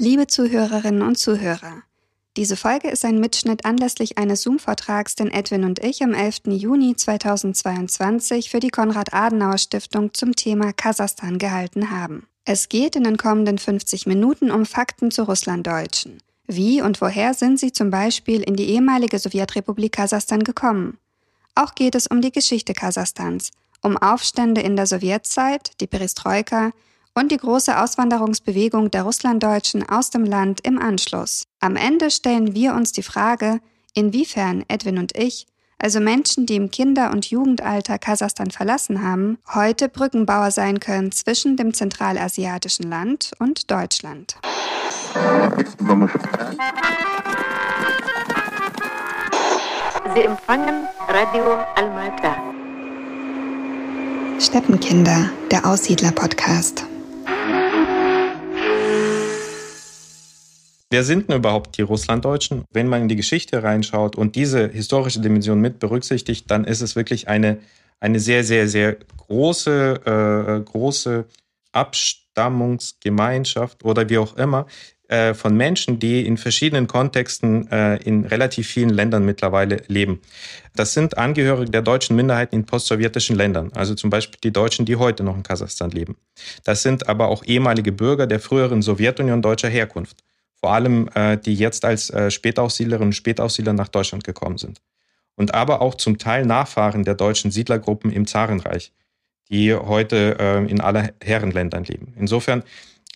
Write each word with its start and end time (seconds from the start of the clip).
Liebe 0.00 0.26
Zuhörerinnen 0.26 1.02
und 1.02 1.18
Zuhörer, 1.18 1.84
diese 2.36 2.56
Folge 2.56 2.90
ist 2.90 3.04
ein 3.04 3.20
Mitschnitt 3.20 3.64
anlässlich 3.64 4.18
eines 4.18 4.42
Zoom-Vortrags, 4.42 5.14
den 5.14 5.30
Edwin 5.30 5.62
und 5.62 5.78
ich 5.84 6.02
am 6.02 6.14
11. 6.14 6.46
Juni 6.46 6.96
2022 6.96 8.50
für 8.50 8.58
die 8.58 8.70
Konrad-Adenauer-Stiftung 8.70 10.12
zum 10.12 10.34
Thema 10.34 10.72
Kasachstan 10.72 11.38
gehalten 11.38 11.92
haben. 11.92 12.26
Es 12.44 12.68
geht 12.68 12.96
in 12.96 13.04
den 13.04 13.18
kommenden 13.18 13.56
50 13.56 14.06
Minuten 14.06 14.50
um 14.50 14.66
Fakten 14.66 15.12
zu 15.12 15.22
Russlanddeutschen. 15.22 16.18
Wie 16.48 16.82
und 16.82 17.00
woher 17.00 17.32
sind 17.32 17.60
sie 17.60 17.70
zum 17.70 17.90
Beispiel 17.90 18.42
in 18.42 18.56
die 18.56 18.70
ehemalige 18.70 19.20
Sowjetrepublik 19.20 19.92
Kasachstan 19.92 20.42
gekommen? 20.42 20.98
Auch 21.54 21.76
geht 21.76 21.94
es 21.94 22.08
um 22.08 22.20
die 22.20 22.32
Geschichte 22.32 22.74
Kasachstans, 22.74 23.52
um 23.80 23.96
Aufstände 23.96 24.60
in 24.60 24.74
der 24.74 24.88
Sowjetzeit, 24.88 25.70
die 25.80 25.86
Perestroika, 25.86 26.72
und 27.14 27.30
die 27.30 27.36
große 27.36 27.80
Auswanderungsbewegung 27.80 28.90
der 28.90 29.04
Russlanddeutschen 29.04 29.88
aus 29.88 30.10
dem 30.10 30.24
Land 30.24 30.60
im 30.62 30.78
Anschluss. 30.78 31.44
Am 31.60 31.76
Ende 31.76 32.10
stellen 32.10 32.54
wir 32.54 32.74
uns 32.74 32.92
die 32.92 33.02
Frage, 33.02 33.60
inwiefern 33.94 34.64
Edwin 34.68 34.98
und 34.98 35.16
ich, 35.16 35.46
also 35.78 36.00
Menschen, 36.00 36.46
die 36.46 36.56
im 36.56 36.70
Kinder- 36.70 37.10
und 37.10 37.30
Jugendalter 37.30 37.98
Kasachstan 37.98 38.50
verlassen 38.50 39.02
haben, 39.02 39.38
heute 39.52 39.88
Brückenbauer 39.88 40.50
sein 40.50 40.80
können 40.80 41.12
zwischen 41.12 41.56
dem 41.56 41.74
zentralasiatischen 41.74 42.88
Land 42.88 43.32
und 43.38 43.70
Deutschland. 43.70 44.36
Sie 50.14 50.20
empfangen 50.20 50.86
Radio 51.08 51.58
Almata. 51.74 52.36
Steppenkinder, 54.38 55.30
der 55.50 55.66
Aussiedler-Podcast. 55.66 56.86
Wer 60.94 61.02
sind 61.02 61.28
denn 61.28 61.38
überhaupt 61.38 61.76
die 61.76 61.82
Russlanddeutschen? 61.82 62.66
Wenn 62.70 62.86
man 62.86 63.02
in 63.02 63.08
die 63.08 63.16
Geschichte 63.16 63.64
reinschaut 63.64 64.14
und 64.14 64.36
diese 64.36 64.68
historische 64.68 65.20
Dimension 65.20 65.60
mit 65.60 65.80
berücksichtigt, 65.80 66.48
dann 66.50 66.64
ist 66.64 66.82
es 66.82 66.94
wirklich 66.94 67.26
eine, 67.26 67.58
eine 67.98 68.20
sehr, 68.20 68.44
sehr, 68.44 68.68
sehr 68.68 68.98
große, 69.16 70.00
äh, 70.06 70.60
große 70.64 71.24
Abstammungsgemeinschaft 71.72 73.84
oder 73.84 74.08
wie 74.08 74.18
auch 74.18 74.36
immer 74.36 74.66
äh, 75.08 75.34
von 75.34 75.56
Menschen, 75.56 75.98
die 75.98 76.26
in 76.26 76.36
verschiedenen 76.36 76.86
Kontexten 76.86 77.70
äh, 77.70 77.96
in 77.96 78.24
relativ 78.24 78.68
vielen 78.68 78.90
Ländern 78.90 79.24
mittlerweile 79.24 79.82
leben. 79.86 80.20
Das 80.74 80.94
sind 80.94 81.18
Angehörige 81.18 81.70
der 81.70 81.82
deutschen 81.82 82.16
Minderheiten 82.16 82.54
in 82.54 82.66
postsowjetischen 82.66 83.36
Ländern, 83.36 83.70
also 83.74 83.94
zum 83.94 84.10
Beispiel 84.10 84.38
die 84.42 84.52
Deutschen, 84.52 84.86
die 84.86 84.96
heute 84.96 85.22
noch 85.22 85.36
in 85.36 85.42
Kasachstan 85.42 85.90
leben. 85.90 86.16
Das 86.64 86.82
sind 86.82 87.08
aber 87.08 87.28
auch 87.28 87.44
ehemalige 87.44 87.92
Bürger 87.92 88.26
der 88.26 88.40
früheren 88.40 88.82
Sowjetunion 88.82 89.42
deutscher 89.42 89.68
Herkunft 89.68 90.24
vor 90.64 90.72
allem 90.72 91.10
äh, 91.14 91.36
die 91.36 91.54
jetzt 91.54 91.84
als 91.84 92.08
äh, 92.08 92.30
Spätaussiedlerinnen 92.30 93.08
und 93.08 93.12
Spätaussiedler 93.12 93.74
nach 93.74 93.88
Deutschland 93.88 94.24
gekommen 94.24 94.56
sind. 94.56 94.80
Und 95.36 95.52
aber 95.52 95.82
auch 95.82 95.94
zum 95.94 96.16
Teil 96.16 96.46
Nachfahren 96.46 97.04
der 97.04 97.14
deutschen 97.14 97.50
Siedlergruppen 97.50 98.10
im 98.10 98.26
Zarenreich, 98.26 98.90
die 99.50 99.74
heute 99.74 100.38
äh, 100.40 100.64
in 100.64 100.80
aller 100.80 101.10
Herrenländern 101.22 101.84
leben. 101.84 102.14
Insofern 102.16 102.62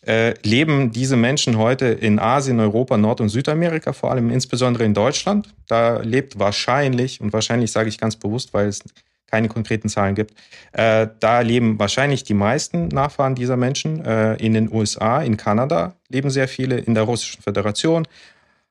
äh, 0.07 0.35
leben 0.43 0.93
diese 0.93 1.17
Menschen 1.17 1.59
heute 1.59 1.87
in 1.87 2.19
Asien, 2.19 2.61
Europa, 2.61 2.97
Nord- 2.97 3.21
und 3.21 3.29
Südamerika, 3.29 3.93
vor 3.93 4.11
allem 4.11 4.31
insbesondere 4.31 4.85
in 4.85 4.95
Deutschland. 4.95 5.49
Da 5.67 5.99
lebt 5.99 6.39
wahrscheinlich, 6.39 7.21
und 7.21 7.33
wahrscheinlich 7.33 7.73
sage 7.73 7.89
ich 7.89 7.99
ganz 7.99 8.17
bewusst, 8.17 8.55
weil 8.55 8.69
es 8.69 8.81
keine 9.27 9.49
konkreten 9.49 9.89
Zahlen 9.89 10.15
gibt. 10.15 10.35
Äh, 10.73 11.09
da 11.21 11.41
leben 11.41 11.79
wahrscheinlich 11.79 12.25
die 12.25 12.35
meisten 12.35 12.89
Nachfahren 12.89 13.35
dieser 13.35 13.57
Menschen. 13.57 14.05
Äh, 14.05 14.37
in 14.37 14.55
den 14.55 14.73
USA, 14.73 15.21
in 15.21 15.37
Kanada 15.37 15.95
leben 16.09 16.31
sehr 16.31 16.49
viele, 16.49 16.79
in 16.79 16.95
der 16.95 17.03
Russischen 17.05 17.43
Föderation, 17.43 18.07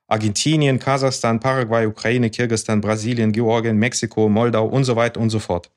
Argentinien, 0.07 0.79
Kasachstan, 0.79 1.39
Paraguay, 1.39 1.85
Ukraine, 1.85 2.29
Kirgisistan, 2.29 2.81
Brasilien, 2.81 3.33
Georgien, 3.33 3.77
Mexiko, 3.77 4.29
Moldau 4.29 4.65
und 4.65 4.85
so 4.85 4.95
weiter 4.95 5.19
und 5.19 5.29
so 5.29 5.39
fort. 5.39 5.69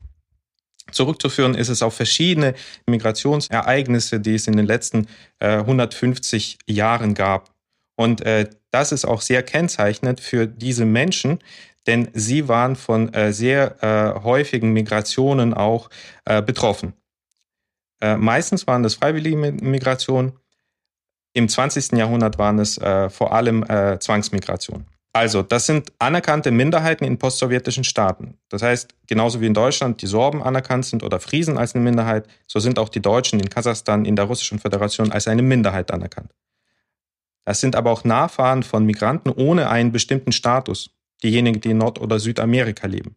Zurückzuführen 0.92 1.54
ist 1.54 1.68
es 1.68 1.82
auf 1.82 1.94
verschiedene 1.94 2.54
Migrationsereignisse, 2.86 4.20
die 4.20 4.34
es 4.34 4.46
in 4.46 4.56
den 4.56 4.66
letzten 4.66 5.06
äh, 5.38 5.58
150 5.58 6.58
Jahren 6.66 7.14
gab. 7.14 7.50
Und 7.96 8.22
äh, 8.22 8.48
das 8.70 8.92
ist 8.92 9.04
auch 9.04 9.20
sehr 9.20 9.42
kennzeichnend 9.42 10.20
für 10.20 10.46
diese 10.46 10.84
Menschen, 10.84 11.40
denn 11.86 12.08
sie 12.14 12.48
waren 12.48 12.76
von 12.76 13.12
äh, 13.14 13.32
sehr 13.32 13.82
äh, 13.82 14.22
häufigen 14.22 14.72
Migrationen 14.72 15.54
auch 15.54 15.90
äh, 16.24 16.42
betroffen. 16.42 16.94
Äh, 18.00 18.16
meistens 18.16 18.66
waren 18.66 18.82
das 18.82 18.94
freiwillige 18.94 19.36
Migrationen. 19.36 20.32
Im 21.32 21.48
20. 21.48 21.92
Jahrhundert 21.92 22.38
waren 22.38 22.58
es 22.58 22.74
vor 22.74 23.32
allem 23.32 23.64
Zwangsmigrationen. 24.00 24.84
Also, 25.12 25.42
das 25.42 25.66
sind 25.66 25.92
anerkannte 25.98 26.52
Minderheiten 26.52 27.04
in 27.04 27.18
postsowjetischen 27.18 27.82
Staaten. 27.82 28.38
Das 28.48 28.62
heißt, 28.62 28.94
genauso 29.08 29.40
wie 29.40 29.46
in 29.46 29.54
Deutschland 29.54 30.00
die 30.02 30.06
Sorben 30.06 30.40
anerkannt 30.40 30.86
sind 30.86 31.02
oder 31.02 31.18
Friesen 31.18 31.58
als 31.58 31.74
eine 31.74 31.82
Minderheit, 31.82 32.28
so 32.46 32.60
sind 32.60 32.78
auch 32.78 32.88
die 32.88 33.02
Deutschen 33.02 33.40
in 33.40 33.48
Kasachstan 33.48 34.04
in 34.04 34.14
der 34.14 34.26
Russischen 34.26 34.60
Föderation 34.60 35.10
als 35.10 35.26
eine 35.26 35.42
Minderheit 35.42 35.90
anerkannt. 35.90 36.32
Das 37.44 37.60
sind 37.60 37.74
aber 37.74 37.90
auch 37.90 38.04
Nachfahren 38.04 38.62
von 38.62 38.86
Migranten 38.86 39.30
ohne 39.30 39.68
einen 39.68 39.90
bestimmten 39.90 40.30
Status 40.30 40.90
diejenigen, 41.24 41.60
die 41.60 41.70
in 41.70 41.78
Nord- 41.78 42.00
oder 42.00 42.20
Südamerika 42.20 42.86
leben. 42.86 43.16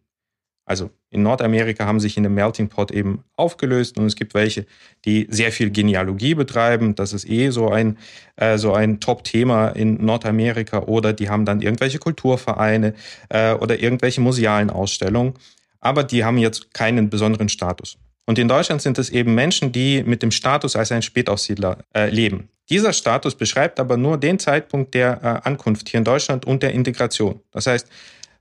Also 0.66 0.90
in 1.10 1.22
Nordamerika 1.22 1.84
haben 1.84 2.00
sich 2.00 2.16
in 2.16 2.22
dem 2.22 2.34
Melting 2.34 2.68
Pot 2.68 2.90
eben 2.90 3.22
aufgelöst 3.36 3.98
und 3.98 4.06
es 4.06 4.16
gibt 4.16 4.32
welche, 4.32 4.64
die 5.04 5.26
sehr 5.30 5.52
viel 5.52 5.70
Genealogie 5.70 6.34
betreiben. 6.34 6.94
Das 6.94 7.12
ist 7.12 7.28
eh 7.28 7.50
so 7.50 7.68
ein, 7.70 7.98
äh, 8.36 8.56
so 8.56 8.72
ein 8.72 8.98
Top-Thema 8.98 9.68
in 9.68 10.04
Nordamerika. 10.04 10.80
Oder 10.84 11.12
die 11.12 11.28
haben 11.28 11.44
dann 11.44 11.60
irgendwelche 11.60 11.98
Kulturvereine 11.98 12.94
äh, 13.28 13.52
oder 13.52 13.78
irgendwelche 13.78 14.22
musealen 14.22 14.70
Ausstellungen. 14.70 15.34
Aber 15.80 16.02
die 16.02 16.24
haben 16.24 16.38
jetzt 16.38 16.72
keinen 16.72 17.10
besonderen 17.10 17.50
Status. 17.50 17.98
Und 18.26 18.38
in 18.38 18.48
Deutschland 18.48 18.80
sind 18.80 18.98
es 18.98 19.10
eben 19.10 19.34
Menschen, 19.34 19.70
die 19.70 20.02
mit 20.02 20.22
dem 20.22 20.30
Status 20.30 20.76
als 20.76 20.90
ein 20.92 21.02
Spätaussiedler 21.02 21.78
äh, 21.94 22.08
leben. 22.08 22.48
Dieser 22.70 22.94
Status 22.94 23.34
beschreibt 23.34 23.78
aber 23.78 23.98
nur 23.98 24.16
den 24.16 24.38
Zeitpunkt 24.38 24.94
der 24.94 25.20
äh, 25.22 25.46
Ankunft 25.46 25.90
hier 25.90 25.98
in 25.98 26.04
Deutschland 26.04 26.46
und 26.46 26.62
der 26.62 26.72
Integration. 26.72 27.40
Das 27.52 27.66
heißt, 27.66 27.86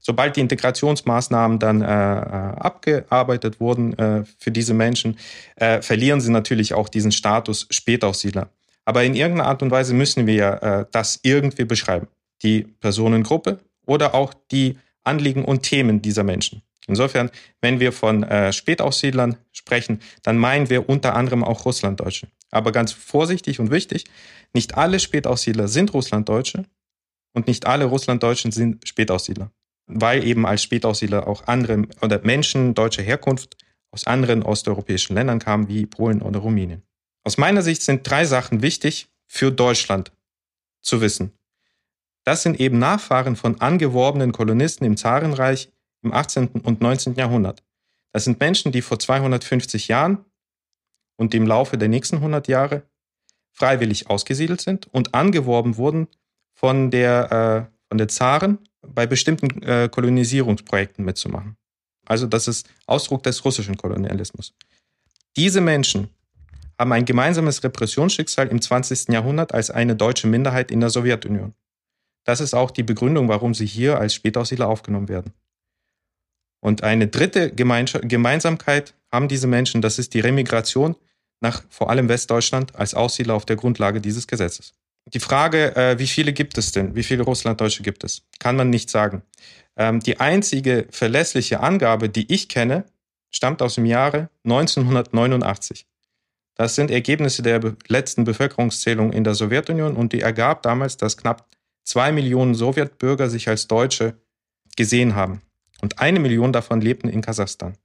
sobald 0.04 0.36
die 0.36 0.42
Integrationsmaßnahmen 0.42 1.58
dann 1.58 1.82
äh, 1.82 1.86
äh, 1.86 1.90
abgearbeitet 1.90 3.60
wurden 3.60 3.98
äh, 3.98 4.24
für 4.38 4.52
diese 4.52 4.76
Menschen, 4.76 5.18
äh, 5.56 5.82
verlieren 5.82 6.22
sie 6.22 6.32
natürlich 6.32 6.76
auch 6.76 6.90
diesen 6.90 7.12
Status 7.12 7.66
Spätaussiedler. 7.72 8.50
Aber 8.86 9.04
in 9.04 9.16
irgendeiner 9.16 9.50
Art 9.50 9.64
und 9.64 9.72
Weise 9.72 9.94
müssen 9.94 10.28
wir 10.28 10.62
äh, 10.62 10.86
das 10.92 11.20
irgendwie 11.24 11.66
beschreiben. 11.66 12.08
Die 12.44 12.64
Personengruppe 12.82 13.60
oder 13.86 14.14
auch 14.14 14.34
die 14.52 14.78
Anliegen 15.04 15.46
und 15.46 15.64
Themen 15.64 16.02
dieser 16.02 16.24
Menschen. 16.24 16.62
Insofern, 16.88 17.32
wenn 17.62 17.80
wir 17.80 17.94
von 17.94 18.24
äh, 18.24 18.52
Spätaussiedlern 18.52 19.38
sprechen, 19.54 20.02
dann 20.22 20.38
meinen 20.38 20.70
wir 20.70 20.90
unter 20.90 21.16
anderem 21.16 21.44
auch 21.44 21.66
Russlanddeutsche. 21.66 22.28
Aber 22.52 22.74
ganz 22.74 22.92
vorsichtig 22.92 23.60
und 23.62 23.72
wichtig, 23.72 24.04
nicht 24.54 24.76
alle 24.76 25.00
Spätaussiedler 25.00 25.70
sind 25.70 25.94
Russlanddeutsche 25.94 26.66
und 27.34 27.48
nicht 27.48 27.66
alle 27.66 27.86
Russlanddeutschen 27.86 28.52
sind 28.52 28.86
Spätaussiedler, 28.88 29.50
weil 29.88 30.24
eben 30.24 30.46
als 30.46 30.64
Spätaussiedler 30.64 31.28
auch 31.28 31.48
andere 31.48 31.84
oder 32.02 32.20
Menschen 32.24 32.74
deutscher 32.74 33.04
Herkunft 33.04 33.58
aus 33.92 34.08
anderen 34.08 34.44
osteuropäischen 34.44 35.16
Ländern 35.16 35.40
kamen, 35.40 35.68
wie 35.68 35.86
Polen 35.86 36.22
oder 36.22 36.40
Rumänien. 36.40 36.84
Aus 37.24 37.38
meiner 37.38 37.62
Sicht 37.62 37.82
sind 37.84 38.10
drei 38.10 38.26
Sachen 38.26 38.62
wichtig 38.62 39.08
für 39.28 39.52
Deutschland 39.52 40.12
zu 40.82 41.02
wissen. 41.02 41.32
Das 42.24 42.44
sind 42.44 42.60
eben 42.60 42.80
Nachfahren 42.80 43.36
von 43.36 43.60
angeworbenen 43.62 44.32
Kolonisten 44.32 44.86
im 44.86 44.98
Zarenreich 44.98 45.72
im 46.02 46.14
18. 46.14 46.48
und 46.64 46.82
19. 46.82 47.16
Jahrhundert. 47.16 47.64
Das 48.12 48.26
sind 48.26 48.40
Menschen, 48.40 48.72
die 48.72 48.82
vor 48.82 49.00
250 49.00 49.88
Jahren 49.88 50.26
und 51.18 51.34
im 51.34 51.48
Laufe 51.48 51.78
der 51.78 51.90
nächsten 51.90 52.18
100 52.18 52.48
Jahre 52.48 52.84
freiwillig 53.52 54.10
ausgesiedelt 54.10 54.62
sind 54.62 54.88
und 54.88 55.14
angeworben 55.14 55.78
wurden 55.78 56.08
von 56.54 56.92
der, 56.92 57.70
äh, 57.70 57.76
von 57.88 57.98
der 57.98 58.08
Zaren 58.08 58.60
bei 58.88 59.08
bestimmten 59.08 59.62
äh, 59.64 59.90
Kolonisierungsprojekten 59.90 61.04
mitzumachen. 61.06 61.58
Also 62.06 62.28
das 62.28 62.48
ist 62.48 62.70
Ausdruck 62.86 63.24
des 63.24 63.44
russischen 63.46 63.78
Kolonialismus. 63.78 64.54
Diese 65.36 65.62
Menschen 65.62 66.10
haben 66.78 66.92
ein 66.92 67.06
gemeinsames 67.06 67.64
Repressionsschicksal 67.64 68.48
im 68.48 68.62
20. 68.62 69.10
Jahrhundert 69.10 69.54
als 69.54 69.72
eine 69.72 69.96
deutsche 69.96 70.28
Minderheit 70.28 70.72
in 70.72 70.80
der 70.80 70.90
Sowjetunion. 70.90 71.54
Das 72.26 72.40
ist 72.42 72.54
auch 72.54 72.72
die 72.72 72.84
Begründung, 72.84 73.30
warum 73.30 73.54
sie 73.54 73.66
hier 73.66 74.00
als 74.00 74.14
Spätaussiedler 74.14 74.68
aufgenommen 74.68 75.10
werden. 75.10 75.34
Und 76.62 76.84
eine 76.84 77.08
dritte 77.08 77.52
Gemeinsamkeit 77.52 78.94
haben 79.12 79.28
diese 79.28 79.48
Menschen, 79.48 79.82
das 79.82 80.00
ist 80.00 80.14
die 80.14 80.22
Remigration 80.22 80.96
nach 81.42 81.64
vor 81.70 81.90
allem 81.90 82.08
Westdeutschland 82.08 82.76
als 82.76 82.94
Aussiedler 82.94 83.34
auf 83.34 83.46
der 83.46 83.58
Grundlage 83.58 84.00
dieses 84.00 84.28
Gesetzes. 84.28 84.74
Die 85.06 85.20
Frage, 85.20 85.76
äh, 85.76 86.00
wie 86.00 86.08
viele 86.08 86.34
gibt 86.34 86.58
es 86.58 86.72
denn? 86.72 86.96
Wie 86.96 87.04
viele 87.04 87.24
Russlanddeutsche 87.24 87.84
gibt 87.84 88.04
es? 88.04 88.24
Kann 88.40 88.56
man 88.56 88.70
nicht 88.70 88.90
sagen. 88.90 89.22
Ähm, 89.76 90.00
die 90.00 90.20
einzige 90.20 90.88
verlässliche 90.92 91.60
Angabe, 91.60 92.10
die 92.10 92.32
ich 92.32 92.48
kenne, 92.48 92.86
stammt 93.30 93.62
aus 93.62 93.76
dem 93.76 93.86
Jahre 93.86 94.30
1989. 94.44 95.86
Das 96.56 96.76
sind 96.76 96.92
Ergebnisse 96.92 97.42
der 97.42 97.76
letzten 97.88 98.24
Bevölkerungszählung 98.24 99.12
in 99.12 99.24
der 99.24 99.34
Sowjetunion 99.34 99.96
und 99.96 100.14
die 100.14 100.22
ergab 100.22 100.62
damals, 100.62 100.98
dass 100.98 101.18
knapp 101.18 101.48
zwei 101.84 102.12
Millionen 102.12 102.54
Sowjetbürger 102.54 103.30
sich 103.30 103.50
als 103.50 103.68
Deutsche 103.68 104.16
gesehen 104.78 105.16
haben. 105.16 105.42
Und 105.82 106.00
eine 106.00 106.20
Million 106.20 106.54
davon 106.54 106.80
lebten 106.80 107.10
in 107.10 107.22
Kasachstan. 107.22 107.78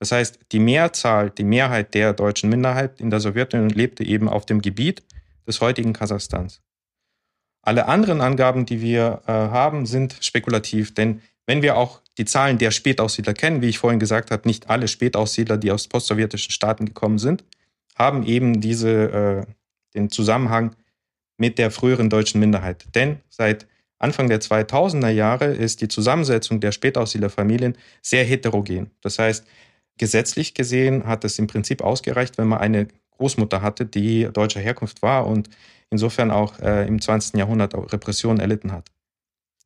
Das 0.00 0.12
heißt, 0.12 0.40
die 0.52 0.58
Mehrzahl, 0.58 1.30
die 1.30 1.44
Mehrheit 1.44 1.94
der 1.94 2.12
deutschen 2.12 2.50
Minderheit 2.50 3.00
in 3.00 3.10
der 3.10 3.20
Sowjetunion 3.20 3.70
lebte 3.70 4.04
eben 4.04 4.28
auf 4.28 4.44
dem 4.44 4.60
Gebiet 4.60 5.02
des 5.48 5.60
heutigen 5.60 5.92
Kasachstans. 5.92 6.60
Alle 7.62 7.86
anderen 7.86 8.20
Angaben, 8.20 8.66
die 8.66 8.80
wir 8.80 9.22
äh, 9.26 9.32
haben, 9.32 9.86
sind 9.86 10.18
spekulativ, 10.20 10.94
denn 10.94 11.22
wenn 11.46 11.62
wir 11.62 11.76
auch 11.76 12.02
die 12.18 12.24
Zahlen 12.24 12.58
der 12.58 12.70
Spätaussiedler 12.70 13.34
kennen, 13.34 13.62
wie 13.62 13.68
ich 13.68 13.78
vorhin 13.78 13.98
gesagt 13.98 14.30
habe, 14.30 14.46
nicht 14.46 14.68
alle 14.68 14.86
Spätaussiedler, 14.86 15.56
die 15.56 15.72
aus 15.72 15.88
postsowjetischen 15.88 16.52
Staaten 16.52 16.84
gekommen 16.84 17.18
sind, 17.18 17.44
haben 17.96 18.24
eben 18.24 18.60
diese, 18.60 19.46
äh, 19.48 19.52
den 19.94 20.10
Zusammenhang 20.10 20.76
mit 21.38 21.58
der 21.58 21.70
früheren 21.70 22.10
deutschen 22.10 22.40
Minderheit. 22.40 22.86
Denn 22.94 23.20
seit 23.30 23.66
Anfang 23.98 24.28
der 24.28 24.40
2000er 24.40 25.08
Jahre 25.08 25.46
ist 25.46 25.80
die 25.80 25.88
Zusammensetzung 25.88 26.60
der 26.60 26.72
Spätaussiedlerfamilien 26.72 27.76
sehr 28.02 28.24
heterogen. 28.24 28.90
Das 29.00 29.18
heißt, 29.18 29.46
gesetzlich 29.96 30.54
gesehen 30.54 31.06
hat 31.06 31.24
es 31.24 31.38
im 31.38 31.46
Prinzip 31.46 31.82
ausgereicht, 31.82 32.38
wenn 32.38 32.48
man 32.48 32.60
eine 32.60 32.88
Großmutter 33.18 33.62
hatte, 33.62 33.84
die 33.84 34.28
deutscher 34.32 34.60
Herkunft 34.60 35.02
war 35.02 35.26
und 35.26 35.50
insofern 35.90 36.30
auch 36.30 36.58
äh, 36.60 36.86
im 36.86 37.00
20. 37.00 37.34
Jahrhundert 37.38 37.74
Repressionen 37.74 38.40
erlitten 38.40 38.72
hat. 38.72 38.90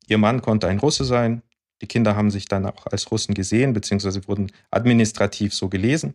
Ihr 0.08 0.19
Mann 0.19 0.43
konnte 0.43 0.69
ein 0.69 0.78
Russe 0.78 1.04
sein. 1.04 1.43
Die 1.81 1.87
Kinder 1.87 2.16
haben 2.16 2.31
sich 2.31 2.46
dann 2.46 2.66
auch 2.66 2.87
als 2.87 3.10
Russen 3.10 3.34
gesehen, 3.34 3.72
beziehungsweise 3.72 4.26
wurden 4.28 4.52
administrativ 4.70 5.54
so 5.54 5.69
gelesen. 5.69 6.14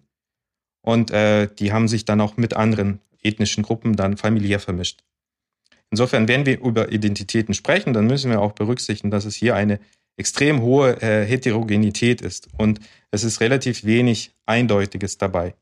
Und 0.82 1.12
äh, 1.12 1.48
die 1.60 1.74
haben 1.74 1.88
sich 1.88 2.06
dann 2.06 2.22
auch 2.22 2.38
mit 2.38 2.56
anderen 2.56 3.02
ethnischen 3.22 3.64
Gruppen 3.64 3.96
dann 3.96 4.18
familiär 4.18 4.60
vermischt. 4.60 5.04
Insofern, 5.90 6.28
wenn 6.28 6.46
wir 6.46 6.60
über 6.60 6.92
Identitäten 6.92 7.54
sprechen, 7.54 7.94
dann 7.94 8.08
müssen 8.08 8.30
wir 8.30 8.42
auch 8.42 8.54
berücksichtigen, 8.54 9.12
dass 9.12 9.26
es 9.26 9.36
hier 9.36 9.56
eine 9.56 9.80
extrem 10.18 10.62
hohe 10.62 11.02
äh, 11.02 11.26
Heterogenität 11.26 12.22
ist 12.22 12.50
und 12.58 12.80
es 13.12 13.24
ist 13.24 13.40
relativ 13.40 13.84
wenig 13.84 14.32
Eindeutiges 14.46 15.18
dabei. 15.18 15.56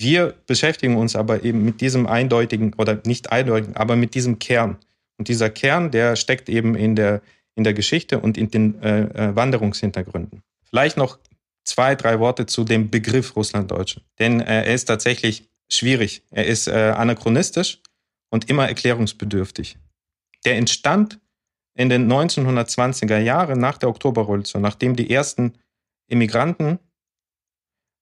Wir 0.00 0.34
beschäftigen 0.46 0.96
uns 0.96 1.16
aber 1.16 1.42
eben 1.42 1.64
mit 1.64 1.80
diesem 1.80 2.06
eindeutigen 2.06 2.72
oder 2.74 3.00
nicht 3.04 3.32
eindeutigen, 3.32 3.74
aber 3.74 3.96
mit 3.96 4.14
diesem 4.14 4.38
Kern. 4.38 4.76
Und 5.16 5.26
dieser 5.26 5.50
Kern, 5.50 5.90
der 5.90 6.14
steckt 6.14 6.48
eben 6.48 6.76
in 6.76 6.94
der, 6.94 7.20
in 7.56 7.64
der 7.64 7.74
Geschichte 7.74 8.20
und 8.20 8.38
in 8.38 8.48
den 8.48 8.80
äh, 8.80 9.00
äh 9.00 9.34
Wanderungshintergründen. 9.34 10.44
Vielleicht 10.70 10.96
noch 10.96 11.18
zwei, 11.64 11.96
drei 11.96 12.20
Worte 12.20 12.46
zu 12.46 12.62
dem 12.62 12.90
Begriff 12.90 13.34
Russlanddeutsche. 13.34 14.02
Denn 14.20 14.40
äh, 14.40 14.66
er 14.66 14.74
ist 14.74 14.84
tatsächlich 14.84 15.48
schwierig. 15.68 16.22
Er 16.30 16.46
ist 16.46 16.68
äh, 16.68 16.94
anachronistisch 16.96 17.80
und 18.30 18.48
immer 18.48 18.68
erklärungsbedürftig. 18.68 19.78
Der 20.44 20.58
entstand 20.58 21.18
in 21.74 21.88
den 21.88 22.08
1920er 22.08 23.18
Jahren 23.18 23.58
nach 23.58 23.78
der 23.78 23.88
Oktoberrevolution, 23.88 24.62
nachdem 24.62 24.94
die 24.94 25.10
ersten 25.10 25.54
Immigranten 26.06 26.78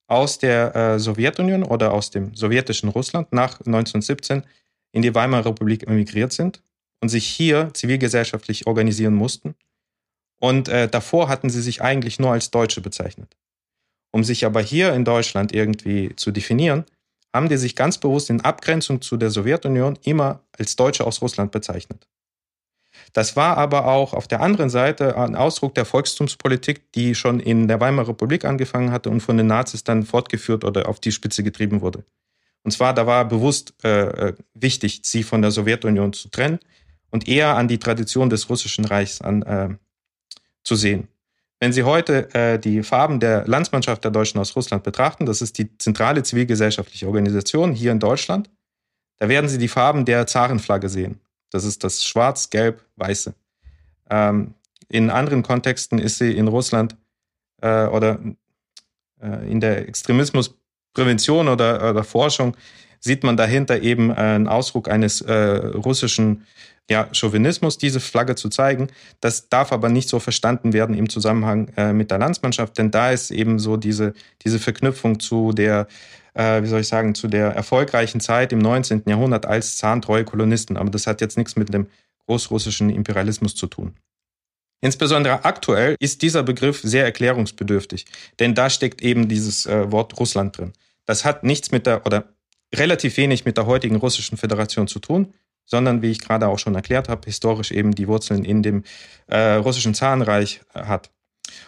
aus 0.06 0.38
der 0.38 0.74
äh, 0.74 0.98
Sowjetunion 0.98 1.62
oder 1.62 1.92
aus 1.92 2.10
dem 2.10 2.34
sowjetischen 2.34 2.88
Russland 2.88 3.32
nach 3.32 3.60
1917 3.60 4.44
in 4.92 5.02
die 5.02 5.14
Weimarer 5.14 5.46
Republik 5.46 5.86
emigriert 5.86 6.32
sind 6.32 6.62
und 7.00 7.08
sich 7.08 7.26
hier 7.26 7.70
zivilgesellschaftlich 7.74 8.66
organisieren 8.66 9.14
mussten. 9.14 9.54
Und 10.40 10.68
äh, 10.68 10.88
davor 10.88 11.28
hatten 11.28 11.50
sie 11.50 11.62
sich 11.62 11.82
eigentlich 11.82 12.18
nur 12.18 12.32
als 12.32 12.50
Deutsche 12.50 12.80
bezeichnet. 12.80 13.36
Um 14.12 14.22
sich 14.24 14.44
aber 14.46 14.60
hier 14.60 14.94
in 14.94 15.04
Deutschland 15.04 15.52
irgendwie 15.52 16.14
zu 16.16 16.30
definieren, 16.30 16.84
haben 17.34 17.48
die 17.48 17.56
sich 17.56 17.76
ganz 17.76 17.98
bewusst 17.98 18.30
in 18.30 18.40
Abgrenzung 18.40 19.02
zu 19.02 19.16
der 19.16 19.30
Sowjetunion 19.30 19.98
immer 20.04 20.40
als 20.56 20.76
Deutsche 20.76 21.06
aus 21.06 21.20
Russland 21.20 21.52
bezeichnet. 21.52 22.06
Das 23.12 23.36
war 23.36 23.56
aber 23.56 23.86
auch 23.86 24.12
auf 24.12 24.28
der 24.28 24.40
anderen 24.40 24.70
Seite 24.70 25.16
ein 25.16 25.36
Ausdruck 25.36 25.74
der 25.74 25.84
Volkstumspolitik, 25.84 26.92
die 26.92 27.14
schon 27.14 27.40
in 27.40 27.68
der 27.68 27.80
Weimarer 27.80 28.08
Republik 28.08 28.44
angefangen 28.44 28.92
hatte 28.92 29.10
und 29.10 29.20
von 29.20 29.36
den 29.36 29.46
Nazis 29.46 29.84
dann 29.84 30.04
fortgeführt 30.04 30.64
oder 30.64 30.88
auf 30.88 31.00
die 31.00 31.12
Spitze 31.12 31.42
getrieben 31.42 31.80
wurde. 31.80 32.04
Und 32.62 32.72
zwar, 32.72 32.92
da 32.92 33.06
war 33.06 33.24
bewusst 33.24 33.74
äh, 33.84 34.28
äh 34.28 34.34
wichtig, 34.54 35.00
sie 35.04 35.22
von 35.22 35.40
der 35.40 35.50
Sowjetunion 35.50 36.12
zu 36.12 36.28
trennen 36.28 36.58
und 37.10 37.28
eher 37.28 37.56
an 37.56 37.68
die 37.68 37.78
Tradition 37.78 38.28
des 38.28 38.50
Russischen 38.50 38.84
Reichs 38.84 39.20
an, 39.20 39.42
äh, 39.42 39.68
zu 40.64 40.74
sehen. 40.74 41.08
Wenn 41.60 41.72
Sie 41.72 41.84
heute 41.84 42.34
äh, 42.34 42.58
die 42.58 42.82
Farben 42.82 43.18
der 43.18 43.46
Landsmannschaft 43.46 44.04
der 44.04 44.10
Deutschen 44.10 44.38
aus 44.38 44.54
Russland 44.56 44.82
betrachten, 44.82 45.24
das 45.24 45.40
ist 45.40 45.56
die 45.56 45.78
zentrale 45.78 46.22
zivilgesellschaftliche 46.22 47.06
Organisation 47.06 47.72
hier 47.72 47.92
in 47.92 48.00
Deutschland, 48.00 48.50
da 49.18 49.28
werden 49.28 49.48
Sie 49.48 49.58
die 49.58 49.68
Farben 49.68 50.04
der 50.04 50.26
Zarenflagge 50.26 50.90
sehen. 50.90 51.20
Das 51.56 51.64
ist 51.64 51.82
das 51.84 52.04
Schwarz, 52.04 52.50
Gelb, 52.50 52.84
Weiße. 52.96 53.34
Ähm, 54.10 54.52
in 54.90 55.08
anderen 55.08 55.42
Kontexten 55.42 55.98
ist 55.98 56.18
sie 56.18 56.36
in 56.36 56.48
Russland 56.48 56.98
äh, 57.62 57.86
oder 57.86 58.20
äh, 59.22 59.50
in 59.50 59.60
der 59.60 59.88
Extremismusprävention 59.88 61.48
oder, 61.48 61.88
oder 61.90 62.04
Forschung 62.04 62.54
sieht 63.00 63.24
man 63.24 63.36
dahinter 63.36 63.82
eben 63.82 64.12
einen 64.12 64.48
Ausdruck 64.48 64.88
eines 64.88 65.20
äh, 65.20 65.32
russischen 65.34 66.44
ja, 66.88 67.08
Chauvinismus, 67.12 67.78
diese 67.78 68.00
Flagge 68.00 68.36
zu 68.36 68.48
zeigen. 68.48 68.88
Das 69.20 69.48
darf 69.48 69.72
aber 69.72 69.88
nicht 69.88 70.08
so 70.08 70.20
verstanden 70.20 70.72
werden 70.72 70.94
im 70.94 71.08
Zusammenhang 71.08 71.68
äh, 71.76 71.92
mit 71.92 72.10
der 72.10 72.18
Landsmannschaft, 72.18 72.78
denn 72.78 72.90
da 72.90 73.10
ist 73.10 73.30
eben 73.30 73.58
so 73.58 73.76
diese, 73.76 74.14
diese 74.44 74.58
Verknüpfung 74.58 75.18
zu 75.18 75.52
der, 75.52 75.88
äh, 76.34 76.62
wie 76.62 76.68
soll 76.68 76.80
ich 76.80 76.88
sagen, 76.88 77.14
zu 77.14 77.28
der 77.28 77.48
erfolgreichen 77.48 78.20
Zeit 78.20 78.52
im 78.52 78.60
19. 78.60 79.02
Jahrhundert 79.06 79.46
als 79.46 79.76
zahntreue 79.78 80.24
Kolonisten. 80.24 80.76
Aber 80.76 80.90
das 80.90 81.06
hat 81.06 81.20
jetzt 81.20 81.36
nichts 81.36 81.56
mit 81.56 81.74
dem 81.74 81.88
großrussischen 82.26 82.90
Imperialismus 82.90 83.54
zu 83.54 83.66
tun. 83.66 83.94
Insbesondere 84.80 85.44
aktuell 85.44 85.96
ist 85.98 86.22
dieser 86.22 86.42
Begriff 86.42 86.80
sehr 86.82 87.04
erklärungsbedürftig, 87.04 88.04
denn 88.38 88.54
da 88.54 88.68
steckt 88.68 89.00
eben 89.00 89.26
dieses 89.26 89.66
äh, 89.66 89.90
Wort 89.90 90.18
Russland 90.20 90.58
drin. 90.58 90.72
Das 91.06 91.24
hat 91.24 91.44
nichts 91.44 91.70
mit 91.70 91.86
der 91.86 92.04
oder 92.04 92.35
relativ 92.74 93.16
wenig 93.16 93.44
mit 93.44 93.56
der 93.56 93.66
heutigen 93.66 93.96
russischen 93.96 94.36
Föderation 94.36 94.88
zu 94.88 94.98
tun 94.98 95.32
sondern, 95.66 96.00
wie 96.00 96.10
ich 96.10 96.20
gerade 96.20 96.48
auch 96.48 96.58
schon 96.58 96.74
erklärt 96.74 97.08
habe, 97.08 97.22
historisch 97.26 97.72
eben 97.72 97.94
die 97.94 98.08
Wurzeln 98.08 98.44
in 98.44 98.62
dem 98.62 98.84
äh, 99.26 99.54
russischen 99.54 99.94
Zarenreich 99.94 100.60
äh, 100.72 100.84
hat. 100.84 101.10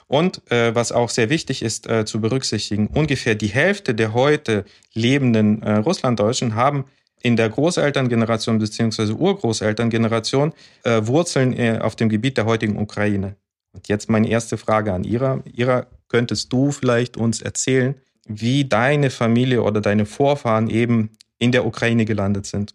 Und 0.06 0.50
äh, 0.50 0.74
was 0.74 0.92
auch 0.92 1.10
sehr 1.10 1.30
wichtig 1.30 1.62
ist 1.62 1.88
äh, 1.88 2.04
zu 2.04 2.20
berücksichtigen, 2.20 2.88
ungefähr 2.88 3.34
die 3.34 3.48
Hälfte 3.48 3.94
der 3.94 4.14
heute 4.14 4.64
lebenden 4.94 5.62
äh, 5.62 5.76
Russlanddeutschen 5.76 6.54
haben 6.54 6.84
in 7.20 7.36
der 7.36 7.48
Großelterngeneration 7.48 8.58
bzw. 8.58 9.12
Urgroßelterngeneration 9.12 10.52
äh, 10.84 11.02
Wurzeln 11.04 11.52
äh, 11.52 11.78
auf 11.80 11.96
dem 11.96 12.08
Gebiet 12.08 12.36
der 12.36 12.46
heutigen 12.46 12.78
Ukraine. 12.78 13.36
Und 13.72 13.88
jetzt 13.88 14.08
meine 14.08 14.28
erste 14.28 14.56
Frage 14.56 14.92
an 14.92 15.04
Ira. 15.04 15.42
Ira, 15.52 15.86
könntest 16.08 16.52
du 16.52 16.70
vielleicht 16.70 17.16
uns 17.16 17.42
erzählen, 17.42 18.00
wie 18.28 18.64
deine 18.64 19.10
Familie 19.10 19.62
oder 19.62 19.80
deine 19.80 20.06
Vorfahren 20.06 20.68
eben 20.68 21.10
in 21.38 21.52
der 21.52 21.66
Ukraine 21.66 22.04
gelandet 22.04 22.46
sind? 22.46 22.74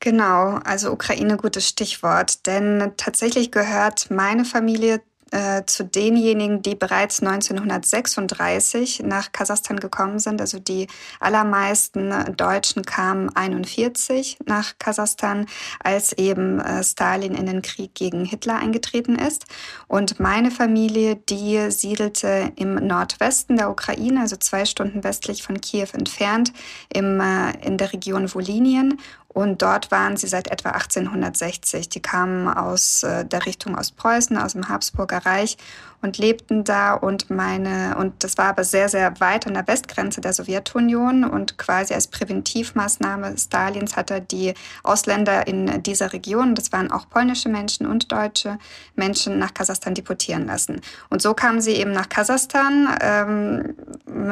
Genau, 0.00 0.58
also 0.64 0.92
Ukraine 0.92 1.36
gutes 1.36 1.68
Stichwort, 1.68 2.46
denn 2.46 2.92
tatsächlich 2.96 3.50
gehört 3.50 4.10
meine 4.10 4.46
Familie 4.46 5.02
äh, 5.30 5.64
zu 5.66 5.84
denjenigen, 5.84 6.62
die 6.62 6.74
bereits 6.74 7.20
1936 7.22 9.02
nach 9.04 9.32
Kasachstan 9.32 9.80
gekommen 9.80 10.18
sind. 10.18 10.40
Also 10.40 10.58
die 10.58 10.86
allermeisten 11.20 12.12
Deutschen 12.36 12.84
kamen 12.84 13.34
41 13.34 14.38
nach 14.46 14.74
Kasachstan, 14.78 15.46
als 15.82 16.12
eben 16.14 16.60
äh, 16.60 16.82
Stalin 16.82 17.34
in 17.34 17.46
den 17.46 17.62
Krieg 17.62 17.94
gegen 17.94 18.24
Hitler 18.24 18.56
eingetreten 18.56 19.16
ist. 19.16 19.46
Und 19.88 20.20
meine 20.20 20.50
Familie, 20.50 21.16
die 21.16 21.70
siedelte 21.70 22.52
im 22.56 22.74
Nordwesten 22.74 23.56
der 23.56 23.70
Ukraine, 23.70 24.20
also 24.20 24.36
zwei 24.36 24.64
Stunden 24.64 25.04
westlich 25.04 25.42
von 25.42 25.60
Kiew 25.60 25.88
entfernt, 25.92 26.52
im, 26.92 27.20
äh, 27.20 27.52
in 27.64 27.76
der 27.76 27.92
Region 27.92 28.32
Wolinien 28.34 28.98
und 29.32 29.62
dort 29.62 29.92
waren 29.92 30.16
sie 30.16 30.26
seit 30.26 30.48
etwa 30.48 30.70
1860. 30.70 31.88
Die 31.88 32.02
kamen 32.02 32.48
aus 32.48 33.04
äh, 33.04 33.24
der 33.24 33.46
Richtung 33.46 33.76
Ostpreußen, 33.76 34.36
aus 34.36 34.54
dem 34.54 34.68
Habsburger 34.68 35.24
Reich 35.24 35.56
und 36.02 36.18
lebten 36.18 36.64
da 36.64 36.94
und 36.94 37.30
meine, 37.30 37.96
und 37.98 38.24
das 38.24 38.38
war 38.38 38.46
aber 38.46 38.64
sehr, 38.64 38.88
sehr 38.88 39.20
weit 39.20 39.46
an 39.46 39.54
der 39.54 39.66
Westgrenze 39.66 40.20
der 40.20 40.32
Sowjetunion 40.32 41.24
und 41.24 41.58
quasi 41.58 41.94
als 41.94 42.08
Präventivmaßnahme 42.08 43.36
Stalins 43.36 43.96
hat 43.96 44.10
er 44.10 44.20
die 44.20 44.54
Ausländer 44.82 45.46
in 45.46 45.82
dieser 45.82 46.12
Region, 46.12 46.54
das 46.54 46.72
waren 46.72 46.90
auch 46.90 47.08
polnische 47.08 47.48
Menschen 47.48 47.86
und 47.86 48.10
deutsche 48.12 48.58
Menschen, 48.94 49.38
nach 49.38 49.54
Kasachstan 49.54 49.94
deportieren 49.94 50.46
lassen. 50.46 50.80
Und 51.08 51.22
so 51.22 51.34
kamen 51.34 51.60
sie 51.60 51.72
eben 51.72 51.92
nach 51.92 52.08
Kasachstan. 52.08 52.96
Ähm, 53.00 53.74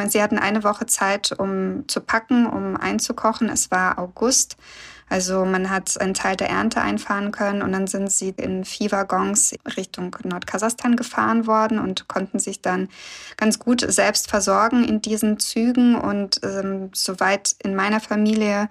sie 0.09 0.23
hatten 0.23 0.39
eine 0.39 0.65
Woche 0.65 0.87
Zeit, 0.87 1.33
um 1.39 1.85
zu 1.89 2.01
packen, 2.01 2.47
um 2.47 2.77
einzukochen. 2.77 3.49
Es 3.49 3.71
war 3.71 3.99
August 3.99 4.57
Also 5.09 5.45
man 5.45 5.71
hat 5.71 6.01
einen 6.01 6.15
Teil 6.15 6.37
der 6.37 6.51
Ernte 6.51 6.81
einfahren 6.81 7.33
können 7.33 7.63
und 7.63 7.73
dann 7.73 7.87
sind 7.87 8.11
sie 8.11 8.31
in 8.31 8.65
Viehwaggons 8.65 9.55
Richtung 9.77 10.15
Nordkasachstan 10.25 10.97
gefahren 10.97 11.47
worden 11.47 11.79
und 11.79 12.09
konnten 12.09 12.39
sich 12.39 12.63
dann 12.63 12.89
ganz 13.37 13.59
gut 13.59 13.81
selbst 13.81 14.29
versorgen 14.29 14.85
in 14.85 15.01
diesen 15.01 15.39
Zügen. 15.39 15.95
Und 15.95 16.41
ähm, 16.43 16.91
soweit 16.93 17.55
in 17.63 17.75
meiner 17.75 18.01
Familie 18.01 18.69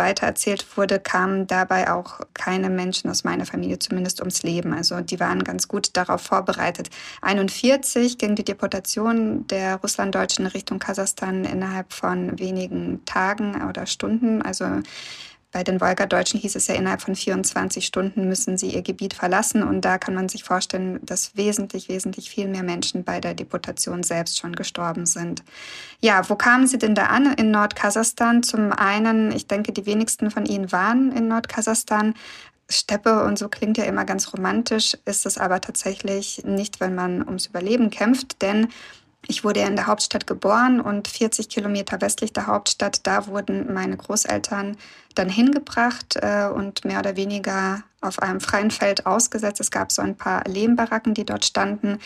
weitererzählt 0.00 0.64
wurde, 0.76 0.98
kamen 0.98 1.46
dabei 1.46 1.92
auch 1.92 2.20
keine 2.32 2.70
Menschen 2.70 3.10
aus 3.10 3.22
meiner 3.22 3.44
Familie 3.44 3.78
zumindest 3.78 4.20
ums 4.20 4.42
Leben. 4.42 4.72
Also 4.72 5.00
die 5.00 5.20
waren 5.20 5.44
ganz 5.44 5.68
gut 5.68 5.90
darauf 5.96 6.22
vorbereitet. 6.22 6.88
41 7.20 8.16
ging 8.16 8.34
die 8.34 8.44
Deportation 8.44 9.46
der 9.48 9.76
Russlanddeutschen 9.76 10.46
Richtung 10.46 10.78
Kasachstan 10.78 11.44
innerhalb 11.44 11.92
von 11.92 12.38
wenigen 12.38 13.04
Tagen 13.04 13.62
oder 13.68 13.86
Stunden. 13.86 14.40
Also 14.40 14.64
bei 15.52 15.64
den 15.64 15.80
Wolgadeutschen 15.80 16.38
hieß 16.38 16.54
es 16.54 16.68
ja, 16.68 16.76
innerhalb 16.76 17.02
von 17.02 17.16
24 17.16 17.84
Stunden 17.84 18.28
müssen 18.28 18.56
sie 18.56 18.68
ihr 18.68 18.82
Gebiet 18.82 19.14
verlassen. 19.14 19.64
Und 19.64 19.84
da 19.84 19.98
kann 19.98 20.14
man 20.14 20.28
sich 20.28 20.44
vorstellen, 20.44 21.00
dass 21.02 21.36
wesentlich, 21.36 21.88
wesentlich 21.88 22.30
viel 22.30 22.46
mehr 22.46 22.62
Menschen 22.62 23.02
bei 23.02 23.20
der 23.20 23.34
Deportation 23.34 24.04
selbst 24.04 24.38
schon 24.38 24.54
gestorben 24.54 25.06
sind. 25.06 25.42
Ja, 26.00 26.28
wo 26.28 26.36
kamen 26.36 26.68
sie 26.68 26.78
denn 26.78 26.94
da 26.94 27.06
an 27.06 27.34
in 27.34 27.50
Nordkasachstan? 27.50 28.44
Zum 28.44 28.72
einen, 28.72 29.32
ich 29.32 29.48
denke, 29.48 29.72
die 29.72 29.86
wenigsten 29.86 30.30
von 30.30 30.46
ihnen 30.46 30.70
waren 30.70 31.10
in 31.10 31.26
Nordkasachstan. 31.26 32.14
Steppe 32.68 33.24
und 33.24 33.36
so 33.36 33.48
klingt 33.48 33.78
ja 33.78 33.84
immer 33.84 34.04
ganz 34.04 34.32
romantisch, 34.32 34.96
ist 35.04 35.26
es 35.26 35.38
aber 35.38 35.60
tatsächlich 35.60 36.42
nicht, 36.44 36.78
wenn 36.78 36.94
man 36.94 37.26
ums 37.26 37.46
Überleben 37.46 37.90
kämpft, 37.90 38.40
denn 38.42 38.68
ich 39.26 39.44
wurde 39.44 39.60
in 39.60 39.76
der 39.76 39.86
Hauptstadt 39.86 40.26
geboren 40.26 40.80
und 40.80 41.06
40 41.08 41.48
Kilometer 41.48 42.00
westlich 42.00 42.32
der 42.32 42.46
Hauptstadt, 42.46 43.06
da 43.06 43.26
wurden 43.26 43.72
meine 43.72 43.96
Großeltern 43.96 44.76
dann 45.14 45.28
hingebracht 45.28 46.16
äh, 46.16 46.46
und 46.46 46.84
mehr 46.84 47.00
oder 47.00 47.16
weniger 47.16 47.82
auf 48.00 48.20
einem 48.20 48.40
freien 48.40 48.70
Feld 48.70 49.04
ausgesetzt. 49.06 49.60
Es 49.60 49.70
gab 49.70 49.92
so 49.92 50.00
ein 50.00 50.16
paar 50.16 50.44
Lehmbaracken, 50.44 51.12
die 51.12 51.26
dort 51.26 51.44
standen. 51.44 51.98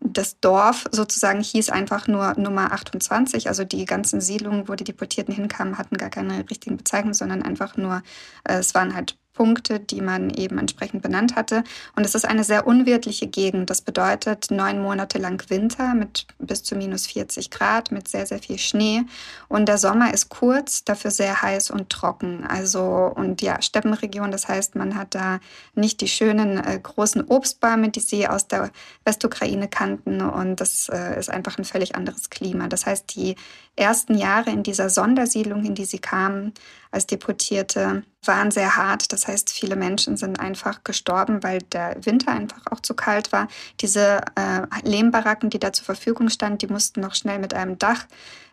Das 0.00 0.40
Dorf 0.40 0.86
sozusagen 0.90 1.42
hieß 1.42 1.70
einfach 1.70 2.08
nur 2.08 2.34
Nummer 2.38 2.72
28. 2.72 3.48
Also 3.48 3.64
die 3.64 3.84
ganzen 3.84 4.20
Siedlungen, 4.20 4.68
wo 4.68 4.74
die 4.74 4.84
Deportierten 4.84 5.34
hinkamen, 5.34 5.76
hatten 5.76 5.98
gar 5.98 6.10
keine 6.10 6.48
richtigen 6.48 6.78
Bezeichnungen, 6.78 7.14
sondern 7.14 7.42
einfach 7.42 7.76
nur, 7.76 8.02
äh, 8.44 8.54
es 8.54 8.74
waren 8.74 8.94
halt 8.94 9.18
Punkte, 9.32 9.80
die 9.80 10.00
man 10.00 10.30
eben 10.30 10.58
entsprechend 10.58 11.02
benannt 11.02 11.36
hatte. 11.36 11.64
Und 11.96 12.04
es 12.04 12.14
ist 12.14 12.24
eine 12.24 12.44
sehr 12.44 12.66
unwirtliche 12.66 13.26
Gegend. 13.26 13.70
Das 13.70 13.80
bedeutet 13.80 14.50
neun 14.50 14.82
Monate 14.82 15.18
lang 15.18 15.42
Winter 15.48 15.94
mit 15.94 16.26
bis 16.38 16.62
zu 16.62 16.76
minus 16.76 17.06
40 17.06 17.50
Grad, 17.50 17.92
mit 17.92 18.08
sehr, 18.08 18.26
sehr 18.26 18.40
viel 18.40 18.58
Schnee. 18.58 19.02
Und 19.48 19.66
der 19.66 19.78
Sommer 19.78 20.12
ist 20.12 20.28
kurz, 20.28 20.84
dafür 20.84 21.10
sehr 21.10 21.40
heiß 21.40 21.70
und 21.70 21.88
trocken. 21.90 22.44
Also, 22.46 22.82
und 23.14 23.40
ja, 23.42 23.60
Steppenregion, 23.62 24.30
das 24.30 24.48
heißt, 24.48 24.76
man 24.76 24.96
hat 24.96 25.14
da 25.14 25.40
nicht 25.74 26.00
die 26.00 26.08
schönen 26.08 26.58
äh, 26.58 26.78
großen 26.82 27.24
Obstbäume, 27.24 27.88
die 27.88 28.00
sie 28.00 28.28
aus 28.28 28.48
der 28.48 28.70
Westukraine 29.04 29.68
kannten. 29.68 30.20
Und 30.20 30.60
das 30.60 30.88
äh, 30.88 31.18
ist 31.18 31.30
einfach 31.30 31.58
ein 31.58 31.64
völlig 31.64 31.94
anderes 31.94 32.30
Klima. 32.30 32.68
Das 32.68 32.86
heißt, 32.86 33.14
die 33.14 33.36
ersten 33.76 34.16
Jahre 34.16 34.50
in 34.50 34.62
dieser 34.62 34.90
Sondersiedlung, 34.90 35.64
in 35.64 35.74
die 35.74 35.86
sie 35.86 35.98
kamen 35.98 36.52
als 36.92 37.06
Deportierte, 37.06 38.04
waren 38.24 38.52
sehr 38.52 38.76
hart. 38.76 39.12
Das 39.12 39.26
heißt, 39.26 39.50
viele 39.50 39.74
Menschen 39.74 40.16
sind 40.16 40.38
einfach 40.38 40.84
gestorben, 40.84 41.42
weil 41.42 41.58
der 41.58 41.96
Winter 42.04 42.30
einfach 42.30 42.62
auch 42.70 42.80
zu 42.80 42.94
kalt 42.94 43.32
war. 43.32 43.48
Diese 43.80 44.20
äh, 44.36 44.88
Lehmbaracken, 44.88 45.50
die 45.50 45.58
da 45.58 45.72
zur 45.72 45.86
Verfügung 45.86 46.28
standen, 46.28 46.58
die 46.58 46.68
mussten 46.68 47.00
noch 47.00 47.14
schnell 47.14 47.40
mit 47.40 47.54
einem 47.54 47.78
Dach 47.78 48.06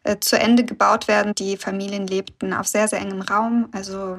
äh, 0.04 0.18
zu 0.20 0.40
Ende 0.40 0.64
gebaut 0.64 1.08
werden. 1.08 1.36
Die 1.36 1.58
Familien 1.58 2.08
lebten 2.08 2.54
auf 2.54 2.68
sehr, 2.68 2.88
sehr 2.88 3.00
engem 3.00 3.22
Raum. 3.22 3.70
Also 3.74 4.18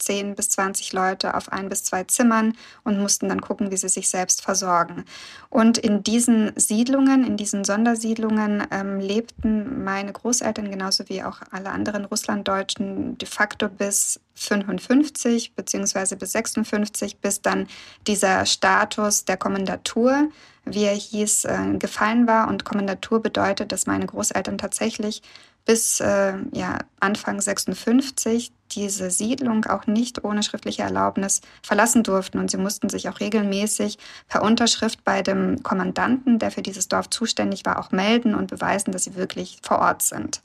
10 0.00 0.34
bis 0.34 0.48
20 0.50 0.92
Leute 0.92 1.34
auf 1.34 1.52
ein 1.52 1.68
bis 1.68 1.84
zwei 1.84 2.04
Zimmern 2.04 2.54
und 2.84 2.98
mussten 2.98 3.28
dann 3.28 3.40
gucken, 3.40 3.70
wie 3.70 3.76
sie 3.76 3.88
sich 3.88 4.08
selbst 4.08 4.42
versorgen. 4.42 5.04
Und 5.48 5.78
in 5.78 6.02
diesen 6.02 6.52
Siedlungen, 6.56 7.24
in 7.24 7.36
diesen 7.36 7.64
Sondersiedlungen 7.64 8.66
ähm, 8.70 8.98
lebten 8.98 9.84
meine 9.84 10.12
Großeltern 10.12 10.70
genauso 10.70 11.08
wie 11.08 11.22
auch 11.22 11.40
alle 11.50 11.70
anderen 11.70 12.04
Russlanddeutschen 12.04 13.18
de 13.18 13.28
facto 13.28 13.68
bis 13.68 14.20
55 14.34 15.54
beziehungsweise 15.54 16.16
bis 16.16 16.32
56, 16.32 17.18
bis 17.18 17.42
dann 17.42 17.66
dieser 18.06 18.46
Status 18.46 19.24
der 19.24 19.36
Kommandatur, 19.36 20.30
wie 20.64 20.84
er 20.84 20.94
hieß, 20.94 21.44
äh, 21.44 21.76
gefallen 21.78 22.26
war. 22.26 22.48
Und 22.48 22.64
Kommandatur 22.64 23.20
bedeutet, 23.20 23.72
dass 23.72 23.86
meine 23.86 24.06
Großeltern 24.06 24.56
tatsächlich 24.56 25.22
bis 25.64 26.00
äh, 26.00 26.34
ja, 26.52 26.78
Anfang 27.00 27.40
56 27.40 28.52
diese 28.72 29.10
Siedlung 29.10 29.64
auch 29.66 29.86
nicht 29.86 30.24
ohne 30.24 30.42
schriftliche 30.42 30.82
Erlaubnis 30.82 31.40
verlassen 31.62 32.02
durften. 32.02 32.38
Und 32.38 32.50
sie 32.50 32.56
mussten 32.56 32.88
sich 32.88 33.08
auch 33.08 33.20
regelmäßig 33.20 33.98
per 34.28 34.42
Unterschrift 34.42 35.04
bei 35.04 35.22
dem 35.22 35.62
Kommandanten, 35.62 36.38
der 36.38 36.50
für 36.50 36.62
dieses 36.62 36.88
Dorf 36.88 37.10
zuständig 37.10 37.64
war, 37.64 37.78
auch 37.78 37.90
melden 37.90 38.34
und 38.34 38.50
beweisen, 38.50 38.92
dass 38.92 39.04
sie 39.04 39.16
wirklich 39.16 39.58
vor 39.62 39.80
Ort 39.80 40.02
sind. 40.02 40.40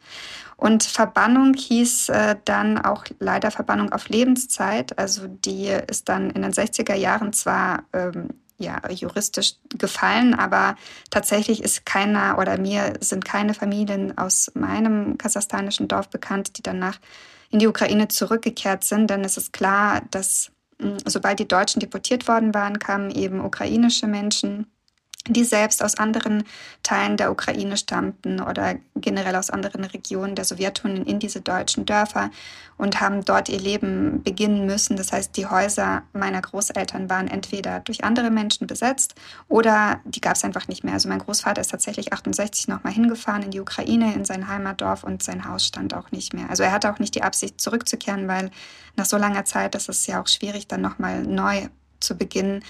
Und 0.57 0.83
Verbannung 0.83 1.53
hieß 1.53 2.09
äh, 2.09 2.35
dann 2.45 2.77
auch 2.77 3.05
leider 3.19 3.51
Verbannung 3.51 3.91
auf 3.91 4.09
Lebenszeit. 4.09 4.97
Also 4.97 5.27
die 5.27 5.67
ist 5.67 6.09
dann 6.09 6.29
in 6.31 6.41
den 6.41 6.53
60er 6.53 6.95
Jahren 6.95 7.33
zwar 7.33 7.83
ähm, 7.93 8.29
ja, 8.57 8.81
juristisch 8.89 9.55
gefallen, 9.77 10.33
aber 10.33 10.75
tatsächlich 11.09 11.61
ist 11.61 11.85
keiner 11.85 12.37
oder 12.39 12.57
mir 12.57 12.93
sind 13.01 13.25
keine 13.25 13.53
Familien 13.53 14.17
aus 14.17 14.51
meinem 14.53 15.17
kasachstanischen 15.17 15.87
Dorf 15.87 16.09
bekannt, 16.09 16.57
die 16.57 16.63
danach 16.63 16.99
in 17.51 17.59
die 17.59 17.67
Ukraine 17.67 18.07
zurückgekehrt 18.07 18.83
sind, 18.83 19.09
denn 19.09 19.23
es 19.23 19.37
ist 19.37 19.53
klar, 19.53 20.01
dass 20.11 20.51
hm, 20.79 20.97
sobald 21.05 21.39
die 21.39 21.47
Deutschen 21.47 21.79
deportiert 21.79 22.27
worden 22.27 22.53
waren, 22.53 22.79
kamen 22.79 23.11
eben 23.11 23.43
ukrainische 23.43 24.07
Menschen 24.07 24.67
die 25.27 25.43
selbst 25.43 25.83
aus 25.83 25.95
anderen 25.95 26.43
Teilen 26.83 27.17
der 27.17 27.31
Ukraine 27.31 27.77
stammten 27.77 28.39
oder 28.39 28.75
generell 28.95 29.35
aus 29.35 29.49
anderen 29.49 29.83
Regionen 29.83 30.35
der 30.35 30.45
Sowjetunion 30.45 31.05
in 31.05 31.19
diese 31.19 31.41
deutschen 31.41 31.85
Dörfer 31.85 32.29
und 32.77 32.99
haben 33.01 33.25
dort 33.25 33.49
ihr 33.49 33.59
Leben 33.59 34.21
beginnen 34.21 34.65
müssen. 34.65 34.97
Das 34.97 35.11
heißt, 35.11 35.35
die 35.35 35.47
Häuser 35.47 36.03
meiner 36.13 36.41
Großeltern 36.41 37.09
waren 37.09 37.27
entweder 37.27 37.79
durch 37.79 38.03
andere 38.03 38.29
Menschen 38.29 38.67
besetzt 38.67 39.15
oder 39.47 39.99
die 40.05 40.21
gab 40.21 40.35
es 40.35 40.43
einfach 40.43 40.67
nicht 40.67 40.83
mehr. 40.83 40.93
Also 40.93 41.09
mein 41.09 41.19
Großvater 41.19 41.61
ist 41.61 41.71
tatsächlich 41.71 42.13
68 42.13 42.67
nochmal 42.67 42.93
hingefahren 42.93 43.43
in 43.43 43.51
die 43.51 43.61
Ukraine, 43.61 44.13
in 44.13 44.25
sein 44.25 44.47
Heimatdorf 44.47 45.03
und 45.03 45.23
sein 45.23 45.47
Haus 45.47 45.65
stand 45.65 45.93
auch 45.95 46.11
nicht 46.11 46.33
mehr. 46.33 46.49
Also 46.49 46.63
er 46.63 46.71
hatte 46.71 46.91
auch 46.93 46.99
nicht 46.99 47.15
die 47.15 47.23
Absicht 47.23 47.59
zurückzukehren, 47.59 48.27
weil 48.27 48.51
nach 48.95 49.05
so 49.05 49.17
langer 49.17 49.45
Zeit, 49.45 49.73
das 49.73 49.89
ist 49.89 50.05
ja 50.07 50.21
auch 50.21 50.27
schwierig, 50.27 50.67
dann 50.67 50.81
nochmal 50.81 51.23
neu 51.23 51.67
zu 51.99 52.15
beginnen. 52.17 52.63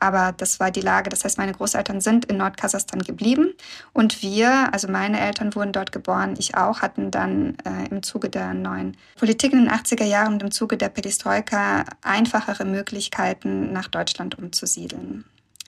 Aber 0.00 0.32
das 0.36 0.58
war 0.58 0.70
die 0.70 0.80
Lage. 0.80 1.10
Das 1.10 1.24
heißt, 1.24 1.38
meine 1.38 1.52
Großeltern 1.52 2.00
sind 2.00 2.24
in 2.24 2.38
Nordkasachstan 2.38 3.02
geblieben 3.02 3.52
und 3.92 4.22
wir, 4.22 4.72
also 4.72 4.88
meine 4.88 5.20
Eltern 5.20 5.54
wurden 5.54 5.72
dort 5.72 5.92
geboren, 5.92 6.34
ich 6.38 6.56
auch, 6.56 6.80
hatten 6.80 7.10
dann 7.10 7.56
äh, 7.64 7.88
im 7.90 8.02
Zuge 8.02 8.30
der 8.30 8.54
neuen 8.54 8.96
Politik 9.18 9.52
in 9.52 9.66
den 9.66 9.70
80er 9.70 10.04
Jahren 10.04 10.34
und 10.34 10.42
im 10.42 10.50
Zuge 10.50 10.78
der 10.78 10.88
Perestroika 10.88 11.84
einfachere 12.02 12.64
Möglichkeiten, 12.64 13.72
nach 13.72 13.88
Deutschland 13.88 14.38
umzusiedeln. 14.38 15.24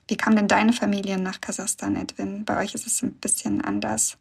Wie 0.07 0.17
kam 0.17 0.35
denn 0.35 0.47
deine 0.47 0.73
Familie 0.73 1.17
nach 1.17 1.39
Kasachstan, 1.39 1.95
Edwin? 1.95 2.43
Bei 2.43 2.61
euch 2.61 2.73
ist 2.73 2.87
es 2.87 3.01
ein 3.03 3.13
bisschen 3.13 3.63
anders. 3.63 4.17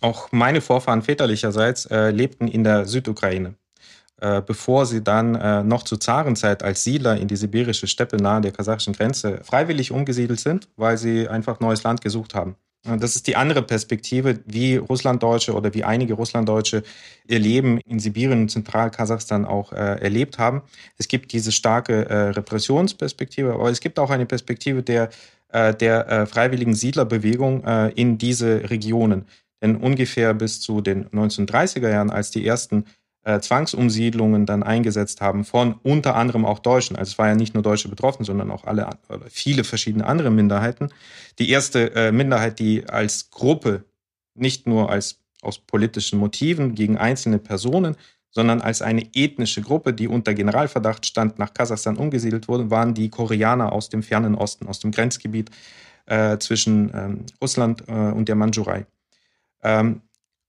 Auch 0.00 0.30
meine 0.32 0.60
Vorfahren 0.60 1.02
väterlicherseits 1.02 1.86
äh, 1.86 2.10
lebten 2.10 2.48
in 2.48 2.64
der 2.64 2.86
Südukraine. 2.86 3.54
Äh, 4.18 4.40
bevor 4.40 4.86
sie 4.86 5.04
dann 5.04 5.34
äh, 5.34 5.62
noch 5.62 5.82
zur 5.82 6.00
Zarenzeit 6.00 6.62
als 6.62 6.82
Siedler 6.82 7.18
in 7.18 7.28
die 7.28 7.36
sibirische 7.36 7.86
Steppe 7.86 8.16
nahe 8.16 8.40
der 8.40 8.52
kasachischen 8.52 8.94
Grenze 8.94 9.40
freiwillig 9.42 9.92
umgesiedelt 9.92 10.40
sind, 10.40 10.68
weil 10.76 10.96
sie 10.96 11.28
einfach 11.28 11.60
neues 11.60 11.82
Land 11.82 12.00
gesucht 12.00 12.34
haben. 12.34 12.56
Das 12.98 13.16
ist 13.16 13.26
die 13.26 13.36
andere 13.36 13.62
Perspektive, 13.62 14.38
wie 14.46 14.76
Russlanddeutsche 14.76 15.54
oder 15.54 15.74
wie 15.74 15.82
einige 15.82 16.14
Russlanddeutsche 16.14 16.84
ihr 17.26 17.38
Leben 17.40 17.80
in 17.80 17.98
Sibirien 17.98 18.42
und 18.42 18.48
Zentralkasachstan 18.48 19.44
auch 19.44 19.72
äh, 19.72 20.00
erlebt 20.00 20.38
haben. 20.38 20.62
Es 20.96 21.08
gibt 21.08 21.32
diese 21.32 21.50
starke 21.50 22.08
äh, 22.08 22.28
Repressionsperspektive, 22.30 23.54
aber 23.54 23.70
es 23.70 23.80
gibt 23.80 23.98
auch 23.98 24.10
eine 24.10 24.24
Perspektive 24.24 24.84
der, 24.84 25.10
äh, 25.48 25.74
der 25.74 26.26
freiwilligen 26.26 26.74
Siedlerbewegung 26.74 27.64
in 27.94 28.18
diese 28.18 28.70
Regionen. 28.70 29.26
Denn 29.62 29.76
ungefähr 29.76 30.32
bis 30.34 30.60
zu 30.60 30.80
den 30.80 31.08
1930er 31.08 31.90
Jahren, 31.90 32.10
als 32.10 32.30
die 32.30 32.46
ersten 32.46 32.84
äh, 33.26 33.40
Zwangsumsiedlungen 33.40 34.46
dann 34.46 34.62
eingesetzt 34.62 35.20
haben 35.20 35.44
von 35.44 35.74
unter 35.82 36.14
anderem 36.14 36.44
auch 36.44 36.60
Deutschen. 36.60 36.94
Also 36.94 37.10
es 37.10 37.18
war 37.18 37.26
ja 37.26 37.34
nicht 37.34 37.54
nur 37.54 37.62
Deutsche 37.64 37.88
betroffen, 37.88 38.24
sondern 38.24 38.52
auch 38.52 38.64
alle 38.64 38.88
viele 39.28 39.64
verschiedene 39.64 40.06
andere 40.06 40.30
Minderheiten. 40.30 40.90
Die 41.40 41.50
erste 41.50 41.92
äh, 41.96 42.12
Minderheit, 42.12 42.60
die 42.60 42.88
als 42.88 43.30
Gruppe 43.30 43.84
nicht 44.34 44.68
nur 44.68 44.90
als 44.90 45.18
aus 45.42 45.58
politischen 45.58 46.20
Motiven 46.20 46.76
gegen 46.76 46.98
einzelne 46.98 47.38
Personen, 47.38 47.96
sondern 48.30 48.60
als 48.60 48.80
eine 48.80 49.08
ethnische 49.12 49.60
Gruppe, 49.60 49.92
die 49.92 50.06
unter 50.06 50.32
Generalverdacht 50.32 51.04
stand, 51.04 51.40
nach 51.40 51.52
Kasachstan 51.52 51.96
umgesiedelt 51.96 52.46
wurde, 52.46 52.70
waren 52.70 52.94
die 52.94 53.08
Koreaner 53.08 53.72
aus 53.72 53.88
dem 53.88 54.04
fernen 54.04 54.36
Osten, 54.36 54.68
aus 54.68 54.78
dem 54.78 54.92
Grenzgebiet 54.92 55.50
äh, 56.06 56.38
zwischen 56.38 56.92
ähm, 56.94 57.26
Russland 57.42 57.82
äh, 57.88 57.92
und 57.92 58.28
der 58.28 58.36
Mandschurei. 58.36 58.86
Ähm, 59.64 60.02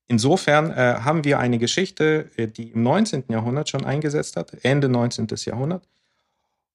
Insofern 0.07 0.71
äh, 0.71 0.99
haben 1.01 1.25
wir 1.25 1.39
eine 1.39 1.57
Geschichte, 1.57 2.29
äh, 2.37 2.47
die 2.47 2.71
im 2.71 2.83
19. 2.83 3.25
Jahrhundert 3.29 3.69
schon 3.69 3.85
eingesetzt 3.85 4.37
hat, 4.37 4.53
Ende 4.63 4.87
19. 4.87 5.27
Jahrhundert, 5.45 5.87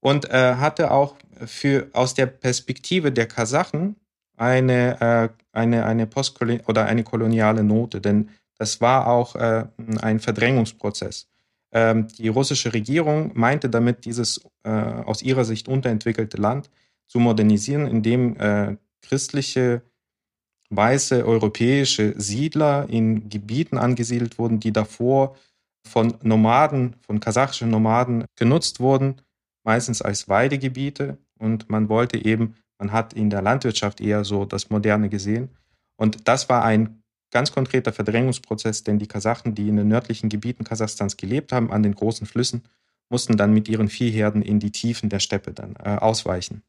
und 0.01 0.29
äh, 0.31 0.57
hatte 0.57 0.91
auch 0.91 1.17
für 1.47 1.89
aus 1.93 2.15
der 2.15 2.27
Perspektive 2.27 3.11
der 3.11 3.27
Kasachen 3.27 3.97
eine, 4.37 5.01
äh, 5.01 5.29
eine, 5.53 5.87
eine 5.87 6.07
Postkolon 6.07 6.61
oder 6.67 6.85
eine 6.87 7.05
koloniale 7.05 7.63
Note, 7.63 8.01
denn 8.01 8.29
das 8.59 8.81
war 8.81 9.07
auch 9.07 9.35
äh, 9.35 9.65
ein 10.01 10.21
Verdrängungsprozess. 10.21 11.29
Ähm, 11.73 12.09
die 12.19 12.29
russische 12.29 12.75
Regierung 12.75 13.31
meinte 13.35 13.71
damit, 13.71 14.05
dieses 14.05 14.45
äh, 14.65 14.71
aus 14.71 15.23
ihrer 15.23 15.45
Sicht 15.45 15.69
unterentwickelte 15.69 16.37
Land 16.37 16.71
zu 17.07 17.19
modernisieren, 17.19 17.87
indem 17.87 18.79
christliche 19.03 19.83
weiße 20.77 21.27
europäische 21.27 22.15
Siedler 22.21 22.89
in 22.89 23.29
Gebieten 23.29 23.79
angesiedelt 23.79 24.39
wurden, 24.39 24.61
die 24.61 24.73
davor 24.73 25.37
von 25.87 26.15
Nomaden, 26.23 26.97
von 27.01 27.21
kasachischen 27.21 27.71
Nomaden 27.71 28.25
genutzt 28.37 28.81
wurden, 28.81 29.17
meistens 29.65 30.03
als 30.03 30.29
Weidegebiete. 30.29 31.19
Und 31.39 31.69
man 31.69 31.89
wollte 31.89 32.25
eben, 32.25 32.57
man 32.79 32.93
hat 32.93 33.13
in 33.13 33.31
der 33.31 33.43
Landwirtschaft 33.43 34.01
eher 34.01 34.25
so 34.25 34.45
das 34.45 34.71
Moderne 34.71 35.09
gesehen. 35.09 35.51
Und 35.97 36.29
das 36.29 36.49
war 36.49 36.65
ein 36.65 37.03
ganz 37.31 37.53
konkreter 37.53 37.93
Verdrängungsprozess, 37.93 38.85
denn 38.85 38.99
die 38.99 39.09
Kasachen, 39.09 39.55
die 39.55 39.69
in 39.69 39.77
den 39.77 39.89
nördlichen 39.89 40.29
Gebieten 40.29 40.65
Kasachstans 40.65 41.17
gelebt 41.17 41.53
haben, 41.53 41.73
an 41.73 41.83
den 41.83 41.95
großen 41.95 42.27
Flüssen, 42.27 42.63
mussten 43.09 43.37
dann 43.37 43.53
mit 43.53 43.69
ihren 43.69 43.89
Viehherden 43.89 44.43
in 44.43 44.59
die 44.59 44.71
Tiefen 44.71 45.09
der 45.09 45.19
Steppe 45.19 45.53
dann 45.53 45.77
äh, 45.77 45.97
ausweichen. 45.97 46.63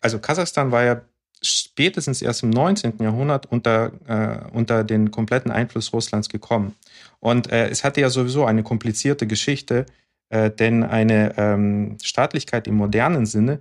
Also 0.00 0.18
Kasachstan 0.18 0.70
war 0.70 0.84
ja 0.84 1.02
spätestens 1.46 2.22
erst 2.22 2.42
im 2.42 2.50
19. 2.50 2.94
Jahrhundert 3.00 3.46
unter, 3.46 3.92
äh, 4.06 4.50
unter 4.52 4.84
den 4.84 5.10
kompletten 5.10 5.50
Einfluss 5.50 5.92
Russlands 5.92 6.28
gekommen. 6.28 6.74
Und 7.20 7.50
äh, 7.50 7.68
es 7.68 7.84
hatte 7.84 8.00
ja 8.00 8.10
sowieso 8.10 8.44
eine 8.44 8.62
komplizierte 8.62 9.26
Geschichte, 9.26 9.86
äh, 10.28 10.50
denn 10.50 10.82
eine 10.82 11.34
ähm, 11.36 11.96
Staatlichkeit 12.02 12.66
im 12.66 12.74
modernen 12.74 13.26
Sinne 13.26 13.60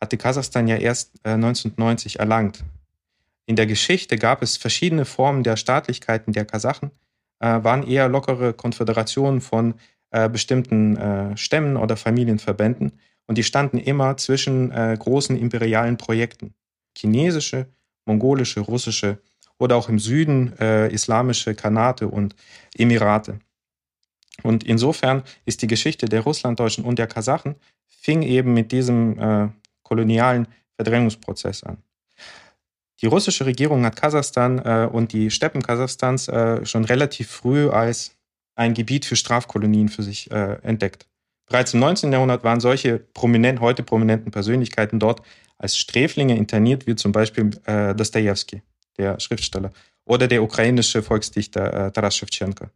hatte 0.00 0.16
Kasachstan 0.16 0.68
ja 0.68 0.76
erst 0.76 1.12
1990 1.24 2.16
äh, 2.16 2.18
erlangt. 2.18 2.64
In 3.46 3.56
der 3.56 3.66
Geschichte 3.66 4.16
gab 4.16 4.42
es 4.42 4.56
verschiedene 4.56 5.04
Formen 5.04 5.42
der 5.42 5.56
Staatlichkeiten 5.56 6.32
der 6.32 6.44
Kasachen, 6.44 6.90
äh, 7.38 7.62
waren 7.62 7.86
eher 7.86 8.08
lockere 8.08 8.52
Konföderationen 8.52 9.40
von 9.40 9.74
äh, 10.10 10.28
bestimmten 10.28 11.36
Stämmen 11.36 11.76
oder 11.76 11.96
Familienverbänden 11.96 12.92
und 13.26 13.38
die 13.38 13.42
standen 13.42 13.78
immer 13.78 14.16
zwischen 14.16 14.70
großen 14.70 15.36
imperialen 15.36 15.96
Projekten 15.96 16.54
chinesische, 16.96 17.66
mongolische, 18.06 18.60
russische 18.60 19.18
oder 19.58 19.76
auch 19.76 19.88
im 19.88 19.98
Süden 19.98 20.52
äh, 20.58 20.88
islamische 20.92 21.54
Kanate 21.54 22.08
und 22.08 22.34
Emirate. 22.76 23.38
Und 24.42 24.64
insofern 24.64 25.22
ist 25.44 25.62
die 25.62 25.66
Geschichte 25.66 26.06
der 26.06 26.20
Russlanddeutschen 26.20 26.84
und 26.84 26.98
der 26.98 27.06
Kasachen 27.06 27.56
fing 27.88 28.22
eben 28.22 28.52
mit 28.54 28.70
diesem 28.72 29.18
äh, 29.18 29.48
kolonialen 29.82 30.46
Verdrängungsprozess 30.76 31.62
an. 31.64 31.78
Die 33.02 33.06
russische 33.06 33.44
Regierung 33.44 33.84
hat 33.84 33.96
Kasachstan 33.96 34.58
äh, 34.58 34.88
und 34.90 35.12
die 35.12 35.30
Steppen 35.30 35.62
Kasachstans 35.62 36.28
äh, 36.28 36.64
schon 36.64 36.84
relativ 36.84 37.30
früh 37.30 37.68
als 37.68 38.16
ein 38.54 38.72
Gebiet 38.72 39.04
für 39.04 39.16
Strafkolonien 39.16 39.88
für 39.88 40.02
sich 40.02 40.30
äh, 40.30 40.58
entdeckt. 40.62 41.06
Bereits 41.46 41.74
im 41.74 41.80
19. 41.80 42.10
Jahrhundert 42.10 42.42
waren 42.42 42.60
solche 42.60 42.98
prominent, 42.98 43.60
heute 43.60 43.82
prominenten 43.82 44.32
Persönlichkeiten 44.32 44.98
dort 44.98 45.22
als 45.58 45.76
Sträflinge 45.76 46.36
interniert, 46.36 46.86
wie 46.86 46.96
zum 46.96 47.12
Beispiel 47.12 47.50
äh, 47.64 47.94
Dostoevsky, 47.94 48.62
der 48.98 49.18
Schriftsteller, 49.20 49.72
oder 50.04 50.28
der 50.28 50.42
ukrainische 50.42 51.02
Volksdichter 51.02 51.86
äh, 51.86 51.92
Taras 51.92 52.16
Shevchenko. 52.16 52.66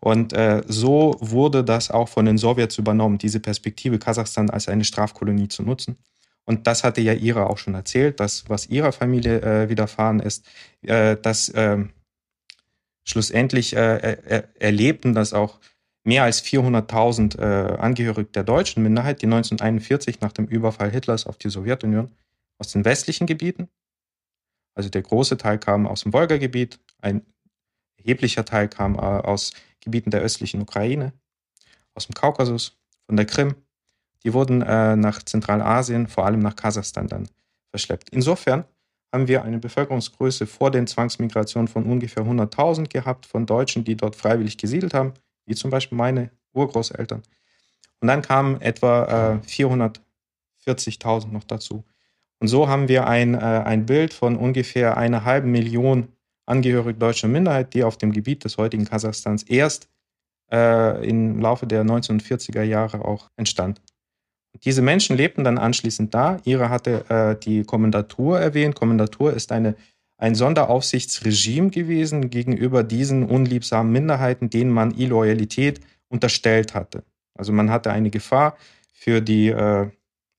Und 0.00 0.32
äh, 0.32 0.62
so 0.66 1.16
wurde 1.20 1.64
das 1.64 1.90
auch 1.90 2.08
von 2.08 2.24
den 2.24 2.38
Sowjets 2.38 2.78
übernommen, 2.78 3.18
diese 3.18 3.40
Perspektive 3.40 3.98
Kasachstan 3.98 4.50
als 4.50 4.68
eine 4.68 4.84
Strafkolonie 4.84 5.48
zu 5.48 5.62
nutzen. 5.62 5.98
Und 6.44 6.66
das 6.66 6.82
hatte 6.82 7.00
ja 7.02 7.12
Ira 7.12 7.46
auch 7.46 7.58
schon 7.58 7.74
erzählt, 7.74 8.20
dass 8.20 8.48
was 8.48 8.68
ihrer 8.68 8.92
Familie 8.92 9.42
äh, 9.42 9.68
widerfahren 9.68 10.20
ist, 10.20 10.46
äh, 10.82 11.16
dass 11.16 11.50
äh, 11.50 11.84
schlussendlich 13.04 13.76
äh, 13.76 14.16
er, 14.24 14.48
erlebten 14.58 15.14
das 15.14 15.34
auch 15.34 15.58
mehr 16.08 16.22
als 16.22 16.42
400.000 16.42 17.38
äh, 17.38 17.76
Angehörige 17.76 18.30
der 18.30 18.42
deutschen 18.42 18.82
Minderheit, 18.82 19.20
die 19.20 19.26
1941 19.26 20.22
nach 20.22 20.32
dem 20.32 20.46
Überfall 20.46 20.90
Hitlers 20.90 21.26
auf 21.26 21.36
die 21.36 21.50
Sowjetunion 21.50 22.10
aus 22.58 22.72
den 22.72 22.86
westlichen 22.86 23.26
Gebieten, 23.26 23.68
also 24.74 24.88
der 24.88 25.02
große 25.02 25.36
Teil 25.36 25.58
kam 25.58 25.86
aus 25.86 26.04
dem 26.04 26.14
Wolga-Gebiet, 26.14 26.80
ein 27.02 27.26
erheblicher 27.98 28.46
Teil 28.46 28.68
kam 28.68 28.94
äh, 28.94 29.00
aus 29.00 29.52
Gebieten 29.80 30.10
der 30.10 30.22
östlichen 30.22 30.62
Ukraine, 30.62 31.12
aus 31.94 32.06
dem 32.06 32.14
Kaukasus, 32.14 32.78
von 33.04 33.16
der 33.16 33.26
Krim. 33.26 33.54
Die 34.24 34.32
wurden 34.32 34.62
äh, 34.62 34.96
nach 34.96 35.22
Zentralasien, 35.22 36.06
vor 36.06 36.24
allem 36.24 36.40
nach 36.40 36.56
Kasachstan 36.56 37.08
dann 37.08 37.28
verschleppt. 37.70 38.08
Insofern 38.10 38.64
haben 39.12 39.28
wir 39.28 39.42
eine 39.42 39.58
Bevölkerungsgröße 39.58 40.46
vor 40.46 40.70
den 40.70 40.86
Zwangsmigrationen 40.86 41.68
von 41.68 41.84
ungefähr 41.84 42.24
100.000 42.24 42.88
gehabt 42.88 43.26
von 43.26 43.44
Deutschen, 43.44 43.84
die 43.84 43.96
dort 43.96 44.16
freiwillig 44.16 44.56
gesiedelt 44.56 44.94
haben 44.94 45.12
wie 45.48 45.54
zum 45.54 45.70
Beispiel 45.70 45.96
meine 45.96 46.30
Urgroßeltern. 46.52 47.22
Und 48.00 48.08
dann 48.08 48.22
kamen 48.22 48.60
etwa 48.60 49.40
äh, 49.42 49.46
440.000 49.46 51.32
noch 51.32 51.44
dazu. 51.44 51.84
Und 52.38 52.48
so 52.48 52.68
haben 52.68 52.88
wir 52.88 53.06
ein, 53.06 53.34
äh, 53.34 53.38
ein 53.38 53.86
Bild 53.86 54.12
von 54.12 54.36
ungefähr 54.36 54.96
einer 54.96 55.24
halben 55.24 55.50
Million 55.50 56.08
Angehörigen 56.46 56.98
deutscher 56.98 57.28
Minderheit, 57.28 57.74
die 57.74 57.84
auf 57.84 57.98
dem 57.98 58.12
Gebiet 58.12 58.44
des 58.44 58.56
heutigen 58.56 58.86
Kasachstans 58.86 59.42
erst 59.42 59.88
äh, 60.50 61.06
im 61.06 61.40
Laufe 61.40 61.66
der 61.66 61.84
1940er 61.84 62.62
Jahre 62.62 63.04
auch 63.04 63.30
entstand. 63.36 63.82
Diese 64.64 64.80
Menschen 64.80 65.16
lebten 65.16 65.44
dann 65.44 65.58
anschließend 65.58 66.14
da. 66.14 66.38
Ihre 66.44 66.70
hatte 66.70 67.04
äh, 67.10 67.38
die 67.38 67.64
Kommandatur 67.64 68.40
erwähnt. 68.40 68.74
Kommandatur 68.74 69.34
ist 69.34 69.52
eine 69.52 69.74
ein 70.18 70.34
Sonderaufsichtsregime 70.34 71.70
gewesen 71.70 72.28
gegenüber 72.28 72.82
diesen 72.82 73.24
unliebsamen 73.24 73.92
Minderheiten, 73.92 74.50
denen 74.50 74.70
man 74.70 74.90
Illoyalität 74.90 75.80
unterstellt 76.08 76.74
hatte. 76.74 77.04
Also 77.34 77.52
man 77.52 77.70
hatte 77.70 77.92
eine 77.92 78.10
Gefahr 78.10 78.56
für, 78.92 79.20
die, 79.20 79.48
äh, 79.48 79.88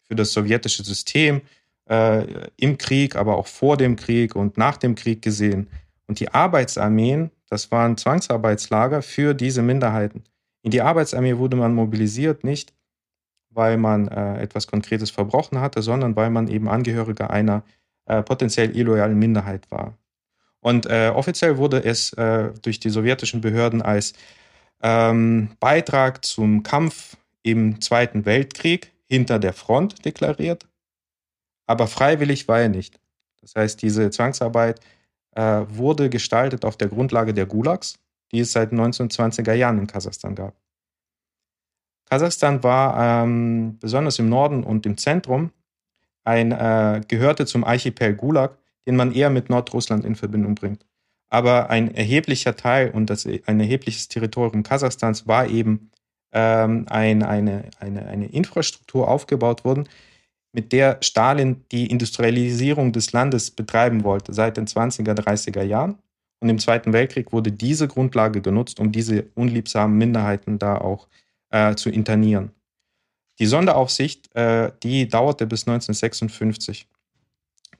für 0.03 0.15
das 0.15 0.33
sowjetische 0.33 0.83
System 0.83 1.41
äh, 1.89 2.25
im 2.57 2.77
Krieg, 2.77 3.15
aber 3.15 3.37
auch 3.37 3.47
vor 3.47 3.77
dem 3.77 3.95
Krieg 3.95 4.35
und 4.35 4.57
nach 4.57 4.77
dem 4.77 4.95
Krieg 4.95 5.21
gesehen. 5.21 5.69
Und 6.07 6.19
die 6.19 6.29
Arbeitsarmeen, 6.29 7.31
das 7.49 7.71
waren 7.71 7.95
Zwangsarbeitslager 7.95 9.01
für 9.01 9.33
diese 9.33 9.61
Minderheiten. 9.61 10.23
In 10.61 10.71
die 10.71 10.81
Arbeitsarmee 10.81 11.37
wurde 11.37 11.55
man 11.55 11.73
mobilisiert, 11.73 12.43
nicht 12.43 12.73
weil 13.51 13.77
man 13.77 14.07
äh, 14.07 14.41
etwas 14.41 14.67
Konkretes 14.67 15.09
verbrochen 15.09 15.59
hatte, 15.59 15.81
sondern 15.81 16.15
weil 16.15 16.29
man 16.29 16.47
eben 16.47 16.69
Angehöriger 16.69 17.29
einer 17.31 17.63
potenziell 18.23 18.75
illoyalen 18.75 19.17
Minderheit 19.17 19.69
war. 19.71 19.97
Und 20.61 20.85
äh, 20.87 21.11
offiziell 21.13 21.57
wurde 21.57 21.83
es 21.83 22.13
äh, 22.13 22.51
durch 22.61 22.79
die 22.79 22.89
sowjetischen 22.89 23.41
Behörden 23.41 23.81
als 23.81 24.13
ähm, 24.81 25.51
Beitrag 25.59 26.25
zum 26.25 26.63
Kampf 26.63 27.17
im 27.43 27.81
Zweiten 27.81 28.25
Weltkrieg 28.25 28.91
hinter 29.07 29.39
der 29.39 29.53
Front 29.53 30.05
deklariert. 30.05 30.67
Aber 31.65 31.87
freiwillig 31.87 32.47
war 32.47 32.59
er 32.59 32.69
nicht. 32.69 32.99
Das 33.41 33.55
heißt, 33.55 33.81
diese 33.81 34.09
Zwangsarbeit 34.09 34.81
äh, 35.35 35.61
wurde 35.69 36.09
gestaltet 36.09 36.65
auf 36.65 36.77
der 36.77 36.89
Grundlage 36.89 37.33
der 37.33 37.45
Gulags, 37.45 37.99
die 38.31 38.39
es 38.39 38.51
seit 38.51 38.71
1920er 38.71 39.53
Jahren 39.53 39.79
in 39.79 39.87
Kasachstan 39.87 40.35
gab. 40.35 40.55
Kasachstan 42.09 42.63
war 42.63 43.23
ähm, 43.23 43.77
besonders 43.79 44.19
im 44.19 44.29
Norden 44.29 44.63
und 44.63 44.85
im 44.85 44.97
Zentrum 44.97 45.51
ein, 46.29 46.51
äh, 46.51 47.01
gehörte 47.07 47.45
zum 47.45 47.63
Archipel 47.63 48.13
Gulag, 48.13 48.57
den 48.85 48.95
man 48.95 49.11
eher 49.11 49.29
mit 49.29 49.49
Nordrussland 49.49 50.05
in 50.05 50.15
Verbindung 50.15 50.55
bringt. 50.55 50.85
Aber 51.29 51.69
ein 51.69 51.93
erheblicher 51.93 52.55
Teil 52.55 52.91
und 52.91 53.09
das, 53.09 53.25
ein 53.25 53.59
erhebliches 53.59 54.07
Territorium 54.07 54.63
Kasachstans 54.63 55.27
war 55.27 55.47
eben 55.47 55.91
ähm, 56.31 56.85
ein, 56.89 57.23
eine, 57.23 57.69
eine, 57.79 58.05
eine 58.05 58.27
Infrastruktur 58.27 59.07
aufgebaut 59.07 59.65
worden, 59.65 59.89
mit 60.51 60.71
der 60.71 60.97
Stalin 61.01 61.63
die 61.71 61.87
Industrialisierung 61.87 62.91
des 62.91 63.11
Landes 63.11 63.51
betreiben 63.51 64.03
wollte 64.03 64.33
seit 64.33 64.57
den 64.57 64.65
20er, 64.65 65.13
30er 65.13 65.63
Jahren. 65.63 65.99
Und 66.41 66.49
im 66.49 66.59
Zweiten 66.59 66.93
Weltkrieg 66.93 67.31
wurde 67.31 67.51
diese 67.51 67.87
Grundlage 67.87 68.41
genutzt, 68.41 68.79
um 68.79 68.91
diese 68.91 69.25
unliebsamen 69.35 69.97
Minderheiten 69.97 70.57
da 70.57 70.77
auch 70.77 71.07
äh, 71.51 71.75
zu 71.75 71.89
internieren. 71.89 72.51
Die 73.39 73.45
Sonderaufsicht, 73.45 74.35
äh, 74.35 74.71
die 74.83 75.07
dauerte 75.07 75.47
bis 75.47 75.67
1956. 75.67 76.87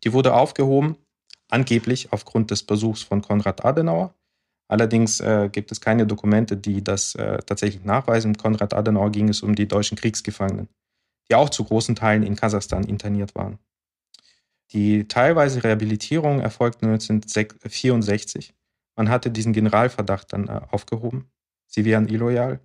Die 0.04 0.14
wurde 0.14 0.34
aufgehoben, 0.34 0.96
angeblich 1.50 2.14
aufgrund 2.14 2.52
des 2.52 2.64
Besuchs 2.64 3.02
von 3.04 3.22
Konrad 3.22 3.66
Adenauer. 3.66 4.14
Allerdings 4.70 5.20
äh, 5.20 5.50
gibt 5.52 5.72
es 5.72 5.82
keine 5.82 6.06
Dokumente, 6.08 6.56
die 6.56 6.84
das 6.84 7.16
äh, 7.16 7.40
tatsächlich 7.40 7.84
nachweisen. 7.84 8.38
Konrad 8.38 8.74
Adenauer 8.74 9.12
ging 9.12 9.28
es 9.28 9.42
um 9.42 9.56
die 9.56 9.68
deutschen 9.68 9.98
Kriegsgefangenen, 9.98 10.70
die 11.30 11.36
auch 11.36 11.50
zu 11.50 11.64
großen 11.66 11.96
Teilen 11.96 12.24
in 12.24 12.36
Kasachstan 12.36 12.84
interniert 12.84 13.36
waren. 13.36 13.60
Die 14.72 15.08
teilweise 15.08 15.64
Rehabilitierung 15.64 16.40
erfolgte 16.40 16.86
1964. 16.86 18.54
Man 18.96 19.10
hatte 19.10 19.32
diesen 19.32 19.54
Generalverdacht 19.54 20.32
dann 20.32 20.48
äh, 20.48 20.62
aufgehoben. 20.72 21.32
Sie 21.66 21.84
wären 21.84 22.08
illoyal. 22.08 22.60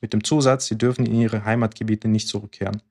Mit 0.00 0.12
dem 0.12 0.22
Zusatz, 0.24 0.66
sie 0.66 0.78
dürfen 0.78 1.06
in 1.06 1.20
ihre 1.20 1.44
Heimatgebiete 1.44 2.08
nicht 2.08 2.28
zurückkehren. 2.28 2.82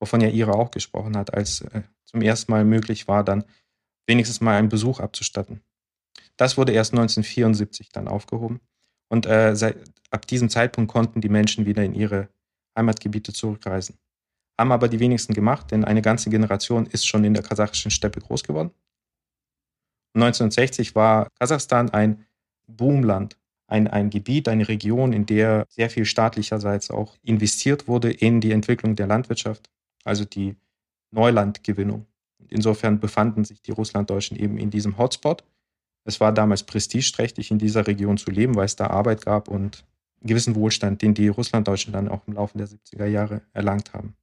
Wovon 0.00 0.20
ja 0.20 0.28
Ira 0.28 0.52
auch 0.52 0.70
gesprochen 0.70 1.16
hat, 1.16 1.34
als 1.34 1.62
äh, 1.62 1.82
zum 2.04 2.22
ersten 2.22 2.52
Mal 2.52 2.64
möglich 2.64 3.08
war, 3.08 3.24
dann 3.24 3.44
wenigstens 4.06 4.40
mal 4.40 4.56
einen 4.56 4.68
Besuch 4.68 5.00
abzustatten. 5.00 5.62
Das 6.36 6.56
wurde 6.56 6.72
erst 6.72 6.92
1974 6.92 7.90
dann 7.90 8.08
aufgehoben. 8.08 8.60
Und 9.08 9.26
äh, 9.26 9.54
seit, 9.56 9.76
ab 10.10 10.26
diesem 10.26 10.48
Zeitpunkt 10.48 10.90
konnten 10.90 11.20
die 11.20 11.28
Menschen 11.28 11.66
wieder 11.66 11.84
in 11.84 11.94
ihre 11.94 12.28
Heimatgebiete 12.76 13.32
zurückreisen. 13.32 13.98
Haben 14.58 14.72
aber 14.72 14.88
die 14.88 15.00
wenigsten 15.00 15.34
gemacht, 15.34 15.70
denn 15.70 15.84
eine 15.84 16.02
ganze 16.02 16.30
Generation 16.30 16.86
ist 16.86 17.06
schon 17.06 17.24
in 17.24 17.34
der 17.34 17.42
kasachischen 17.42 17.90
Steppe 17.90 18.20
groß 18.20 18.44
geworden. 18.44 18.70
1960 20.14 20.94
war 20.94 21.28
Kasachstan 21.38 21.90
ein 21.90 22.24
Boomland, 22.66 23.38
ein, 23.68 23.86
ein 23.86 24.10
Gebiet, 24.10 24.48
eine 24.48 24.66
Region, 24.66 25.12
in 25.12 25.26
der 25.26 25.66
sehr 25.68 25.90
viel 25.90 26.06
staatlicherseits 26.06 26.90
auch 26.90 27.16
investiert 27.22 27.86
wurde 27.86 28.10
in 28.10 28.40
die 28.40 28.50
Entwicklung 28.50 28.96
der 28.96 29.06
Landwirtschaft, 29.06 29.70
also 30.04 30.24
die 30.24 30.56
Neulandgewinnung. 31.10 32.06
Insofern 32.48 32.98
befanden 32.98 33.44
sich 33.44 33.62
die 33.62 33.72
Russlanddeutschen 33.72 34.38
eben 34.38 34.58
in 34.58 34.70
diesem 34.70 34.96
Hotspot. 34.96 35.44
Es 36.04 36.18
war 36.18 36.32
damals 36.32 36.62
prestigeträchtig, 36.62 37.50
in 37.50 37.58
dieser 37.58 37.86
Region 37.86 38.16
zu 38.16 38.30
leben, 38.30 38.56
weil 38.56 38.64
es 38.64 38.76
da 38.76 38.86
Arbeit 38.86 39.24
gab 39.24 39.48
und 39.48 39.84
einen 40.20 40.28
gewissen 40.28 40.54
Wohlstand, 40.54 41.02
den 41.02 41.12
die 41.12 41.28
Russlanddeutschen 41.28 41.92
dann 41.92 42.08
auch 42.08 42.26
im 42.26 42.34
Laufe 42.34 42.56
der 42.56 42.68
70er 42.68 43.06
Jahre 43.06 43.42
erlangt 43.52 43.92
haben. 43.92 44.16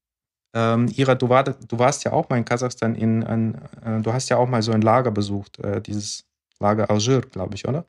Ähm, 0.56 0.92
Ira, 0.96 1.16
du, 1.16 1.30
war, 1.30 1.44
du, 1.44 1.80
warst 1.80 2.04
ja 2.04 2.14
auch 2.14 2.30
mal 2.30 2.38
in 2.38 2.46
Kasachstan 2.46 2.96
in 2.96 3.24
ein, 3.24 3.56
äh, 3.84 4.02
du 4.02 4.12
hast 4.12 4.30
ja 4.30 4.38
auch 4.38 4.48
mal 4.48 4.64
so 4.64 4.72
ein 4.72 4.82
Lager 4.82 5.12
besucht, 5.12 5.60
äh, 5.60 5.82
dieses 5.82 6.26
Lager 6.60 6.90
Algier, 6.90 7.22
glaube 7.22 7.56
ich, 7.56 7.68
oder? 7.68 7.86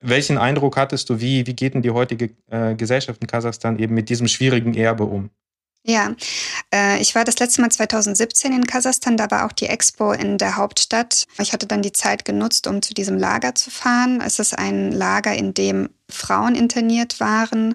Welchen 0.00 0.38
Eindruck 0.38 0.76
hattest 0.76 1.10
du, 1.10 1.20
wie, 1.20 1.46
wie 1.46 1.54
geht 1.54 1.74
denn 1.74 1.82
die 1.82 1.90
heutige 1.90 2.30
äh, 2.50 2.74
Gesellschaft 2.74 3.20
in 3.20 3.26
Kasachstan 3.26 3.78
eben 3.78 3.94
mit 3.94 4.08
diesem 4.08 4.28
schwierigen 4.28 4.74
Erbe 4.74 5.04
um? 5.04 5.30
Ja, 5.84 6.14
äh, 6.72 7.00
ich 7.00 7.14
war 7.14 7.24
das 7.24 7.38
letzte 7.38 7.62
Mal 7.62 7.70
2017 7.70 8.52
in 8.52 8.66
Kasachstan, 8.66 9.16
da 9.16 9.30
war 9.30 9.46
auch 9.46 9.52
die 9.52 9.66
Expo 9.66 10.12
in 10.12 10.36
der 10.36 10.56
Hauptstadt. 10.56 11.24
Ich 11.40 11.52
hatte 11.52 11.66
dann 11.66 11.82
die 11.82 11.92
Zeit 11.92 12.24
genutzt, 12.24 12.66
um 12.66 12.82
zu 12.82 12.94
diesem 12.94 13.16
Lager 13.16 13.54
zu 13.54 13.70
fahren. 13.70 14.20
Es 14.20 14.38
ist 14.38 14.56
ein 14.58 14.92
Lager, 14.92 15.34
in 15.34 15.54
dem 15.54 15.88
Frauen 16.10 16.54
interniert 16.54 17.20
waren 17.20 17.74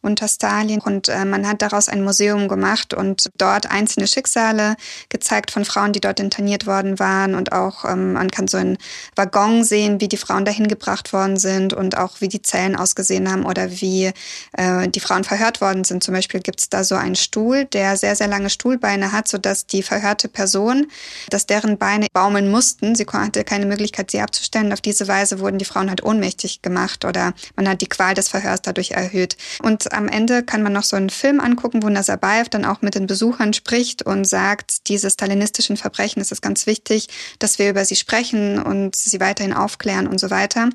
unter 0.00 0.28
Stalin. 0.28 0.80
Und 0.80 1.08
äh, 1.08 1.24
man 1.24 1.46
hat 1.46 1.62
daraus 1.62 1.88
ein 1.88 2.02
Museum 2.02 2.48
gemacht 2.48 2.94
und 2.94 3.28
dort 3.36 3.70
einzelne 3.70 4.06
Schicksale 4.06 4.76
gezeigt 5.08 5.50
von 5.50 5.64
Frauen, 5.64 5.92
die 5.92 6.00
dort 6.00 6.20
interniert 6.20 6.66
worden 6.66 6.98
waren. 6.98 7.34
Und 7.34 7.52
auch 7.52 7.84
ähm, 7.84 8.12
man 8.12 8.30
kann 8.30 8.48
so 8.48 8.56
einen 8.56 8.78
Waggon 9.16 9.64
sehen, 9.64 10.00
wie 10.00 10.08
die 10.08 10.16
Frauen 10.16 10.44
dahin 10.44 10.68
gebracht 10.68 11.12
worden 11.12 11.36
sind 11.36 11.72
und 11.72 11.96
auch 11.96 12.20
wie 12.20 12.28
die 12.28 12.42
Zellen 12.42 12.76
ausgesehen 12.76 13.30
haben 13.30 13.44
oder 13.44 13.70
wie 13.70 14.12
äh, 14.52 14.88
die 14.88 15.00
Frauen 15.00 15.24
verhört 15.24 15.60
worden 15.60 15.84
sind. 15.84 16.04
Zum 16.04 16.14
Beispiel 16.14 16.40
gibt 16.40 16.60
es 16.60 16.68
da 16.68 16.84
so 16.84 16.94
einen 16.94 17.16
Stuhl, 17.16 17.64
der 17.64 17.96
sehr, 17.96 18.16
sehr 18.16 18.28
lange 18.28 18.50
Stuhlbeine 18.50 19.12
hat, 19.12 19.28
sodass 19.28 19.66
die 19.66 19.82
verhörte 19.82 20.28
Person, 20.28 20.86
dass 21.30 21.46
deren 21.46 21.78
Beine 21.78 22.06
baumeln 22.12 22.50
mussten. 22.50 22.94
Sie 22.94 23.06
hatte 23.06 23.44
keine 23.44 23.66
Möglichkeit, 23.66 24.10
sie 24.10 24.20
abzustellen. 24.20 24.72
Auf 24.72 24.80
diese 24.80 25.08
Weise 25.08 25.40
wurden 25.40 25.58
die 25.58 25.64
Frauen 25.64 25.88
halt 25.88 26.02
ohnmächtig 26.02 26.62
gemacht 26.62 27.04
oder 27.04 27.34
man 27.56 27.68
hat 27.68 27.80
die 27.80 27.88
Qual 27.88 28.14
des 28.14 28.28
Verhörs 28.28 28.62
dadurch 28.62 28.92
erhöht. 28.92 29.36
Und 29.62 29.87
am 29.92 30.08
Ende 30.08 30.42
kann 30.42 30.62
man 30.62 30.72
noch 30.72 30.82
so 30.82 30.96
einen 30.96 31.10
Film 31.10 31.40
angucken, 31.40 31.82
wo 31.82 31.88
Nazarbayev 31.88 32.48
dann 32.48 32.64
auch 32.64 32.82
mit 32.82 32.94
den 32.94 33.06
Besuchern 33.06 33.52
spricht 33.52 34.02
und 34.02 34.24
sagt, 34.24 34.88
diese 34.88 35.10
stalinistischen 35.10 35.76
Verbrechen 35.76 36.20
ist 36.20 36.32
es 36.32 36.40
ganz 36.40 36.66
wichtig, 36.66 37.08
dass 37.38 37.58
wir 37.58 37.70
über 37.70 37.84
sie 37.84 37.96
sprechen 37.96 38.60
und 38.60 38.96
sie 38.96 39.20
weiterhin 39.20 39.52
aufklären 39.52 40.06
und 40.06 40.18
so 40.18 40.30
weiter. 40.30 40.70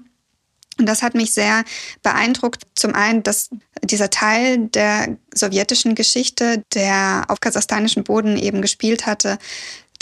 Und 0.79 0.87
das 0.87 1.03
hat 1.03 1.13
mich 1.13 1.33
sehr 1.33 1.63
beeindruckt. 2.01 2.63
Zum 2.73 2.95
einen, 2.95 3.21
dass 3.21 3.49
dieser 3.83 4.09
Teil 4.09 4.69
der 4.69 5.17
sowjetischen 5.33 5.93
Geschichte, 5.93 6.63
der 6.73 7.25
auf 7.27 7.39
kasachstanischem 7.39 8.03
Boden 8.03 8.37
eben 8.37 8.61
gespielt 8.61 9.05
hatte, 9.05 9.37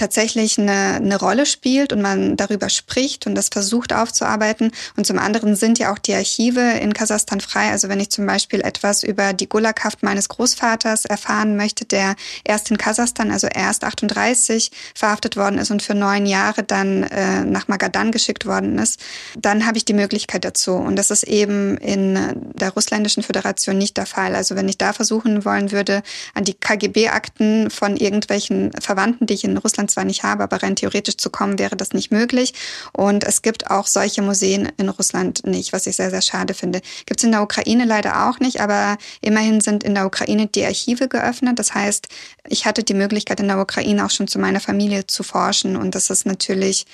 tatsächlich 0.01 0.57
eine, 0.57 0.95
eine 0.95 1.19
Rolle 1.19 1.45
spielt 1.45 1.93
und 1.93 2.01
man 2.01 2.35
darüber 2.35 2.69
spricht 2.69 3.27
und 3.27 3.35
das 3.35 3.49
versucht 3.49 3.93
aufzuarbeiten. 3.93 4.71
Und 4.97 5.05
zum 5.05 5.19
anderen 5.19 5.55
sind 5.55 5.77
ja 5.77 5.93
auch 5.93 5.99
die 5.99 6.15
Archive 6.15 6.59
in 6.59 6.93
Kasachstan 6.93 7.39
frei. 7.39 7.69
Also 7.69 7.87
wenn 7.87 7.99
ich 7.99 8.09
zum 8.09 8.25
Beispiel 8.25 8.61
etwas 8.61 9.03
über 9.03 9.33
die 9.33 9.47
Gulaghaft 9.47 10.01
meines 10.01 10.27
Großvaters 10.27 11.05
erfahren 11.05 11.55
möchte, 11.55 11.85
der 11.85 12.15
erst 12.43 12.71
in 12.71 12.79
Kasachstan, 12.79 13.29
also 13.29 13.45
erst 13.45 13.83
38, 13.83 14.71
verhaftet 14.95 15.37
worden 15.37 15.59
ist 15.59 15.69
und 15.69 15.83
für 15.83 15.93
neun 15.93 16.25
Jahre 16.25 16.63
dann 16.63 17.03
äh, 17.03 17.43
nach 17.43 17.67
Magadan 17.67 18.11
geschickt 18.11 18.47
worden 18.47 18.79
ist, 18.79 18.99
dann 19.37 19.67
habe 19.67 19.77
ich 19.77 19.85
die 19.85 19.93
Möglichkeit 19.93 20.43
dazu. 20.43 20.73
Und 20.73 20.95
das 20.95 21.11
ist 21.11 21.23
eben 21.23 21.77
in 21.77 22.17
der 22.55 22.71
russländischen 22.71 23.21
Föderation 23.21 23.77
nicht 23.77 23.97
der 23.97 24.07
Fall. 24.07 24.33
Also 24.33 24.55
wenn 24.55 24.67
ich 24.67 24.79
da 24.79 24.93
versuchen 24.93 25.45
wollen 25.45 25.71
würde, 25.71 26.01
an 26.33 26.43
die 26.43 26.55
KGB-Akten 26.55 27.69
von 27.69 27.97
irgendwelchen 27.97 28.71
Verwandten, 28.81 29.27
die 29.27 29.35
ich 29.35 29.43
in 29.43 29.57
Russland 29.57 29.90
zwar 29.91 30.05
nicht 30.05 30.23
habe, 30.23 30.43
aber 30.43 30.63
rein 30.63 30.75
theoretisch 30.75 31.17
zu 31.17 31.29
kommen, 31.29 31.59
wäre 31.59 31.75
das 31.75 31.93
nicht 31.93 32.11
möglich. 32.11 32.53
Und 32.93 33.23
es 33.23 33.41
gibt 33.41 33.69
auch 33.69 33.87
solche 33.87 34.21
Museen 34.21 34.71
in 34.77 34.89
Russland 34.89 35.45
nicht, 35.45 35.73
was 35.73 35.87
ich 35.87 35.95
sehr, 35.95 36.09
sehr 36.09 36.21
schade 36.21 36.53
finde. 36.53 36.81
Gibt 37.05 37.19
es 37.19 37.23
in 37.23 37.31
der 37.31 37.43
Ukraine 37.43 37.85
leider 37.85 38.27
auch 38.27 38.39
nicht, 38.39 38.61
aber 38.61 38.97
immerhin 39.21 39.61
sind 39.61 39.83
in 39.83 39.95
der 39.95 40.05
Ukraine 40.05 40.47
die 40.47 40.65
Archive 40.65 41.07
geöffnet. 41.07 41.59
Das 41.59 41.73
heißt, 41.73 42.07
ich 42.47 42.65
hatte 42.65 42.83
die 42.83 42.93
Möglichkeit, 42.93 43.39
in 43.39 43.47
der 43.47 43.59
Ukraine 43.59 44.05
auch 44.05 44.11
schon 44.11 44.27
zu 44.27 44.39
meiner 44.39 44.59
Familie 44.59 45.07
zu 45.07 45.23
forschen. 45.23 45.75
Und 45.75 45.95
das 45.95 46.09
ist 46.09 46.25
natürlich 46.25 46.85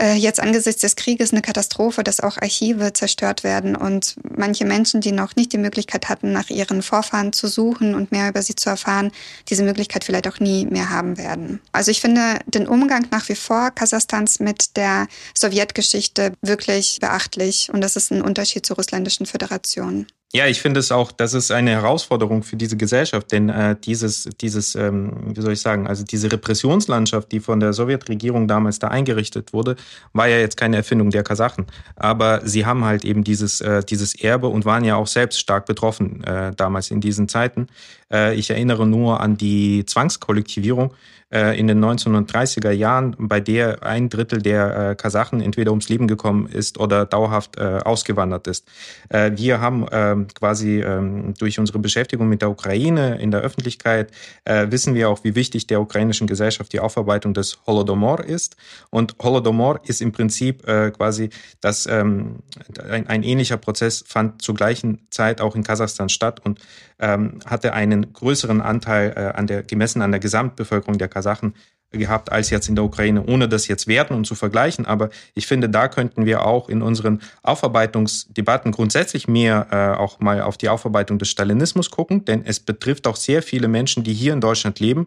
äh, 0.00 0.14
jetzt 0.14 0.40
angesichts 0.40 0.80
des 0.80 0.96
Krieges 0.96 1.32
eine 1.32 1.42
Katastrophe, 1.42 2.02
dass 2.02 2.20
auch 2.20 2.38
Archive 2.38 2.92
zerstört 2.92 3.44
werden 3.44 3.76
und 3.76 4.16
manche 4.36 4.64
Menschen, 4.64 5.00
die 5.00 5.12
noch 5.12 5.36
nicht 5.36 5.52
die 5.52 5.58
Möglichkeit 5.58 6.08
hatten, 6.08 6.32
nach 6.32 6.50
ihren 6.50 6.82
Vorfahren 6.82 7.32
zu 7.32 7.48
suchen 7.48 7.94
und 7.94 8.12
mehr 8.12 8.28
über 8.28 8.42
sie 8.42 8.56
zu 8.56 8.70
erfahren, 8.70 9.12
diese 9.48 9.64
Möglichkeit 9.64 10.04
vielleicht 10.04 10.28
auch 10.28 10.40
nie 10.40 10.66
mehr 10.66 10.90
haben 10.90 11.18
werden. 11.18 11.60
Also 11.72 11.90
ich 11.90 12.00
finde 12.00 12.38
den 12.46 12.66
Umgang 12.66 13.06
nach 13.10 13.28
wie 13.28 13.34
vor 13.34 13.70
Kasachstans 13.70 14.40
mit 14.40 14.76
der 14.76 15.06
Sowjetgeschichte 15.34 16.32
wirklich 16.42 16.98
beachtlich 17.00 17.70
und 17.72 17.80
das 17.80 17.96
ist 17.96 18.10
ein 18.10 18.22
Unterschied 18.22 18.66
zur 18.66 18.76
russländischen 18.76 19.26
Föderation. 19.26 20.06
Ja, 20.34 20.46
ich 20.46 20.62
finde 20.62 20.80
es 20.80 20.90
auch, 20.90 21.12
das 21.12 21.34
ist 21.34 21.50
eine 21.50 21.72
Herausforderung 21.72 22.42
für 22.42 22.56
diese 22.56 22.78
Gesellschaft, 22.78 23.30
denn 23.32 23.50
äh, 23.50 23.76
dieses, 23.78 24.30
dieses, 24.40 24.74
ähm, 24.74 25.12
wie 25.26 25.42
soll 25.42 25.52
ich 25.52 25.60
sagen, 25.60 25.86
also 25.86 26.04
diese 26.04 26.32
Repressionslandschaft, 26.32 27.30
die 27.32 27.40
von 27.40 27.60
der 27.60 27.74
Sowjetregierung 27.74 28.48
damals 28.48 28.78
da 28.78 28.88
eingerichtet 28.88 29.52
wurde, 29.52 29.76
war 30.14 30.28
ja 30.28 30.38
jetzt 30.38 30.56
keine 30.56 30.76
Erfindung 30.76 31.10
der 31.10 31.22
Kasachen. 31.22 31.66
Aber 31.96 32.40
sie 32.46 32.64
haben 32.64 32.82
halt 32.86 33.04
eben 33.04 33.24
dieses, 33.24 33.60
äh, 33.60 33.84
dieses 33.84 34.14
Erbe 34.14 34.48
und 34.48 34.64
waren 34.64 34.84
ja 34.84 34.96
auch 34.96 35.06
selbst 35.06 35.38
stark 35.38 35.66
betroffen 35.66 36.24
äh, 36.24 36.54
damals 36.54 36.90
in 36.90 37.02
diesen 37.02 37.28
Zeiten. 37.28 37.66
Äh, 38.12 38.34
ich 38.34 38.50
erinnere 38.50 38.86
nur 38.86 39.20
an 39.20 39.36
die 39.36 39.84
Zwangskollektivierung 39.86 40.92
äh, 41.32 41.58
in 41.58 41.66
den 41.66 41.82
1930er 41.82 42.70
Jahren, 42.70 43.16
bei 43.18 43.40
der 43.40 43.82
ein 43.82 44.10
Drittel 44.10 44.42
der 44.42 44.90
äh, 44.90 44.94
Kasachen 44.94 45.40
entweder 45.40 45.70
ums 45.70 45.88
Leben 45.88 46.06
gekommen 46.06 46.46
ist 46.46 46.78
oder 46.78 47.06
dauerhaft 47.06 47.58
ausgewandert 47.58 48.46
ist. 48.46 48.66
wir 49.10 49.60
haben 49.60 49.86
ähm, 49.92 50.26
quasi 50.34 50.80
ähm, 50.80 51.34
durch 51.38 51.58
unsere 51.58 51.78
Beschäftigung 51.78 52.28
mit 52.28 52.42
der 52.42 52.50
Ukraine 52.50 53.20
in 53.20 53.30
der 53.30 53.40
Öffentlichkeit 53.40 54.10
wissen 54.44 54.94
wir 54.94 55.08
auch, 55.08 55.24
wie 55.24 55.34
wichtig 55.34 55.66
der 55.66 55.80
ukrainischen 55.80 56.26
Gesellschaft 56.26 56.72
die 56.72 56.80
Aufarbeitung 56.80 57.34
des 57.34 57.58
Holodomor 57.66 58.24
ist. 58.24 58.56
Und 58.90 59.14
Holodomor 59.22 59.80
ist 59.84 60.02
im 60.02 60.12
Prinzip 60.12 60.64
quasi 60.64 61.30
das, 61.60 61.86
ähm, 61.86 62.40
ein, 62.88 63.06
ein 63.06 63.22
ähnlicher 63.22 63.56
Prozess 63.56 64.04
fand 64.06 64.42
zur 64.42 64.54
gleichen 64.54 65.06
Zeit 65.10 65.40
auch 65.40 65.54
in 65.54 65.62
Kasachstan 65.62 66.08
statt 66.08 66.40
und 66.44 66.58
hatte 67.06 67.72
einen 67.72 68.12
größeren 68.12 68.60
Anteil 68.60 69.12
äh, 69.16 69.20
an 69.36 69.46
der, 69.46 69.62
gemessen 69.62 70.02
an 70.02 70.12
der 70.12 70.20
Gesamtbevölkerung 70.20 70.98
der 70.98 71.08
Kasachen 71.08 71.54
gehabt 71.90 72.32
als 72.32 72.50
jetzt 72.50 72.68
in 72.68 72.74
der 72.74 72.84
Ukraine, 72.84 73.24
ohne 73.26 73.48
das 73.48 73.68
jetzt 73.68 73.86
werten 73.86 74.14
und 74.14 74.26
zu 74.26 74.34
vergleichen. 74.34 74.86
Aber 74.86 75.10
ich 75.34 75.46
finde, 75.46 75.68
da 75.68 75.88
könnten 75.88 76.24
wir 76.24 76.44
auch 76.46 76.68
in 76.68 76.82
unseren 76.82 77.20
Aufarbeitungsdebatten 77.42 78.72
grundsätzlich 78.72 79.28
mehr 79.28 79.66
äh, 79.70 80.00
auch 80.00 80.20
mal 80.20 80.40
auf 80.42 80.56
die 80.56 80.68
Aufarbeitung 80.68 81.18
des 81.18 81.28
Stalinismus 81.28 81.90
gucken, 81.90 82.24
denn 82.24 82.44
es 82.44 82.60
betrifft 82.60 83.06
auch 83.06 83.16
sehr 83.16 83.42
viele 83.42 83.68
Menschen, 83.68 84.04
die 84.04 84.14
hier 84.14 84.32
in 84.32 84.40
Deutschland 84.40 84.80
leben, 84.80 85.06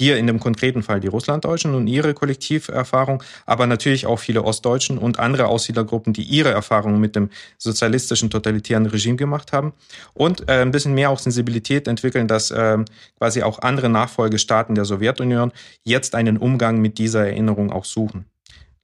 hier 0.00 0.16
in 0.16 0.26
dem 0.26 0.40
konkreten 0.40 0.82
Fall 0.82 0.98
die 0.98 1.08
Russlanddeutschen 1.08 1.74
und 1.74 1.86
ihre 1.86 2.14
Kollektiverfahrung, 2.14 3.22
aber 3.44 3.66
natürlich 3.66 4.06
auch 4.06 4.18
viele 4.18 4.44
Ostdeutschen 4.44 4.96
und 4.96 5.18
andere 5.18 5.46
Aussiedlergruppen, 5.46 6.14
die 6.14 6.22
ihre 6.22 6.48
Erfahrungen 6.48 7.00
mit 7.00 7.16
dem 7.16 7.28
sozialistischen 7.58 8.30
totalitären 8.30 8.86
Regime 8.86 9.16
gemacht 9.16 9.52
haben 9.52 9.74
und 10.14 10.48
äh, 10.48 10.62
ein 10.62 10.70
bisschen 10.70 10.94
mehr 10.94 11.10
auch 11.10 11.18
Sensibilität 11.18 11.86
entwickeln, 11.86 12.28
dass 12.28 12.50
äh, 12.50 12.78
quasi 13.18 13.42
auch 13.42 13.58
andere 13.58 13.90
Nachfolgestaaten 13.90 14.74
der 14.74 14.86
Sowjetunion 14.86 15.52
jetzt 15.84 16.14
einen 16.14 16.38
Umgang 16.38 16.80
mit 16.80 16.96
dieser 16.96 17.26
Erinnerung 17.26 17.70
auch 17.70 17.84
suchen. 17.84 18.24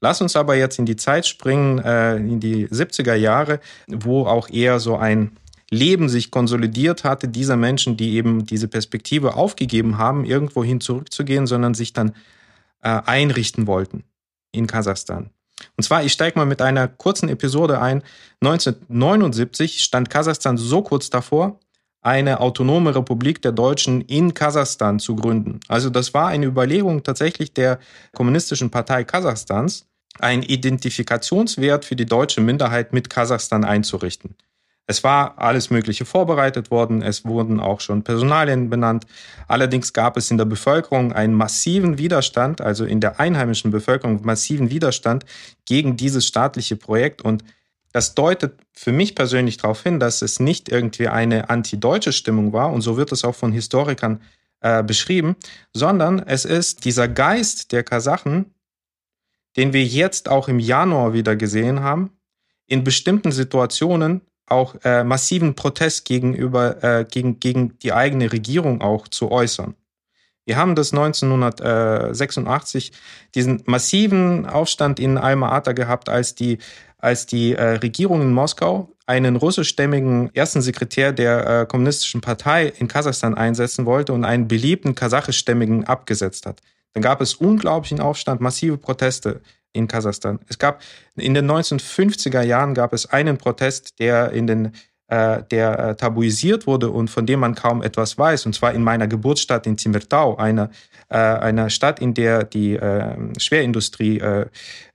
Lass 0.03 0.21
uns 0.21 0.37
aber 0.37 0.55
jetzt 0.55 0.79
in 0.79 0.85
die 0.85 0.97
Zeit 0.97 1.27
springen, 1.27 1.79
äh, 1.79 2.17
in 2.17 2.41
die 2.41 2.69
70er 2.69 3.15
Jahre, 3.15 3.61
wo 3.89 4.27
auch 4.27 4.51
eher 4.51 4.81
so 4.81 4.99
ein 4.99 5.39
Leben 5.71 6.09
sich 6.09 6.31
konsolidiert 6.31 7.05
hatte, 7.05 7.29
dieser 7.29 7.57
Menschen, 7.57 7.97
die 7.97 8.15
eben 8.15 8.47
diese 8.47 8.69
Perspektive 8.69 9.35
aufgegeben 9.35 9.99
haben, 9.99 10.25
irgendwohin 10.25 10.81
zurückzugehen, 10.81 11.47
sondern 11.47 11.75
sich 11.75 11.93
dann 11.93 12.11
äh, 12.83 13.01
einrichten 13.05 13.67
wollten 13.67 14.05
in 14.53 14.67
Kasachstan. 14.67 15.31
Und 15.77 15.85
zwar, 15.85 16.05
ich 16.05 16.13
steige 16.13 16.39
mal 16.39 16.47
mit 16.47 16.63
einer 16.63 16.87
kurzen 16.87 17.29
Episode 17.29 17.81
ein. 17.81 18.03
1979 18.43 19.83
stand 19.83 20.11
Kasachstan 20.11 20.57
so 20.57 20.83
kurz 20.83 21.11
davor, 21.11 21.59
eine 22.03 22.41
autonome 22.41 22.95
Republik 22.95 23.43
der 23.43 23.53
Deutschen 23.53 24.01
in 24.03 24.33
Kasachstan 24.33 25.01
zu 25.01 25.17
gründen. 25.17 25.61
Also 25.67 25.91
das 25.91 26.15
war 26.15 26.29
eine 26.29 26.47
Überlegung 26.47 27.03
tatsächlich 27.03 27.53
der 27.53 27.81
Kommunistischen 28.15 28.71
Partei 28.71 29.03
Kasachstans, 29.03 29.87
einen 30.21 30.43
Identifikationswert 30.43 31.85
für 31.85 31.97
die 31.97 32.07
deutsche 32.07 32.41
Minderheit 32.41 32.93
mit 32.93 33.11
Kasachstan 33.11 33.65
einzurichten. 33.65 34.37
Es 34.89 35.03
war 35.03 35.39
alles 35.39 35.71
Mögliche 35.71 36.05
vorbereitet 36.05 36.71
worden, 36.71 37.03
es 37.03 37.25
wurden 37.25 37.59
auch 37.59 37.81
schon 37.81 38.05
Personalien 38.05 38.71
benannt. 38.71 39.05
Allerdings 39.49 39.93
gab 39.93 40.17
es 40.17 40.31
in 40.31 40.39
der 40.39 40.45
Bevölkerung 40.45 41.13
einen 41.13 41.35
massiven 41.35 41.99
Widerstand, 41.99 42.61
also 42.61 42.85
in 42.85 43.01
der 43.01 43.19
einheimischen 43.19 43.73
Bevölkerung 43.73 44.25
massiven 44.25 44.71
Widerstand 44.71 45.27
gegen 45.65 45.97
dieses 45.97 46.27
staatliche 46.27 46.77
Projekt 46.77 47.23
und 47.23 47.43
das 47.93 48.15
deutet 48.15 48.53
für 48.73 48.93
mich 48.93 49.15
persönlich 49.15 49.57
darauf 49.57 49.83
hin, 49.83 49.99
dass 49.99 50.23
es 50.23 50.39
nicht 50.39 50.69
irgendwie 50.69 51.09
eine 51.09 51.51
antideutsche 51.51 52.13
Stimmung 52.13 52.53
war, 52.53 52.73
und 52.73 52.83
so 52.83 52.97
wird 52.97 53.11
es 53.11 53.25
auch 53.25 53.35
von 53.35 53.53
Historikern 53.53 54.21
äh, 54.61 54.83
beschrieben, 54.83 55.35
sondern 55.73 56.19
es 56.21 56.45
ist 56.45 56.85
dieser 56.85 57.09
Geist 57.09 57.73
der 57.73 57.83
Kasachen, 57.83 58.55
den 59.57 59.73
wir 59.73 59.85
jetzt 59.85 60.29
auch 60.29 60.49
im 60.49 60.59
Januar 60.59 61.15
wieder 61.15 61.37
gesehen 61.37 61.81
haben, 61.81 62.11
in 62.67 62.85
bestimmten 62.85 63.33
Situationen 63.33 64.21
auch 64.47 64.75
äh, 64.85 65.05
massiven 65.05 65.55
Protest 65.55 66.05
gegenüber 66.05 66.83
äh, 66.83 67.05
gegen, 67.05 67.41
gegen 67.41 67.79
die 67.79 67.93
eigene 67.93 68.33
Regierung 68.33 68.81
auch 68.81 69.09
zu 69.09 69.31
äußern. 69.31 69.75
Wir 70.45 70.57
haben 70.57 70.77
das 70.77 70.93
1986 70.93 72.93
diesen 73.35 73.63
massiven 73.67 74.47
Aufstand 74.47 75.01
in 75.01 75.19
Alma-Ata 75.19 75.73
gehabt, 75.73 76.09
als 76.09 76.37
die 76.37 76.59
als 76.99 77.27
die 77.27 77.55
äh, 77.55 77.63
Regierung 77.63 78.23
in 78.23 78.33
Moskau 78.33 78.91
einen 79.07 79.37
russischstämmigen 79.37 80.35
ersten 80.35 80.63
Sekretär 80.63 81.13
der 81.13 81.47
äh, 81.47 81.67
kommunistischen 81.67 82.21
Partei 82.21 82.73
in 82.79 82.89
Kasachstan 82.89 83.35
einsetzen 83.35 83.87
wollte 83.87 84.13
und 84.13 84.25
einen 84.25 84.49
beliebten 84.49 84.95
kasachischstämmigen 84.95 85.85
abgesetzt 85.85 86.47
hat. 86.47 86.61
Dann 86.95 87.03
gab 87.03 87.21
es 87.21 87.35
unglaublichen 87.35 88.01
Aufstand, 88.01 88.41
massive 88.41 88.79
Proteste 88.79 89.43
in 89.77 89.89
Kasachstan. 89.89 90.41
Es 90.49 90.59
gab 90.59 90.83
in 91.17 91.35
den 91.35 91.51
1950er 91.51 92.43
Jahren 92.43 92.75
gab 92.75 92.93
es 92.93 93.07
einen 93.07 93.39
Protest, 93.39 93.99
der 94.01 94.33
in 94.33 94.47
den 94.47 94.73
äh, 95.09 95.43
der 95.51 95.79
äh, 95.79 95.95
tabuisiert 95.95 96.67
wurde 96.67 96.91
und 96.91 97.11
von 97.11 97.27
dem 97.27 97.39
man 97.41 97.55
kaum 97.55 97.81
etwas 97.81 98.19
weiß, 98.19 98.45
und 98.47 98.55
zwar 98.55 98.75
in 98.75 98.83
meiner 98.83 99.07
Geburtsstadt 99.07 99.67
in 99.67 99.77
Timirtau, 99.77 100.37
einer, 100.37 100.71
äh, 101.09 101.17
einer 101.17 101.71
Stadt, 101.71 102.01
in 102.01 102.13
der 102.15 102.43
die 102.43 102.75
äh, 102.75 103.17
Schwerindustrie 103.39 104.19
äh, 104.19 104.47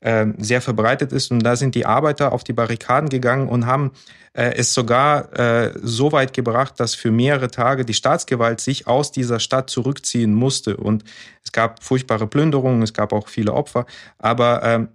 äh, 0.01 0.25
sehr 0.37 0.61
verbreitet 0.61 1.13
ist. 1.13 1.31
Und 1.31 1.43
da 1.43 1.55
sind 1.55 1.75
die 1.75 1.85
Arbeiter 1.85 2.33
auf 2.33 2.43
die 2.43 2.51
Barrikaden 2.51 3.07
gegangen 3.07 3.47
und 3.47 3.65
haben 3.65 3.91
äh, 4.33 4.53
es 4.55 4.73
sogar 4.73 5.33
äh, 5.37 5.73
so 5.81 6.11
weit 6.11 6.33
gebracht, 6.33 6.79
dass 6.79 6.95
für 6.95 7.11
mehrere 7.11 7.51
Tage 7.51 7.85
die 7.85 7.93
Staatsgewalt 7.93 8.61
sich 8.61 8.87
aus 8.87 9.11
dieser 9.11 9.39
Stadt 9.39 9.69
zurückziehen 9.69 10.33
musste. 10.33 10.77
Und 10.77 11.03
es 11.43 11.51
gab 11.51 11.83
furchtbare 11.83 12.27
Plünderungen, 12.27 12.81
es 12.81 12.93
gab 12.93 13.13
auch 13.13 13.27
viele 13.27 13.53
Opfer. 13.53 13.85
Aber 14.17 14.63
äh, 14.63 14.87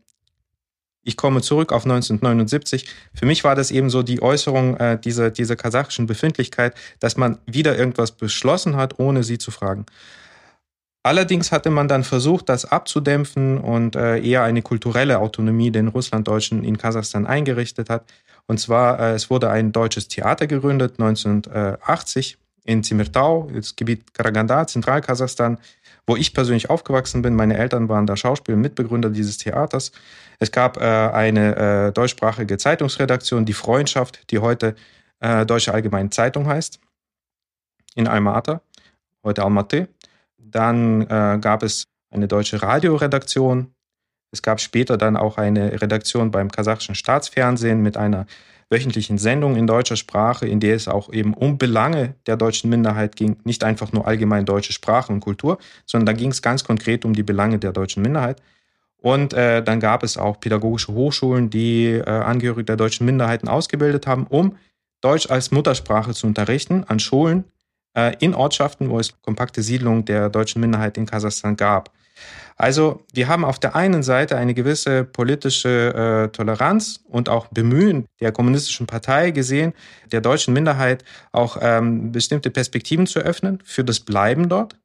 ich 1.03 1.17
komme 1.17 1.41
zurück 1.41 1.73
auf 1.73 1.85
1979. 1.85 2.89
Für 3.15 3.27
mich 3.27 3.45
war 3.45 3.55
das 3.55 3.71
eben 3.71 3.91
so 3.91 4.03
die 4.03 4.23
Äußerung 4.23 4.77
äh, 4.79 4.99
dieser, 4.99 5.31
dieser 5.31 5.55
kasachischen 5.55 6.07
Befindlichkeit, 6.07 6.75
dass 6.99 7.17
man 7.17 7.39
wieder 7.47 7.79
irgendwas 7.79 8.13
beschlossen 8.13 8.77
hat, 8.77 8.99
ohne 8.99 9.23
sie 9.23 9.39
zu 9.39 9.51
fragen. 9.51 9.87
Allerdings 11.05 11.53
hatte 11.53 11.71
man 11.71 11.87
dann 11.87 12.03
versucht, 12.03 12.49
das 12.49 12.65
abzudämpfen 12.65 13.59
und 13.59 13.95
äh, 13.95 14.19
eher 14.19 14.43
eine 14.43 14.63
kulturelle 14.63 15.21
Autonomie 15.21 15.71
den 15.71 15.87
Russlanddeutschen 15.87 16.65
in 16.65 16.79
Kasachstan 16.79 17.27
eingerichtet 17.27 17.89
hat. 17.89 18.11
Und 18.47 18.59
zwar, 18.59 19.01
äh, 19.01 19.15
es 19.15 19.31
wurde 19.31 19.51
ein 19.51 19.73
deutsches 19.73 20.09
Theater 20.09 20.47
gegründet, 20.47 20.99
1980 20.99 22.39
in 22.65 22.83
Zimirtau, 22.83 23.49
das 23.53 23.77
Gebiet 23.77 24.13
Karaganda, 24.13 24.67
Zentralkasachstan, 24.67 25.59
wo 26.07 26.17
ich 26.17 26.35
persönlich 26.35 26.71
aufgewachsen 26.71 27.23
bin. 27.23 27.35
Meine 27.35 27.57
Eltern 27.57 27.89
waren 27.89 28.07
da 28.07 28.17
Schauspieler, 28.17 28.57
Mitbegründer 28.57 29.11
dieses 29.11 29.39
Theaters. 29.39 29.93
Es 30.39 30.53
gab 30.53 30.77
äh, 30.77 30.81
eine 30.81 31.57
äh, 31.57 31.93
deutschsprachige 31.93 32.59
Zeitungsredaktion, 32.59 33.45
die 33.45 33.53
Freundschaft, 33.53 34.31
die 34.31 34.39
heute 34.39 34.75
äh, 35.21 35.47
Deutsche 35.47 35.73
Allgemeine 35.73 36.11
Zeitung 36.11 36.47
heißt, 36.47 36.81
in 37.95 38.07
Alma-Ata, 38.07 38.61
heute 39.25 39.43
Almaty. 39.43 39.87
Dann 40.39 41.03
äh, 41.03 41.39
gab 41.41 41.63
es 41.63 41.87
eine 42.11 42.29
deutsche 42.29 42.63
Radioredaktion. 42.63 43.73
Es 44.31 44.43
gab 44.43 44.61
später 44.61 44.97
dann 44.97 45.17
auch 45.17 45.39
eine 45.39 45.81
Redaktion 45.81 46.31
beim 46.31 46.51
kasachischen 46.51 46.95
Staatsfernsehen 46.95 47.81
mit 47.83 47.97
einer 47.97 48.27
wöchentlichen 48.69 49.19
Sendung 49.19 49.57
in 49.57 49.67
deutscher 49.67 49.97
Sprache, 49.97 50.47
in 50.47 50.59
der 50.59 50.75
es 50.75 50.89
auch 50.89 51.13
eben 51.13 51.35
um 51.35 51.57
Belange 51.57 52.15
der 52.27 52.37
deutschen 52.37 52.69
Minderheit 52.69 53.15
ging. 53.15 53.37
Nicht 53.45 53.63
einfach 53.63 53.93
nur 53.93 54.07
allgemein 54.07 54.45
deutsche 54.45 54.73
Sprache 54.73 55.13
und 55.13 55.21
Kultur, 55.21 55.59
sondern 55.87 56.07
da 56.07 56.13
ging 56.13 56.31
es 56.31 56.43
ganz 56.43 56.65
konkret 56.65 57.05
um 57.05 57.13
die 57.13 57.23
Belange 57.23 57.59
der 57.59 57.73
deutschen 57.73 58.03
Minderheit. 58.03 58.43
Und 58.99 59.35
äh, 59.35 59.63
dann 59.63 59.79
gab 59.79 60.03
es 60.03 60.17
auch 60.17 60.41
pädagogische 60.41 60.93
Hochschulen, 60.93 61.49
die 61.49 61.93
äh, 61.93 62.03
Angehörige 62.09 62.65
der 62.65 62.77
deutschen 62.77 63.07
Minderheiten 63.07 63.47
ausgebildet 63.47 64.07
haben, 64.07 64.27
um 64.27 64.57
Deutsch 65.01 65.31
als 65.31 65.53
Muttersprache 65.53 66.15
zu 66.15 66.27
unterrichten 66.27 66.83
an 66.85 66.99
Schulen 66.99 67.45
äh, 67.97 68.17
in 68.19 68.35
Ortschaften, 68.35 68.91
wo 68.91 68.99
es 68.99 69.21
kompakte 69.23 69.63
Siedlungen 69.63 70.05
der 70.05 70.29
deutschen 70.31 70.61
Minderheit 70.61 70.99
in 70.99 71.07
Kasachstan 71.07 71.57
gab. 71.57 71.93
Also 72.57 73.05
wir 73.13 73.29
haben 73.29 73.45
auf 73.45 73.59
der 73.59 73.77
einen 73.77 74.03
Seite 74.03 74.37
eine 74.37 74.55
gewisse 74.55 75.05
politische 75.05 76.25
äh, 76.25 76.29
Toleranz 76.33 77.01
und 77.05 77.29
auch 77.29 77.49
Bemühen 77.49 78.07
der 78.21 78.33
kommunistischen 78.33 78.87
Partei 78.87 79.31
gesehen, 79.31 79.75
der 80.11 80.23
deutschen 80.23 80.55
Minderheit 80.55 81.05
auch 81.33 81.59
ähm, 81.61 82.13
bestimmte 82.13 82.51
Perspektiven 82.51 83.07
zu 83.07 83.19
öffnen 83.19 83.61
für 83.65 83.85
das 83.85 84.01
Bleiben 84.01 84.49
dort. 84.49 84.77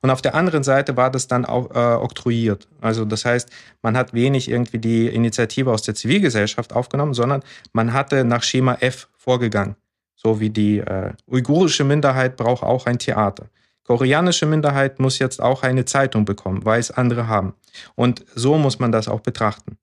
Und 0.00 0.08
auf 0.08 0.22
der 0.22 0.34
anderen 0.34 0.64
Seite 0.64 0.96
war 0.96 1.10
das 1.10 1.28
dann 1.28 1.44
auch 1.44 1.70
äh, 1.70 1.96
oktroyiert. 1.96 2.68
Also 2.80 3.04
das 3.04 3.26
heißt, 3.26 3.50
man 3.82 3.98
hat 3.98 4.14
wenig 4.14 4.50
irgendwie 4.50 4.78
die 4.78 5.08
Initiative 5.08 5.70
aus 5.70 5.82
der 5.82 5.94
Zivilgesellschaft 5.94 6.72
aufgenommen, 6.72 7.12
sondern 7.12 7.42
man 7.74 7.92
hatte 7.92 8.24
nach 8.24 8.42
Schema 8.42 8.78
F 8.80 9.08
vorgegangen. 9.18 9.76
So 10.16 10.40
wie 10.40 10.48
die 10.48 10.78
äh, 10.78 11.12
uigurische 11.26 11.84
Minderheit 11.84 12.38
braucht 12.38 12.62
auch 12.62 12.86
ein 12.86 12.98
Theater 12.98 13.50
koreanische 13.84 14.46
Minderheit 14.46 14.98
muss 14.98 15.18
jetzt 15.18 15.40
auch 15.40 15.62
eine 15.62 15.84
Zeitung 15.84 16.24
bekommen, 16.24 16.64
weil 16.64 16.80
es 16.80 16.90
andere 16.90 17.28
haben. 17.28 17.54
Und 17.94 18.24
so 18.34 18.56
muss 18.58 18.78
man 18.78 18.92
das 18.92 19.08
auch 19.08 19.20
betrachten. 19.20 19.78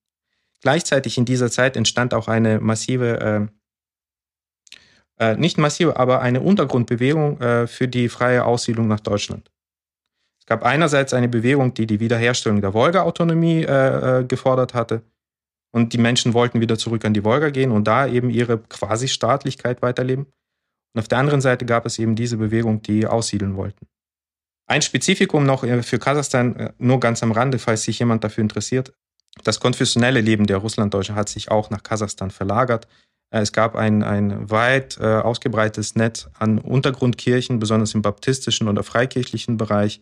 Gleichzeitig 0.61 1.17
in 1.17 1.25
dieser 1.25 1.49
Zeit 1.49 1.75
entstand 1.75 2.13
auch 2.13 2.27
eine 2.27 2.59
massive, 2.59 3.49
äh, 5.19 5.31
äh, 5.31 5.35
nicht 5.35 5.57
massive, 5.57 5.97
aber 5.97 6.21
eine 6.21 6.41
Untergrundbewegung 6.41 7.39
äh, 7.41 7.67
für 7.67 7.87
die 7.87 8.09
freie 8.09 8.45
Aussiedlung 8.45 8.87
nach 8.87 8.99
Deutschland. 8.99 9.51
Es 10.39 10.45
gab 10.45 10.63
einerseits 10.63 11.13
eine 11.13 11.29
Bewegung, 11.29 11.73
die 11.73 11.85
die 11.85 11.99
Wiederherstellung 11.99 12.61
der 12.61 12.73
Wolga-Autonomie 12.73 13.63
äh, 13.63 14.19
äh, 14.19 14.23
gefordert 14.25 14.73
hatte. 14.73 15.03
Und 15.71 15.93
die 15.93 15.97
Menschen 15.97 16.33
wollten 16.33 16.59
wieder 16.59 16.77
zurück 16.77 17.05
an 17.05 17.13
die 17.13 17.23
Wolga 17.23 17.49
gehen 17.49 17.71
und 17.71 17.85
da 17.87 18.07
eben 18.07 18.29
ihre 18.29 18.57
quasi 18.57 19.07
Staatlichkeit 19.07 19.81
weiterleben. 19.81 20.25
Und 20.93 20.99
auf 20.99 21.07
der 21.07 21.19
anderen 21.19 21.41
Seite 21.41 21.65
gab 21.65 21.85
es 21.85 21.99
eben 21.99 22.15
diese 22.15 22.37
Bewegung, 22.37 22.81
die 22.81 23.07
aussiedeln 23.07 23.55
wollten. 23.55 23.87
Ein 24.67 24.81
Spezifikum 24.81 25.45
noch 25.45 25.63
äh, 25.63 25.83
für 25.83 25.99
Kasachstan, 25.99 26.55
äh, 26.55 26.73
nur 26.77 26.99
ganz 26.99 27.23
am 27.23 27.31
Rande, 27.31 27.59
falls 27.59 27.83
sich 27.83 27.99
jemand 27.99 28.23
dafür 28.23 28.41
interessiert. 28.41 28.93
Das 29.43 29.59
konfessionelle 29.59 30.21
Leben 30.21 30.47
der 30.47 30.57
Russlanddeutsche 30.57 31.15
hat 31.15 31.29
sich 31.29 31.51
auch 31.51 31.69
nach 31.69 31.83
Kasachstan 31.83 32.31
verlagert. 32.31 32.87
Äh, 33.31 33.39
es 33.39 33.51
gab 33.51 33.75
ein, 33.75 34.03
ein 34.03 34.49
weit 34.49 34.97
äh, 34.99 35.05
ausgebreitetes 35.05 35.95
Netz 35.95 36.29
an 36.37 36.57
Untergrundkirchen, 36.57 37.59
besonders 37.59 37.93
im 37.93 38.01
baptistischen 38.01 38.67
oder 38.67 38.83
freikirchlichen 38.83 39.57
Bereich, 39.57 40.01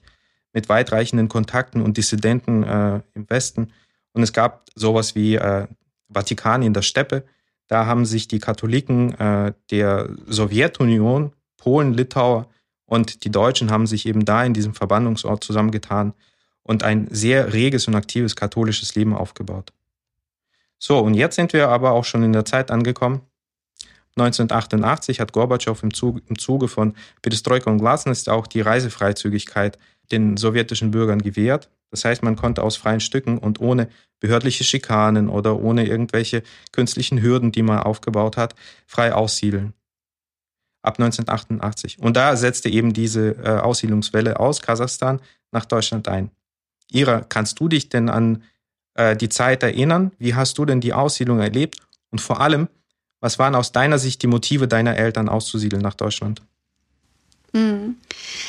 mit 0.53 0.67
weitreichenden 0.67 1.29
Kontakten 1.29 1.81
und 1.81 1.97
Dissidenten 1.97 2.63
äh, 2.63 3.01
im 3.13 3.29
Westen. 3.29 3.71
Und 4.13 4.23
es 4.23 4.33
gab 4.33 4.65
sowas 4.75 5.15
wie 5.15 5.35
äh, 5.35 5.67
Vatikan 6.11 6.63
in 6.63 6.73
der 6.73 6.81
Steppe, 6.81 7.23
da 7.69 7.85
haben 7.85 8.05
sich 8.05 8.27
die 8.27 8.39
Katholiken 8.39 9.13
äh, 9.19 9.53
der 9.71 10.09
Sowjetunion, 10.27 11.31
Polen, 11.55 11.93
Litauer 11.93 12.47
und 12.85 13.23
die 13.23 13.31
Deutschen 13.31 13.71
haben 13.71 13.87
sich 13.87 14.05
eben 14.07 14.25
da 14.25 14.43
in 14.43 14.53
diesem 14.53 14.73
Verbannungsort 14.73 15.43
zusammengetan 15.43 16.13
und 16.63 16.83
ein 16.83 17.07
sehr 17.11 17.53
reges 17.53 17.87
und 17.87 17.95
aktives 17.95 18.35
katholisches 18.35 18.95
Leben 18.95 19.15
aufgebaut. 19.15 19.71
So, 20.79 20.99
und 20.99 21.13
jetzt 21.13 21.35
sind 21.35 21.53
wir 21.53 21.69
aber 21.69 21.91
auch 21.91 22.05
schon 22.05 22.23
in 22.23 22.33
der 22.33 22.45
Zeit 22.45 22.71
angekommen. 22.71 23.21
1988 24.19 25.19
hat 25.19 25.33
Gorbatschow 25.33 25.81
im 25.83 25.93
Zuge, 25.93 26.21
im 26.27 26.37
Zuge 26.37 26.67
von 26.67 26.93
Perestroika 27.21 27.69
und 27.69 27.79
Glasnost 27.79 28.29
auch 28.29 28.47
die 28.47 28.61
Reisefreizügigkeit 28.61 29.77
den 30.11 30.37
sowjetischen 30.37 30.91
Bürgern 30.91 31.21
gewährt. 31.21 31.69
Das 31.91 32.05
heißt, 32.05 32.23
man 32.23 32.35
konnte 32.35 32.63
aus 32.63 32.77
freien 32.77 32.99
Stücken 32.99 33.37
und 33.37 33.59
ohne 33.59 33.89
behördliche 34.19 34.63
Schikanen 34.63 35.29
oder 35.29 35.59
ohne 35.59 35.87
irgendwelche 35.87 36.43
künstlichen 36.71 37.21
Hürden, 37.21 37.51
die 37.51 37.63
man 37.63 37.79
aufgebaut 37.79 38.37
hat, 38.37 38.55
frei 38.85 39.13
aussiedeln. 39.13 39.73
Ab 40.81 40.99
1988. 40.99 41.99
Und 41.99 42.15
da 42.15 42.35
setzte 42.35 42.69
eben 42.69 42.93
diese 42.93 43.31
äh, 43.43 43.59
Aussiedlungswelle 43.59 44.39
aus 44.39 44.61
Kasachstan 44.61 45.19
nach 45.51 45.65
Deutschland 45.65 46.07
ein. 46.07 46.31
Ira, 46.91 47.21
kannst 47.21 47.59
du 47.59 47.67
dich 47.67 47.89
denn 47.89 48.09
an 48.09 48.43
äh, 48.93 49.15
die 49.15 49.29
Zeit 49.29 49.63
erinnern? 49.63 50.11
Wie 50.19 50.35
hast 50.35 50.57
du 50.57 50.65
denn 50.65 50.79
die 50.81 50.93
Aussiedlung 50.93 51.39
erlebt? 51.39 51.77
Und 52.11 52.21
vor 52.21 52.39
allem, 52.39 52.69
was 53.21 53.39
waren 53.39 53.55
aus 53.55 53.71
deiner 53.71 53.99
Sicht 53.99 54.21
die 54.21 54.27
Motive 54.27 54.67
deiner 54.67 54.97
Eltern 54.97 55.29
auszusiedeln 55.29 55.81
nach 55.81 55.95
Deutschland? 55.95 56.41
Mhm. 57.53 57.97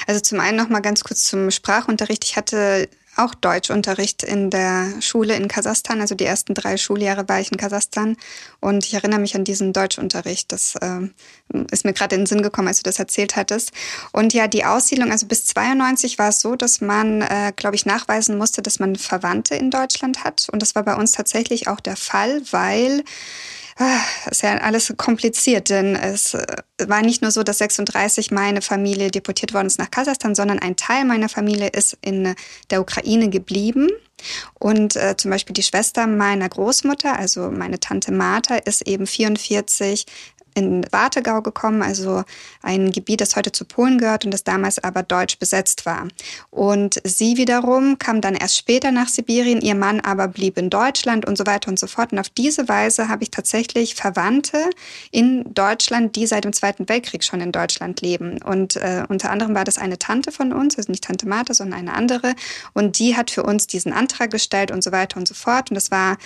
Also 0.06 0.20
zum 0.20 0.40
einen 0.40 0.56
noch 0.56 0.68
mal 0.68 0.80
ganz 0.80 1.02
kurz 1.04 1.24
zum 1.24 1.50
Sprachunterricht. 1.50 2.24
Ich 2.24 2.36
hatte 2.36 2.88
auch 3.16 3.34
Deutschunterricht 3.34 4.22
in 4.22 4.50
der 4.50 5.00
Schule 5.00 5.34
in 5.34 5.48
Kasachstan. 5.48 6.00
Also 6.00 6.14
die 6.14 6.24
ersten 6.24 6.54
drei 6.54 6.76
Schuljahre 6.76 7.28
war 7.28 7.40
ich 7.40 7.50
in 7.50 7.58
Kasachstan 7.58 8.16
und 8.60 8.86
ich 8.86 8.94
erinnere 8.94 9.20
mich 9.20 9.34
an 9.34 9.44
diesen 9.44 9.72
Deutschunterricht. 9.72 10.52
Das 10.52 10.74
äh, 10.76 11.08
ist 11.70 11.84
mir 11.84 11.92
gerade 11.92 12.14
in 12.14 12.22
den 12.22 12.26
Sinn 12.26 12.42
gekommen, 12.42 12.68
als 12.68 12.78
du 12.78 12.84
das 12.84 12.98
erzählt 12.98 13.36
hattest. 13.36 13.72
Und 14.12 14.32
ja, 14.32 14.46
die 14.46 14.64
Aussiedlung, 14.64 15.10
also 15.10 15.26
bis 15.26 15.44
92 15.46 16.18
war 16.18 16.28
es 16.28 16.40
so, 16.40 16.56
dass 16.56 16.80
man, 16.80 17.22
äh, 17.22 17.52
glaube 17.54 17.76
ich, 17.76 17.84
nachweisen 17.84 18.38
musste, 18.38 18.62
dass 18.62 18.78
man 18.78 18.96
Verwandte 18.96 19.54
in 19.54 19.70
Deutschland 19.70 20.24
hat. 20.24 20.48
Und 20.50 20.62
das 20.62 20.74
war 20.74 20.84
bei 20.84 20.94
uns 20.94 21.12
tatsächlich 21.12 21.68
auch 21.68 21.80
der 21.80 21.96
Fall, 21.96 22.42
weil 22.50 23.04
ist 24.30 24.42
ja 24.42 24.56
alles 24.58 24.92
kompliziert, 24.96 25.70
denn 25.70 25.96
es 25.96 26.34
äh, 26.34 26.46
war 26.86 27.02
nicht 27.02 27.22
nur 27.22 27.30
so, 27.30 27.42
dass 27.42 27.58
36 27.58 28.30
meine 28.30 28.62
Familie 28.62 29.10
deportiert 29.10 29.54
worden 29.54 29.66
ist 29.66 29.78
nach 29.78 29.90
Kasachstan, 29.90 30.34
sondern 30.34 30.58
ein 30.58 30.76
Teil 30.76 31.04
meiner 31.04 31.28
Familie 31.28 31.68
ist 31.68 31.96
in 32.02 32.34
der 32.70 32.80
Ukraine 32.80 33.30
geblieben. 33.30 33.88
Und 34.58 34.96
äh, 34.96 35.16
zum 35.16 35.30
Beispiel 35.30 35.54
die 35.54 35.62
Schwester 35.62 36.06
meiner 36.06 36.48
Großmutter, 36.48 37.18
also 37.18 37.50
meine 37.50 37.80
Tante 37.80 38.12
Martha, 38.12 38.56
ist 38.56 38.86
eben 38.86 39.06
44 39.06 40.04
in 40.54 40.84
Wartegau 40.90 41.42
gekommen, 41.42 41.82
also 41.82 42.24
ein 42.62 42.90
Gebiet, 42.90 43.20
das 43.20 43.36
heute 43.36 43.52
zu 43.52 43.64
Polen 43.64 43.98
gehört 43.98 44.24
und 44.24 44.30
das 44.32 44.44
damals 44.44 44.82
aber 44.82 45.02
deutsch 45.02 45.38
besetzt 45.38 45.86
war. 45.86 46.08
Und 46.50 47.00
sie 47.04 47.36
wiederum 47.36 47.98
kam 47.98 48.20
dann 48.20 48.34
erst 48.34 48.56
später 48.56 48.90
nach 48.90 49.08
Sibirien, 49.08 49.60
ihr 49.60 49.74
Mann 49.74 50.00
aber 50.00 50.28
blieb 50.28 50.58
in 50.58 50.70
Deutschland 50.70 51.26
und 51.26 51.36
so 51.36 51.46
weiter 51.46 51.68
und 51.68 51.78
so 51.78 51.86
fort. 51.86 52.12
Und 52.12 52.18
auf 52.18 52.28
diese 52.28 52.68
Weise 52.68 53.08
habe 53.08 53.22
ich 53.22 53.30
tatsächlich 53.30 53.94
Verwandte 53.94 54.70
in 55.10 55.52
Deutschland, 55.54 56.16
die 56.16 56.26
seit 56.26 56.44
dem 56.44 56.52
Zweiten 56.52 56.88
Weltkrieg 56.88 57.24
schon 57.24 57.40
in 57.40 57.52
Deutschland 57.52 58.00
leben. 58.00 58.40
Und 58.42 58.76
äh, 58.76 59.04
unter 59.08 59.30
anderem 59.30 59.54
war 59.54 59.64
das 59.64 59.78
eine 59.78 59.98
Tante 59.98 60.32
von 60.32 60.52
uns, 60.52 60.76
also 60.76 60.90
nicht 60.90 61.04
Tante 61.04 61.28
Martha, 61.28 61.54
sondern 61.54 61.80
eine 61.80 61.94
andere. 61.94 62.34
Und 62.72 62.98
die 62.98 63.16
hat 63.16 63.30
für 63.30 63.42
uns 63.42 63.66
diesen 63.66 63.92
Antrag 63.92 64.30
gestellt 64.30 64.70
und 64.70 64.82
so 64.82 64.92
weiter 64.92 65.18
und 65.18 65.26
so 65.28 65.34
fort. 65.34 65.70
Und 65.70 65.74
das 65.74 65.90
war, 65.90 66.16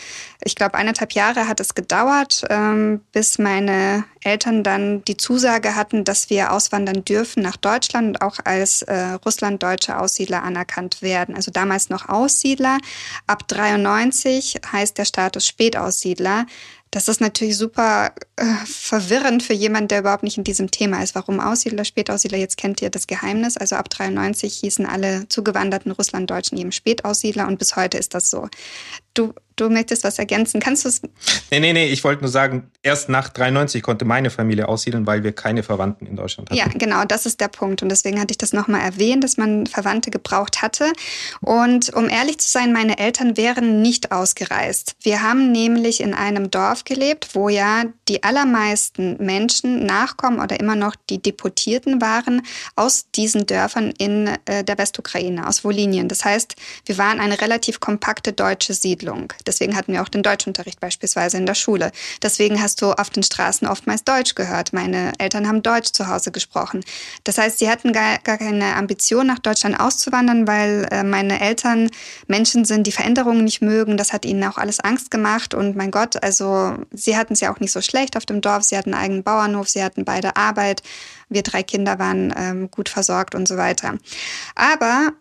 ich 0.44 0.54
glaube, 0.54 0.74
eineinhalb 0.74 1.12
Jahre 1.12 1.48
hat 1.48 1.60
es 1.60 1.74
gedauert, 1.74 2.44
ähm, 2.50 3.00
bis 3.12 3.38
meine 3.38 4.04
Eltern 4.24 4.62
dann 4.62 5.04
die 5.04 5.16
Zusage 5.16 5.74
hatten, 5.74 6.04
dass 6.04 6.30
wir 6.30 6.52
auswandern 6.52 7.04
dürfen 7.04 7.42
nach 7.42 7.56
Deutschland 7.56 8.08
und 8.08 8.22
auch 8.22 8.38
als 8.44 8.82
äh, 8.82 9.18
russlanddeutsche 9.24 9.98
Aussiedler 9.98 10.42
anerkannt 10.42 11.02
werden. 11.02 11.34
Also 11.34 11.50
damals 11.50 11.90
noch 11.90 12.08
Aussiedler. 12.08 12.78
Ab 13.26 13.46
93 13.48 14.60
heißt 14.72 14.98
der 14.98 15.04
Status 15.04 15.46
Spätaussiedler. 15.46 16.46
Das 16.94 17.08
ist 17.08 17.20
natürlich 17.20 17.58
super 17.58 18.12
äh, 18.36 18.44
verwirrend 18.66 19.42
für 19.42 19.52
jemanden, 19.52 19.88
der 19.88 19.98
überhaupt 19.98 20.22
nicht 20.22 20.38
in 20.38 20.44
diesem 20.44 20.70
Thema 20.70 21.02
ist. 21.02 21.16
Warum 21.16 21.40
Aussiedler, 21.40 21.84
Spätaussiedler? 21.84 22.38
Jetzt 22.38 22.56
kennt 22.56 22.80
ihr 22.82 22.90
das 22.90 23.08
Geheimnis. 23.08 23.56
Also 23.56 23.74
ab 23.74 23.90
93 23.90 24.58
hießen 24.58 24.86
alle 24.86 25.28
zugewanderten 25.28 25.90
Russlanddeutschen 25.90 26.56
eben 26.56 26.70
Spätaussiedler 26.70 27.48
und 27.48 27.58
bis 27.58 27.74
heute 27.74 27.98
ist 27.98 28.14
das 28.14 28.30
so. 28.30 28.48
Du, 29.12 29.34
du 29.56 29.70
möchtest 29.70 30.04
was 30.04 30.18
ergänzen. 30.18 30.60
Kannst 30.60 30.84
du 30.84 30.88
es? 30.88 31.02
Nee, 31.50 31.60
nee, 31.60 31.72
nee. 31.72 31.86
Ich 31.86 32.04
wollte 32.04 32.22
nur 32.22 32.30
sagen, 32.30 32.70
erst 32.82 33.08
nach 33.08 33.28
93 33.28 33.82
konnte 33.82 34.04
meine 34.04 34.30
Familie 34.30 34.68
aussiedeln, 34.68 35.06
weil 35.06 35.22
wir 35.22 35.32
keine 35.32 35.62
Verwandten 35.62 36.06
in 36.06 36.16
Deutschland 36.16 36.50
hatten. 36.50 36.58
Ja, 36.58 36.66
genau. 36.66 37.04
Das 37.04 37.26
ist 37.26 37.40
der 37.40 37.48
Punkt. 37.48 37.82
Und 37.82 37.88
deswegen 37.88 38.20
hatte 38.20 38.32
ich 38.32 38.38
das 38.38 38.52
nochmal 38.52 38.80
erwähnt, 38.80 39.24
dass 39.24 39.36
man 39.36 39.66
Verwandte 39.66 40.10
gebraucht 40.10 40.62
hatte. 40.62 40.92
Und 41.40 41.92
um 41.94 42.08
ehrlich 42.08 42.38
zu 42.38 42.48
sein, 42.48 42.72
meine 42.72 42.98
Eltern 42.98 43.36
wären 43.36 43.82
nicht 43.82 44.12
ausgereist. 44.12 44.96
Wir 45.02 45.22
haben 45.22 45.52
nämlich 45.52 46.00
in 46.00 46.14
einem 46.14 46.50
Dorf 46.50 46.84
gelebt, 46.84 47.34
wo 47.34 47.48
ja 47.48 47.84
die 48.08 48.22
allermeisten 48.22 49.16
Menschen, 49.24 49.84
Nachkommen 49.86 50.40
oder 50.40 50.58
immer 50.60 50.76
noch 50.76 50.94
die 51.10 51.20
Deportierten 51.20 52.00
waren 52.00 52.42
aus 52.76 53.10
diesen 53.14 53.46
Dörfern 53.46 53.92
in 53.98 54.30
äh, 54.46 54.64
der 54.64 54.78
Westukraine, 54.78 55.46
aus 55.46 55.64
Wolinien. 55.64 56.08
Das 56.08 56.24
heißt, 56.24 56.56
wir 56.86 56.98
waren 56.98 57.20
eine 57.20 57.40
relativ 57.40 57.80
kompakte 57.80 58.32
deutsche 58.32 58.74
Siedlung. 58.74 59.32
Deswegen 59.46 59.76
hatten 59.76 59.92
wir 59.92 60.02
auch 60.02 60.08
den 60.08 60.22
Deutschunterricht 60.22 60.80
beispielsweise 60.80 61.36
in 61.36 61.46
der 61.46 61.54
Schule. 61.54 61.92
Deswegen 62.22 62.60
hast 62.60 62.82
du 62.82 62.92
auf 62.92 63.10
den 63.10 63.22
Straßen 63.22 63.66
oftmals 63.66 64.04
Deutsch 64.04 64.34
gehört. 64.34 64.72
Meine 64.72 65.12
Eltern 65.18 65.46
haben 65.46 65.62
Deutsch 65.62 65.92
zu 65.92 66.08
Hause 66.08 66.32
gesprochen. 66.32 66.84
Das 67.24 67.38
heißt, 67.38 67.58
sie 67.58 67.68
hatten 67.68 67.92
gar, 67.92 68.18
gar 68.18 68.38
keine 68.38 68.76
Ambition, 68.76 69.26
nach 69.26 69.38
Deutschland 69.38 69.78
auszuwandern, 69.78 70.46
weil 70.46 70.88
äh, 70.90 71.02
meine 71.02 71.40
Eltern 71.40 71.90
Menschen 72.26 72.64
sind, 72.64 72.86
die 72.86 72.92
Veränderungen 72.92 73.44
nicht 73.44 73.62
mögen. 73.62 73.96
Das 73.96 74.12
hat 74.12 74.24
ihnen 74.24 74.44
auch 74.44 74.58
alles 74.58 74.80
Angst 74.80 75.10
gemacht. 75.10 75.54
Und 75.54 75.76
mein 75.76 75.90
Gott, 75.90 76.22
also 76.22 76.76
sie 76.92 77.16
hatten 77.16 77.34
es 77.34 77.40
ja 77.40 77.52
auch 77.52 77.60
nicht 77.60 77.72
so 77.72 77.80
schlecht 77.80 78.16
auf 78.16 78.26
dem 78.26 78.40
Dorf. 78.40 78.64
Sie 78.64 78.76
hatten 78.76 78.94
einen 78.94 79.04
eigenen 79.04 79.22
Bauernhof, 79.22 79.68
sie 79.68 79.82
hatten 79.82 80.04
beide 80.04 80.36
Arbeit. 80.36 80.82
Wir 81.28 81.42
drei 81.42 81.62
Kinder 81.62 81.98
waren 81.98 82.32
ähm, 82.36 82.70
gut 82.70 82.88
versorgt 82.88 83.34
und 83.34 83.48
so 83.48 83.56
weiter. 83.56 83.98
Aber 84.54 85.12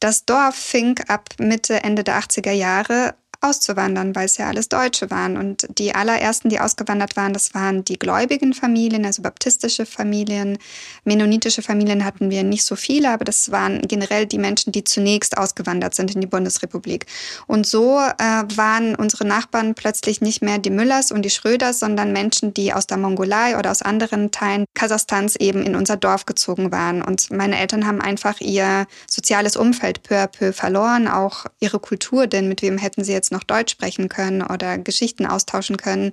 das 0.00 0.24
Dorf 0.24 0.54
fing 0.54 0.98
ab 1.08 1.28
Mitte, 1.38 1.82
Ende 1.82 2.04
der 2.04 2.20
80er 2.20 2.52
Jahre 2.52 3.14
auszuwandern, 3.40 4.14
weil 4.16 4.26
es 4.26 4.36
ja 4.36 4.48
alles 4.48 4.68
Deutsche 4.68 5.10
waren. 5.10 5.36
Und 5.36 5.66
die 5.78 5.94
allerersten, 5.94 6.48
die 6.48 6.58
ausgewandert 6.60 7.16
waren, 7.16 7.32
das 7.32 7.54
waren 7.54 7.84
die 7.84 7.98
gläubigen 7.98 8.52
Familien, 8.52 9.04
also 9.06 9.22
baptistische 9.22 9.86
Familien. 9.86 10.58
Mennonitische 11.04 11.62
Familien 11.62 12.04
hatten 12.04 12.30
wir 12.30 12.42
nicht 12.42 12.64
so 12.64 12.74
viele, 12.74 13.10
aber 13.10 13.24
das 13.24 13.50
waren 13.52 13.82
generell 13.82 14.26
die 14.26 14.38
Menschen, 14.38 14.72
die 14.72 14.84
zunächst 14.84 15.38
ausgewandert 15.38 15.94
sind 15.94 16.14
in 16.14 16.20
die 16.20 16.26
Bundesrepublik. 16.26 17.06
Und 17.46 17.66
so 17.66 17.98
äh, 17.98 18.44
waren 18.56 18.96
unsere 18.96 19.24
Nachbarn 19.24 19.74
plötzlich 19.74 20.20
nicht 20.20 20.42
mehr 20.42 20.58
die 20.58 20.70
Müllers 20.70 21.12
und 21.12 21.22
die 21.22 21.30
Schröders, 21.30 21.78
sondern 21.78 22.12
Menschen, 22.12 22.54
die 22.54 22.72
aus 22.72 22.86
der 22.88 22.96
Mongolei 22.96 23.56
oder 23.56 23.70
aus 23.70 23.82
anderen 23.82 24.32
Teilen 24.32 24.64
Kasachstans 24.74 25.36
eben 25.36 25.62
in 25.62 25.76
unser 25.76 25.96
Dorf 25.96 26.26
gezogen 26.26 26.72
waren. 26.72 27.02
Und 27.02 27.30
meine 27.30 27.58
Eltern 27.58 27.86
haben 27.86 28.00
einfach 28.00 28.40
ihr 28.40 28.86
soziales 29.08 29.56
Umfeld 29.56 30.02
peu 30.02 30.16
à 30.16 30.26
peu 30.26 30.52
verloren, 30.52 31.06
auch 31.06 31.46
ihre 31.60 31.78
Kultur, 31.78 32.26
denn 32.26 32.48
mit 32.48 32.62
wem 32.62 32.78
hätten 32.78 33.04
sie 33.04 33.12
jetzt 33.12 33.27
jetzt 33.28 33.32
noch 33.32 33.44
Deutsch 33.44 33.72
sprechen 33.72 34.08
können 34.08 34.42
oder 34.42 34.78
Geschichten 34.78 35.26
austauschen 35.26 35.76
können, 35.76 36.10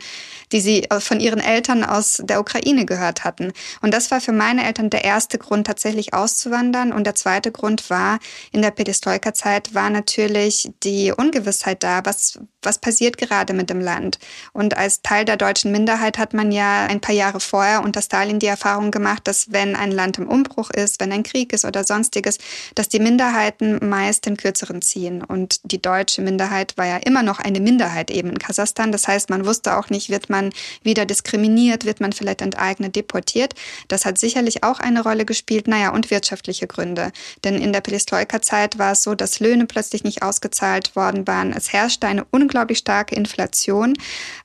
die 0.52 0.60
sie 0.60 0.88
von 1.00 1.20
ihren 1.20 1.40
Eltern 1.40 1.84
aus 1.84 2.22
der 2.24 2.40
Ukraine 2.40 2.86
gehört 2.86 3.24
hatten. 3.24 3.54
Und 3.82 3.94
das 3.94 4.12
war 4.12 4.22
für 4.22 4.34
meine 4.34 4.66
Eltern 4.66 4.90
der 4.90 5.04
erste 5.04 5.38
Grund, 5.38 5.68
tatsächlich 5.68 6.14
auszuwandern. 6.14 6.92
Und 6.92 7.06
der 7.06 7.16
zweite 7.16 7.52
Grund 7.52 7.90
war, 7.90 8.20
in 8.52 8.62
der 8.62 8.72
Perestroika-Zeit 8.72 9.74
war 9.74 9.90
natürlich 9.90 10.70
die 10.84 11.12
Ungewissheit 11.16 11.84
da, 11.84 12.02
was, 12.04 12.40
was 12.62 12.80
passiert 12.80 13.18
gerade 13.18 13.54
mit 13.54 13.70
dem 13.70 13.80
Land. 13.80 14.20
Und 14.54 14.78
als 14.78 15.02
Teil 15.02 15.26
der 15.26 15.38
deutschen 15.38 15.72
Minderheit 15.72 16.18
hat 16.18 16.34
man 16.34 16.52
ja 16.52 16.86
ein 16.86 17.02
paar 17.02 17.16
Jahre 17.16 17.40
vorher 17.40 17.84
unter 17.84 18.02
Stalin 18.02 18.40
die 18.40 18.48
Erfahrung 18.48 18.92
gemacht, 18.92 19.22
dass 19.26 19.52
wenn 19.52 19.76
ein 19.76 19.92
Land 19.92 20.18
im 20.18 20.28
Umbruch 20.28 20.70
ist, 20.72 21.00
wenn 21.00 21.12
ein 21.12 21.24
Krieg 21.24 21.54
ist 21.54 21.66
oder 21.66 21.84
sonstiges, 21.84 22.38
dass 22.76 22.90
die 22.90 23.00
Minderheiten 23.00 23.88
meist 23.88 24.26
den 24.26 24.38
Kürzeren 24.38 24.82
ziehen. 24.82 25.24
Und 25.24 25.60
die 25.64 25.82
deutsche 25.82 26.22
Minderheit 26.22 26.78
war 26.78 26.86
ja 26.86 26.98
immer 27.06 27.24
noch 27.24 27.40
eine 27.40 27.60
Minderheit 27.60 28.12
eben 28.12 28.30
in 28.30 28.40
Kasachstan. 28.40 28.92
Das 28.92 29.08
heißt, 29.08 29.30
man 29.30 29.46
wusste 29.46 29.78
auch 29.78 29.90
nicht, 29.90 30.10
wird 30.10 30.30
man 30.30 30.52
wieder 30.84 31.06
diskriminiert, 31.06 31.86
wird 31.86 32.02
man 32.02 32.14
vielleicht 32.14 32.42
enteignet, 32.42 32.96
deportiert. 32.96 33.54
Das 33.88 34.06
hat 34.06 34.18
sicherlich 34.18 34.64
auch 34.64 34.80
eine 34.80 35.04
Rolle 35.04 35.26
gespielt. 35.26 35.68
Naja, 35.68 35.92
und 35.92 36.12
wirtschaftliche 36.12 36.68
Gründe. 36.68 37.12
Denn 37.44 37.56
in 37.56 37.74
der 37.74 37.82
Perestroika-Zeit 37.82 38.78
war 38.78 38.94
es 38.94 39.04
so, 39.04 39.16
dass 39.16 39.40
Löhne 39.40 39.66
plötzlich 39.66 40.04
nicht 40.04 40.24
ausgezahlt 40.24 40.96
worden 40.96 41.28
waren. 41.28 41.54
Es 41.54 41.72
herrschte 41.72 42.08
eine 42.08 42.26
unglaublich 42.32 42.80
starke 42.80 43.16
Inflation. 43.16 43.94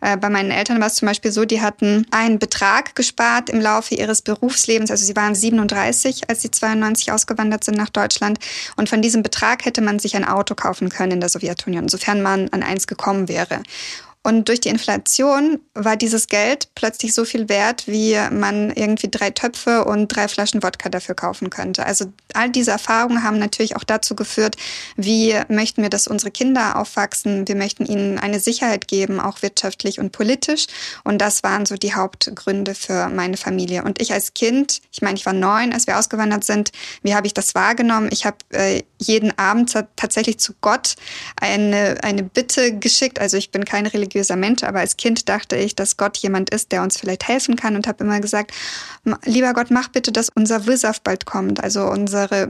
Äh, 0.00 0.16
bei 0.16 0.30
meinen 0.30 0.50
Eltern 0.50 0.80
war 0.80 0.88
es 0.88 0.96
zum 0.96 1.06
Beispiel 1.06 1.32
so, 1.32 1.44
die 1.44 1.60
hatten 1.60 2.06
einen 2.10 2.38
Betrag 2.38 2.94
gespart 2.94 3.50
im 3.50 3.60
Laufe 3.60 3.94
ihres 3.94 4.22
Berufslebens. 4.22 4.90
Also 4.90 5.04
sie 5.04 5.16
waren 5.16 5.34
37, 5.34 6.28
als 6.28 6.42
sie 6.42 6.50
92 6.50 7.12
ausgewandert 7.12 7.64
sind 7.64 7.76
nach 7.76 7.90
Deutschland. 7.90 8.38
Und 8.76 8.88
von 8.88 9.02
diesem 9.02 9.22
Betrag 9.22 9.64
hätte 9.64 9.80
man 9.80 9.98
sich 9.98 10.16
ein 10.16 10.24
Auto 10.24 10.54
kaufen 10.54 10.88
können 10.88 11.12
in 11.12 11.20
der 11.20 11.28
Sowjetunion, 11.28 11.88
sofern 11.88 12.22
man 12.22 12.49
an 12.50 12.62
eins 12.62 12.86
gekommen 12.86 13.28
wäre. 13.28 13.62
Und 14.22 14.48
durch 14.48 14.60
die 14.60 14.68
Inflation 14.68 15.60
war 15.72 15.96
dieses 15.96 16.28
Geld 16.28 16.68
plötzlich 16.74 17.14
so 17.14 17.24
viel 17.24 17.48
wert, 17.48 17.86
wie 17.86 18.18
man 18.30 18.70
irgendwie 18.70 19.08
drei 19.10 19.30
Töpfe 19.30 19.86
und 19.86 20.08
drei 20.08 20.28
Flaschen 20.28 20.62
Wodka 20.62 20.90
dafür 20.90 21.14
kaufen 21.14 21.48
könnte. 21.48 21.86
Also 21.86 22.12
all 22.34 22.50
diese 22.50 22.70
Erfahrungen 22.70 23.22
haben 23.22 23.38
natürlich 23.38 23.76
auch 23.76 23.84
dazu 23.84 24.14
geführt, 24.14 24.56
wie 24.96 25.34
möchten 25.48 25.80
wir, 25.80 25.88
dass 25.88 26.06
unsere 26.06 26.30
Kinder 26.30 26.76
aufwachsen. 26.76 27.48
Wir 27.48 27.56
möchten 27.56 27.86
ihnen 27.86 28.18
eine 28.18 28.40
Sicherheit 28.40 28.88
geben, 28.88 29.20
auch 29.20 29.40
wirtschaftlich 29.40 29.98
und 29.98 30.12
politisch. 30.12 30.66
Und 31.02 31.18
das 31.18 31.42
waren 31.42 31.64
so 31.64 31.76
die 31.76 31.94
Hauptgründe 31.94 32.74
für 32.74 33.08
meine 33.08 33.38
Familie. 33.38 33.84
Und 33.84 34.02
ich 34.02 34.12
als 34.12 34.34
Kind, 34.34 34.82
ich 34.92 35.00
meine, 35.00 35.16
ich 35.16 35.24
war 35.24 35.32
neun, 35.32 35.72
als 35.72 35.86
wir 35.86 35.98
ausgewandert 35.98 36.44
sind. 36.44 36.72
Wie 37.02 37.14
habe 37.14 37.26
ich 37.26 37.32
das 37.32 37.54
wahrgenommen? 37.54 38.10
Ich 38.12 38.26
habe 38.26 38.36
äh, 38.50 38.82
jeden 38.98 39.36
Abend 39.38 39.72
tatsächlich 39.96 40.38
zu 40.38 40.52
Gott 40.60 40.96
eine, 41.40 41.96
eine 42.02 42.22
Bitte 42.22 42.76
geschickt. 42.76 43.18
Also 43.18 43.38
ich 43.38 43.50
bin 43.50 43.64
kein 43.64 43.86
religiöser 44.10 44.36
Mensch, 44.36 44.62
aber 44.62 44.80
als 44.80 44.96
Kind 44.96 45.28
dachte 45.28 45.56
ich, 45.56 45.74
dass 45.74 45.96
Gott 45.96 46.16
jemand 46.18 46.50
ist, 46.50 46.72
der 46.72 46.82
uns 46.82 46.98
vielleicht 46.98 47.28
helfen 47.28 47.56
kann 47.56 47.76
und 47.76 47.86
habe 47.86 48.04
immer 48.04 48.20
gesagt, 48.20 48.52
lieber 49.24 49.52
Gott, 49.54 49.70
mach 49.70 49.88
bitte, 49.88 50.12
dass 50.12 50.28
unser 50.34 50.66
Wirsaft 50.66 51.04
bald 51.04 51.26
kommt, 51.26 51.62
also 51.62 51.84
unsere 51.86 52.48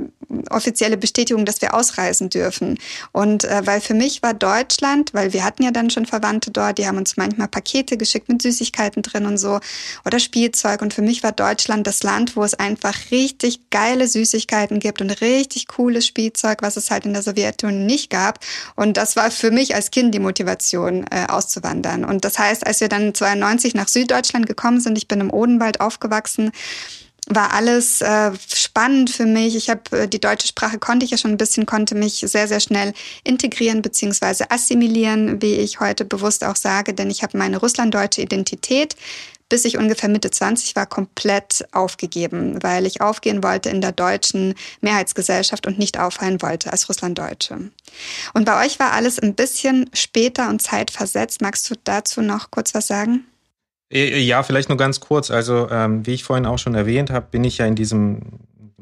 offizielle 0.50 0.96
Bestätigung, 0.96 1.44
dass 1.44 1.60
wir 1.60 1.74
ausreisen 1.74 2.30
dürfen. 2.30 2.78
Und 3.12 3.44
äh, 3.44 3.62
weil 3.64 3.80
für 3.80 3.94
mich 3.94 4.22
war 4.22 4.34
Deutschland, 4.34 5.12
weil 5.12 5.32
wir 5.32 5.44
hatten 5.44 5.62
ja 5.62 5.70
dann 5.70 5.90
schon 5.90 6.06
Verwandte 6.06 6.50
dort, 6.50 6.78
die 6.78 6.86
haben 6.86 6.98
uns 6.98 7.16
manchmal 7.16 7.48
Pakete 7.48 7.96
geschickt 7.96 8.28
mit 8.28 8.42
Süßigkeiten 8.42 9.02
drin 9.02 9.26
und 9.26 9.38
so 9.38 9.60
oder 10.04 10.18
Spielzeug. 10.18 10.82
Und 10.82 10.94
für 10.94 11.02
mich 11.02 11.22
war 11.22 11.32
Deutschland 11.32 11.86
das 11.86 12.02
Land, 12.02 12.36
wo 12.36 12.44
es 12.44 12.54
einfach 12.54 12.94
richtig 13.10 13.70
geile 13.70 14.06
Süßigkeiten 14.06 14.78
gibt 14.80 15.00
und 15.00 15.10
richtig 15.20 15.68
cooles 15.68 16.06
Spielzeug, 16.06 16.62
was 16.62 16.76
es 16.76 16.90
halt 16.90 17.04
in 17.06 17.12
der 17.12 17.22
Sowjetunion 17.22 17.86
nicht 17.86 18.10
gab. 18.10 18.38
Und 18.76 18.96
das 18.96 19.16
war 19.16 19.30
für 19.30 19.50
mich 19.50 19.74
als 19.74 19.90
Kind 19.90 20.14
die 20.14 20.20
Motivation, 20.20 21.04
äh, 21.10 21.26
auszuwandern. 21.50 22.04
Und 22.04 22.24
das 22.24 22.38
heißt, 22.38 22.66
als 22.66 22.80
wir 22.80 22.88
dann 22.88 23.14
92 23.14 23.74
nach 23.74 23.88
Süddeutschland 23.88 24.46
gekommen 24.46 24.80
sind, 24.80 24.96
ich 24.96 25.08
bin 25.08 25.20
im 25.20 25.32
Odenwald 25.32 25.80
aufgewachsen, 25.80 26.52
war 27.26 27.52
alles 27.52 28.00
äh, 28.00 28.32
spannend 28.52 29.10
für 29.10 29.26
mich. 29.26 29.54
Ich 29.54 29.70
habe 29.70 29.82
äh, 29.92 30.08
die 30.08 30.20
deutsche 30.20 30.48
Sprache 30.48 30.78
konnte 30.78 31.04
ich 31.04 31.12
ja 31.12 31.18
schon 31.18 31.32
ein 31.32 31.36
bisschen, 31.36 31.66
konnte 31.66 31.94
mich 31.94 32.24
sehr 32.26 32.48
sehr 32.48 32.60
schnell 32.60 32.92
integrieren 33.24 33.82
beziehungsweise 33.82 34.50
assimilieren, 34.50 35.40
wie 35.40 35.54
ich 35.54 35.80
heute 35.80 36.04
bewusst 36.04 36.44
auch 36.44 36.56
sage, 36.56 36.94
denn 36.94 37.10
ich 37.10 37.22
habe 37.22 37.38
meine 37.38 37.58
russlanddeutsche 37.58 38.22
Identität 38.22 38.96
bis 39.50 39.66
ich 39.66 39.76
ungefähr 39.76 40.08
Mitte 40.08 40.30
20 40.30 40.74
war, 40.76 40.86
komplett 40.86 41.66
aufgegeben, 41.72 42.62
weil 42.62 42.86
ich 42.86 43.02
aufgehen 43.02 43.42
wollte 43.42 43.68
in 43.68 43.82
der 43.82 43.92
deutschen 43.92 44.54
Mehrheitsgesellschaft 44.80 45.66
und 45.66 45.78
nicht 45.78 46.00
auffallen 46.00 46.40
wollte 46.40 46.72
als 46.72 46.88
Russlanddeutsche. 46.88 47.58
Und 48.32 48.44
bei 48.46 48.64
euch 48.64 48.80
war 48.80 48.92
alles 48.92 49.18
ein 49.18 49.34
bisschen 49.34 49.90
später 49.92 50.48
und 50.48 50.62
zeitversetzt. 50.62 51.42
Magst 51.42 51.68
du 51.68 51.74
dazu 51.84 52.22
noch 52.22 52.50
kurz 52.50 52.74
was 52.74 52.86
sagen? 52.86 53.26
Äh, 53.92 54.20
ja, 54.20 54.42
vielleicht 54.42 54.68
nur 54.68 54.78
ganz 54.78 55.00
kurz. 55.00 55.30
Also, 55.30 55.68
ähm, 55.68 56.06
wie 56.06 56.14
ich 56.14 56.24
vorhin 56.24 56.46
auch 56.46 56.58
schon 56.58 56.74
erwähnt 56.74 57.10
habe, 57.10 57.26
bin 57.30 57.44
ich 57.44 57.58
ja 57.58 57.66
in 57.66 57.74
diesem 57.74 58.20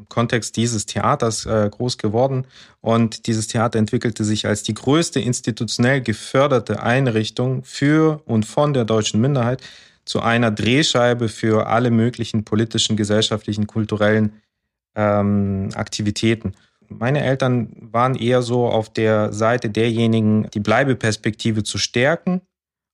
Kontext 0.09 0.57
dieses 0.57 0.87
Theaters 0.87 1.47
äh, 1.47 1.69
groß 1.71 1.99
geworden. 1.99 2.47
Und 2.81 3.27
dieses 3.27 3.47
Theater 3.47 3.79
entwickelte 3.79 4.25
sich 4.25 4.47
als 4.47 4.62
die 4.62 4.75
größte 4.75 5.21
institutionell 5.21 6.01
geförderte 6.01 6.83
Einrichtung 6.83 7.64
für 7.64 8.23
und 8.27 8.47
von 8.47 8.75
der 8.75 8.85
deutschen 8.85 9.21
Minderheit 9.21 9.62
zu 10.09 10.22
einer 10.22 10.50
Drehscheibe 10.50 11.28
für 11.28 11.66
alle 11.66 11.90
möglichen 11.90 12.42
politischen, 12.42 12.96
gesellschaftlichen, 12.96 13.66
kulturellen 13.66 14.32
ähm, 14.96 15.68
Aktivitäten. 15.74 16.54
Meine 16.88 17.22
Eltern 17.22 17.76
waren 17.92 18.14
eher 18.14 18.40
so 18.40 18.66
auf 18.66 18.90
der 18.90 19.34
Seite 19.34 19.68
derjenigen, 19.68 20.48
die 20.54 20.61
Bleibeperspektive 20.61 21.62
zu 21.62 21.76
stärken 21.76 22.40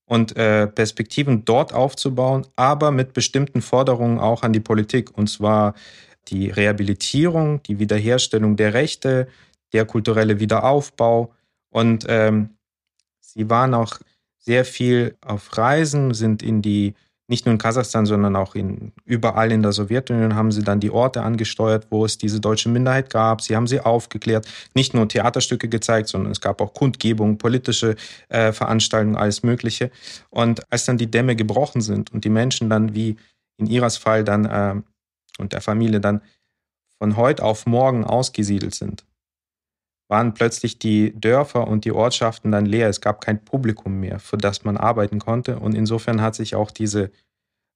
und 0.06 0.36
äh, 0.36 0.66
Perspektiven 0.66 1.44
dort 1.44 1.72
aufzubauen, 1.72 2.48
aber 2.56 2.90
mit 2.90 3.12
bestimmten 3.12 3.62
Forderungen 3.62 4.18
auch 4.18 4.42
an 4.42 4.52
die 4.52 4.58
Politik. 4.58 5.16
Und 5.16 5.28
zwar 5.28 5.74
die 6.26 6.50
Rehabilitierung, 6.50 7.62
die 7.62 7.78
Wiederherstellung 7.78 8.56
der 8.56 8.74
Rechte, 8.74 9.28
der 9.72 9.84
kulturelle 9.84 10.40
Wiederaufbau. 10.40 11.32
Und 11.70 12.06
ähm, 12.08 12.56
sie 13.20 13.48
waren 13.48 13.72
auch 13.72 14.00
sehr 14.44 14.64
viel 14.64 15.16
auf 15.24 15.56
Reisen, 15.56 16.14
sind 16.14 16.42
in 16.42 16.62
die 16.62 16.94
nicht 17.26 17.46
nur 17.46 17.54
in 17.54 17.58
Kasachstan, 17.58 18.04
sondern 18.04 18.36
auch 18.36 18.54
in, 18.54 18.92
überall 19.06 19.50
in 19.50 19.62
der 19.62 19.72
Sowjetunion 19.72 20.34
haben 20.34 20.52
sie 20.52 20.62
dann 20.62 20.80
die 20.80 20.90
Orte 20.90 21.22
angesteuert, 21.22 21.86
wo 21.88 22.04
es 22.04 22.18
diese 22.18 22.38
deutsche 22.38 22.68
Minderheit 22.68 23.08
gab. 23.08 23.40
Sie 23.40 23.56
haben 23.56 23.66
sie 23.66 23.80
aufgeklärt, 23.80 24.46
nicht 24.74 24.92
nur 24.92 25.08
Theaterstücke 25.08 25.68
gezeigt, 25.68 26.08
sondern 26.08 26.32
es 26.32 26.42
gab 26.42 26.60
auch 26.60 26.74
Kundgebungen, 26.74 27.38
politische 27.38 27.96
äh, 28.28 28.52
Veranstaltungen, 28.52 29.16
alles 29.16 29.42
Mögliche. 29.42 29.90
Und 30.28 30.70
als 30.70 30.84
dann 30.84 30.98
die 30.98 31.10
Dämme 31.10 31.34
gebrochen 31.34 31.80
sind 31.80 32.12
und 32.12 32.24
die 32.24 32.30
Menschen 32.30 32.68
dann 32.68 32.94
wie 32.94 33.16
in 33.56 33.66
Iras 33.66 33.96
Fall 33.96 34.22
dann 34.22 34.44
äh, 34.44 34.82
und 35.38 35.54
der 35.54 35.62
Familie 35.62 36.00
dann 36.00 36.20
von 36.98 37.16
heute 37.16 37.42
auf 37.42 37.64
morgen 37.64 38.04
ausgesiedelt 38.04 38.74
sind, 38.74 39.04
waren 40.08 40.34
plötzlich 40.34 40.78
die 40.78 41.18
Dörfer 41.18 41.66
und 41.66 41.84
die 41.84 41.92
Ortschaften 41.92 42.52
dann 42.52 42.66
leer. 42.66 42.88
Es 42.88 43.00
gab 43.00 43.24
kein 43.24 43.42
Publikum 43.42 44.00
mehr, 44.00 44.18
für 44.18 44.36
das 44.36 44.64
man 44.64 44.76
arbeiten 44.76 45.18
konnte. 45.18 45.58
Und 45.58 45.74
insofern 45.74 46.20
hat 46.20 46.34
sich 46.34 46.54
auch 46.54 46.70
diese, 46.70 47.10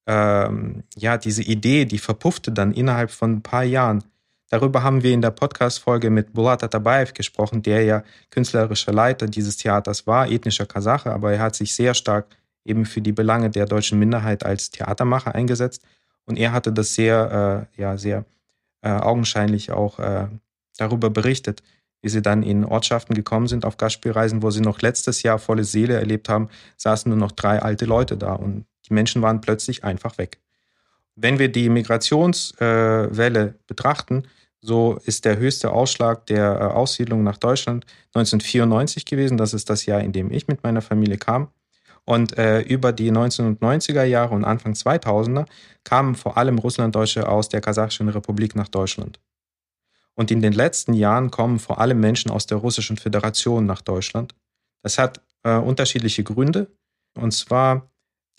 ähm, 0.07 0.85
ja, 0.97 1.16
diese 1.16 1.43
Idee, 1.43 1.85
die 1.87 1.99
verpuffte 1.99 2.53
dann 2.53 2.72
innerhalb 2.72 3.11
von 3.11 3.33
ein 3.33 3.43
paar 3.43 3.64
Jahren. 3.64 4.05
Darüber 4.51 4.83
haben 4.83 5.03
wir 5.03 5.12
in 5.12 5.22
der 5.22 5.31
Podcast-Folge 5.31 6.11
mit 6.11 6.33
Bulat 6.33 6.62
Atabayev 6.64 7.12
gesprochen, 7.12 7.62
der 7.62 7.85
ja 7.85 8.03
künstlerischer 8.31 8.93
Leiter 8.93 9.26
dieses 9.26 9.57
Theaters 9.59 10.07
war, 10.07 10.31
ethnischer 10.31 10.64
Kasache, 10.64 11.12
aber 11.12 11.33
er 11.33 11.41
hat 11.41 11.55
sich 11.55 11.74
sehr 11.74 11.93
stark 11.93 12.26
eben 12.64 12.87
für 12.87 13.03
die 13.03 13.12
Belange 13.12 13.51
der 13.51 13.66
deutschen 13.66 13.99
Minderheit 13.99 14.45
als 14.45 14.70
Theatermacher 14.70 15.35
eingesetzt. 15.35 15.83
Und 16.24 16.39
er 16.39 16.53
hatte 16.53 16.72
das 16.72 16.95
sehr, 16.95 17.68
äh, 17.76 17.81
ja, 17.81 17.97
sehr 17.97 18.24
äh, 18.83 18.91
augenscheinlich 18.91 19.70
auch 19.70 19.99
äh, 19.99 20.29
darüber 20.76 21.11
berichtet 21.11 21.62
wie 22.03 22.09
sie 22.09 22.23
dann 22.23 22.43
in 22.43 22.65
Ortschaften 22.65 23.15
gekommen 23.15 23.49
sind 23.49 23.65
auf 23.65 23.77
Gastspielreisen, 23.77 24.43
wo 24.43 24.51
sie 24.51 24.61
noch 24.61 24.81
letztes 24.81 25.23
Jahr 25.23 25.39
volle 25.39 25.65
Seele 25.65 25.95
erlebt 25.95 26.29
haben, 26.29 26.49
saßen 26.77 27.09
nur 27.11 27.19
noch 27.19 27.33
drei 27.33 27.61
alte 27.61 27.85
Leute 27.85 28.17
da 28.17 28.35
und 28.35 28.67
die 28.89 28.95
Menschen 28.95 29.23
waren 29.23 29.41
plötzlich 29.41 29.85
einfach 29.85 30.19
weg. 30.19 30.39
Wenn 31.17 31.39
wir 31.39 31.49
die 31.49 31.69
Migrationswelle 31.69 33.55
betrachten, 33.67 34.23
so 34.61 34.99
ist 35.05 35.25
der 35.25 35.39
höchste 35.39 35.71
Ausschlag 35.71 36.27
der 36.27 36.61
äh, 36.61 36.65
Aussiedlung 36.65 37.23
nach 37.23 37.37
Deutschland 37.37 37.87
1994 38.15 39.05
gewesen. 39.05 39.37
Das 39.37 39.55
ist 39.55 39.71
das 39.71 39.87
Jahr, 39.87 40.01
in 40.01 40.13
dem 40.13 40.33
ich 40.33 40.49
mit 40.49 40.63
meiner 40.63 40.83
Familie 40.83 41.17
kam. 41.17 41.49
Und 42.05 42.39
äh, 42.39 42.61
über 42.63 42.93
die 42.93 43.13
1990er 43.13 44.05
Jahre 44.05 44.35
und 44.35 44.45
Anfang 44.45 44.73
2000er 44.73 45.47
kamen 45.85 46.15
vor 46.15 46.39
allem 46.39 46.59
Russlanddeutsche 46.59 47.29
aus 47.29 47.49
der 47.51 47.61
Kasachischen 47.61 48.09
Republik 48.09 48.57
nach 48.57 48.69
Deutschland. 48.69 49.21
Und 50.19 50.33
in 50.33 50.43
den 50.43 50.53
letzten 50.53 50.95
Jahren 50.95 51.31
kommen 51.31 51.61
vor 51.61 51.79
allem 51.79 52.01
Menschen 52.01 52.33
aus 52.33 52.45
der 52.45 52.59
Russischen 52.59 52.97
Föderation 52.97 53.66
nach 53.66 53.83
Deutschland. 53.83 54.35
Das 54.83 54.99
hat 54.99 55.21
äh, 55.45 55.55
unterschiedliche 55.55 56.25
Gründe. 56.25 56.66
Und 57.14 57.31
zwar, 57.31 57.89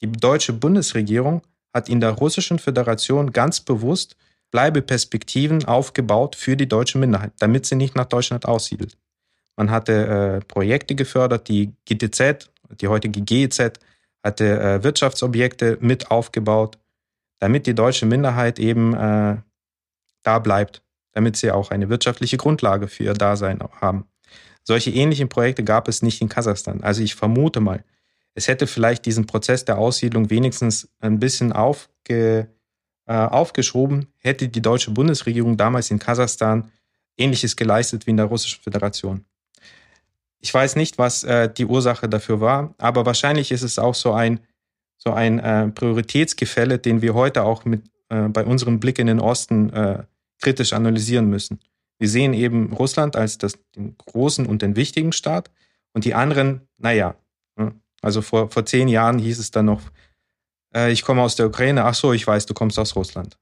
die 0.01 0.11
deutsche 0.11 0.51
Bundesregierung 0.51 1.41
hat 1.73 1.87
in 1.87 2.01
der 2.01 2.11
Russischen 2.11 2.59
Föderation 2.59 3.31
ganz 3.31 3.61
bewusst 3.61 4.17
Bleibeperspektiven 4.51 5.63
aufgebaut 5.63 6.35
für 6.35 6.57
die 6.57 6.67
deutsche 6.67 6.97
Minderheit, 6.97 7.31
damit 7.39 7.65
sie 7.65 7.75
nicht 7.75 7.95
nach 7.95 8.07
Deutschland 8.07 8.45
aussiedelt. 8.45 8.97
Man 9.55 9.71
hatte 9.71 10.41
äh, 10.41 10.45
Projekte 10.45 10.95
gefördert, 10.95 11.47
die 11.47 11.71
GTZ, 11.85 12.51
die 12.81 12.89
heutige 12.89 13.21
GEZ, 13.21 13.79
hatte 14.21 14.59
äh, 14.59 14.83
Wirtschaftsobjekte 14.83 15.77
mit 15.79 16.11
aufgebaut, 16.11 16.77
damit 17.39 17.67
die 17.67 17.73
deutsche 17.73 18.05
Minderheit 18.05 18.59
eben 18.59 18.93
äh, 18.95 19.37
da 20.23 20.39
bleibt 20.39 20.81
damit 21.13 21.35
sie 21.35 21.51
auch 21.51 21.71
eine 21.71 21.89
wirtschaftliche 21.89 22.37
Grundlage 22.37 22.87
für 22.87 23.03
ihr 23.03 23.13
Dasein 23.13 23.59
haben. 23.81 24.05
Solche 24.63 24.91
ähnlichen 24.91 25.29
Projekte 25.29 25.63
gab 25.63 25.87
es 25.87 26.01
nicht 26.01 26.21
in 26.21 26.29
Kasachstan. 26.29 26.83
Also 26.83 27.01
ich 27.01 27.15
vermute 27.15 27.59
mal, 27.59 27.83
es 28.35 28.47
hätte 28.47 28.67
vielleicht 28.67 29.05
diesen 29.05 29.25
Prozess 29.25 29.65
der 29.65 29.77
Aussiedlung 29.77 30.29
wenigstens 30.29 30.89
ein 30.99 31.19
bisschen 31.19 31.51
aufge, 31.51 32.47
äh, 33.05 33.13
aufgeschoben, 33.13 34.07
hätte 34.17 34.47
die 34.47 34.61
deutsche 34.61 34.91
Bundesregierung 34.91 35.57
damals 35.57 35.89
in 35.91 35.99
Kasachstan 35.99 36.71
Ähnliches 37.17 37.55
geleistet 37.55 38.05
wie 38.05 38.11
in 38.11 38.17
der 38.17 38.27
Russischen 38.27 38.61
Föderation. 38.61 39.25
Ich 40.39 40.53
weiß 40.53 40.77
nicht, 40.77 40.97
was 40.97 41.23
äh, 41.23 41.51
die 41.51 41.65
Ursache 41.65 42.07
dafür 42.07 42.39
war, 42.39 42.73
aber 42.77 43.05
wahrscheinlich 43.05 43.51
ist 43.51 43.63
es 43.63 43.77
auch 43.77 43.95
so 43.95 44.13
ein, 44.13 44.39
so 44.97 45.11
ein 45.11 45.39
äh, 45.39 45.67
Prioritätsgefälle, 45.67 46.79
den 46.79 47.01
wir 47.01 47.13
heute 47.13 47.43
auch 47.43 47.65
mit, 47.65 47.81
äh, 48.07 48.29
bei 48.29 48.45
unserem 48.45 48.79
Blick 48.79 48.99
in 48.99 49.07
den 49.07 49.19
Osten 49.19 49.73
äh, 49.73 50.03
kritisch 50.39 50.73
analysieren 50.73 51.29
müssen. 51.29 51.59
Wir 51.97 52.09
sehen 52.09 52.33
eben 52.33 52.71
Russland 52.73 53.15
als 53.15 53.37
das, 53.37 53.53
den 53.75 53.95
großen 53.97 54.45
und 54.45 54.61
den 54.61 54.75
wichtigen 54.75 55.11
Staat 55.11 55.51
und 55.93 56.05
die 56.05 56.13
anderen, 56.13 56.61
naja, 56.77 57.15
ne? 57.57 57.73
also 58.01 58.21
vor, 58.21 58.49
vor 58.49 58.65
zehn 58.65 58.87
Jahren 58.87 59.19
hieß 59.19 59.39
es 59.39 59.51
dann 59.51 59.65
noch, 59.65 59.81
äh, 60.73 60.91
ich 60.91 61.03
komme 61.03 61.21
aus 61.21 61.35
der 61.35 61.47
Ukraine, 61.47 61.83
ach 61.83 61.95
so, 61.95 62.13
ich 62.13 62.25
weiß, 62.25 62.45
du 62.45 62.53
kommst 62.53 62.79
aus 62.79 62.95
Russland. 62.95 63.37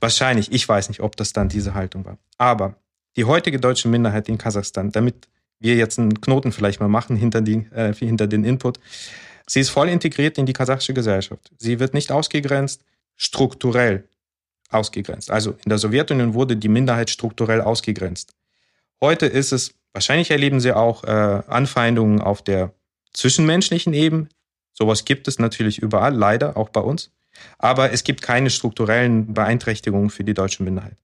Wahrscheinlich, 0.00 0.52
ich 0.52 0.68
weiß 0.68 0.88
nicht, 0.88 1.00
ob 1.00 1.16
das 1.16 1.32
dann 1.32 1.48
diese 1.48 1.74
Haltung 1.74 2.04
war. 2.04 2.18
Aber 2.38 2.76
die 3.16 3.24
heutige 3.24 3.58
deutsche 3.58 3.88
Minderheit 3.88 4.28
in 4.28 4.38
Kasachstan, 4.38 4.92
damit 4.92 5.28
wir 5.58 5.76
jetzt 5.76 5.98
einen 5.98 6.20
Knoten 6.20 6.52
vielleicht 6.52 6.80
mal 6.80 6.88
machen 6.88 7.16
hinter, 7.16 7.40
die, 7.40 7.66
äh, 7.72 7.92
hinter 7.94 8.26
den 8.26 8.44
Input, 8.44 8.80
sie 9.46 9.60
ist 9.60 9.70
voll 9.70 9.88
integriert 9.88 10.38
in 10.38 10.46
die 10.46 10.52
kasachische 10.52 10.94
Gesellschaft. 10.94 11.50
Sie 11.58 11.78
wird 11.78 11.94
nicht 11.94 12.10
ausgegrenzt, 12.10 12.84
strukturell 13.16 14.08
ausgegrenzt. 14.74 15.30
Also 15.30 15.52
in 15.64 15.68
der 15.68 15.78
Sowjetunion 15.78 16.34
wurde 16.34 16.56
die 16.56 16.68
Minderheit 16.68 17.10
strukturell 17.10 17.60
ausgegrenzt. 17.60 18.34
Heute 19.00 19.26
ist 19.26 19.52
es, 19.52 19.74
wahrscheinlich 19.92 20.30
erleben 20.30 20.60
Sie 20.60 20.74
auch 20.74 21.04
äh, 21.04 21.42
Anfeindungen 21.46 22.20
auf 22.20 22.42
der 22.42 22.72
zwischenmenschlichen 23.12 23.92
Ebene. 23.94 24.28
Sowas 24.72 25.04
gibt 25.04 25.28
es 25.28 25.38
natürlich 25.38 25.78
überall, 25.78 26.14
leider 26.14 26.56
auch 26.56 26.68
bei 26.68 26.80
uns. 26.80 27.10
Aber 27.58 27.92
es 27.92 28.04
gibt 28.04 28.22
keine 28.22 28.50
strukturellen 28.50 29.34
Beeinträchtigungen 29.34 30.10
für 30.10 30.24
die 30.24 30.34
deutsche 30.34 30.62
Minderheit. 30.62 30.96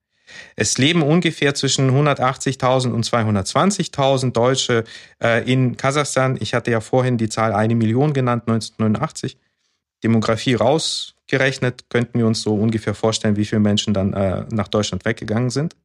Es 0.56 0.78
leben 0.78 1.02
ungefähr 1.02 1.54
zwischen 1.54 1.90
180.000 1.90 2.92
und 2.92 3.04
220.000 3.04 4.32
Deutsche 4.32 4.84
äh, 5.22 5.50
in 5.50 5.76
Kasachstan. 5.76 6.36
Ich 6.40 6.54
hatte 6.54 6.70
ja 6.70 6.80
vorhin 6.80 7.16
die 7.16 7.28
Zahl 7.28 7.52
eine 7.52 7.74
Million 7.74 8.12
genannt, 8.12 8.44
1989. 8.46 9.38
Demografie 10.04 10.54
rausgerechnet, 10.54 11.90
könnten 11.90 12.18
wir 12.18 12.26
uns 12.26 12.42
so 12.42 12.54
ungefähr 12.54 12.94
vorstellen, 12.94 13.36
wie 13.36 13.44
viele 13.44 13.60
Menschen 13.60 13.94
dann 13.94 14.12
äh, 14.12 14.44
nach 14.50 14.68
Deutschland 14.68 15.04
weggegangen 15.04 15.50
sind. 15.50 15.76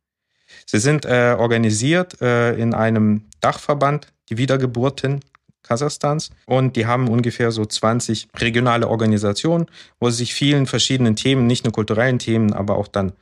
Sie 0.65 0.79
sind 0.79 1.05
äh, 1.05 1.35
organisiert 1.37 2.21
äh, 2.21 2.55
in 2.55 2.73
einem 2.73 3.25
Dachverband, 3.41 4.07
die 4.29 4.37
Wiedergeburten 4.37 5.21
Kasachstans. 5.63 6.29
Und 6.45 6.75
die 6.75 6.85
haben 6.85 7.07
ungefähr 7.07 7.51
so 7.51 7.65
20 7.65 8.27
regionale 8.35 8.87
Organisationen, 8.87 9.67
wo 9.99 10.09
sie 10.09 10.17
sich 10.17 10.33
vielen 10.33 10.67
verschiedenen 10.67 11.15
Themen, 11.15 11.47
nicht 11.47 11.63
nur 11.63 11.73
kulturellen 11.73 12.19
Themen, 12.19 12.53
aber 12.53 12.77
auch 12.77 12.87
dann 12.87 13.13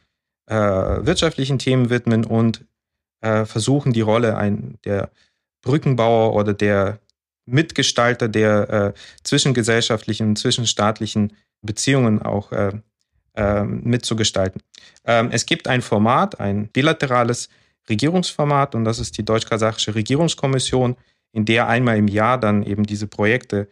äh, 0.47 0.55
wirtschaftlichen 0.55 1.59
Themen 1.59 1.89
widmen 1.89 2.25
und 2.25 2.65
äh, 3.21 3.45
versuchen, 3.45 3.93
die 3.93 4.01
Rolle 4.01 4.35
ein, 4.37 4.77
der 4.83 5.11
Brückenbauer 5.61 6.33
oder 6.33 6.53
der 6.53 6.99
Mitgestalter 7.51 8.27
der 8.27 8.69
äh, 8.69 8.93
zwischengesellschaftlichen 9.23 10.35
zwischenstaatlichen 10.35 11.33
Beziehungen 11.61 12.21
auch 12.21 12.51
äh, 12.51 12.71
äh, 13.35 13.63
mitzugestalten. 13.63 14.61
Ähm, 15.05 15.29
es 15.31 15.45
gibt 15.45 15.67
ein 15.67 15.81
Format, 15.81 16.39
ein 16.39 16.67
bilaterales 16.67 17.49
Regierungsformat, 17.89 18.75
und 18.75 18.85
das 18.85 18.99
ist 18.99 19.17
die 19.17 19.25
Deutsch-Kasachische 19.25 19.95
Regierungskommission, 19.95 20.95
in 21.31 21.45
der 21.45 21.67
einmal 21.67 21.97
im 21.97 22.07
Jahr 22.07 22.39
dann 22.39 22.63
eben 22.63 22.83
diese 22.83 23.07
Projekte 23.07 23.67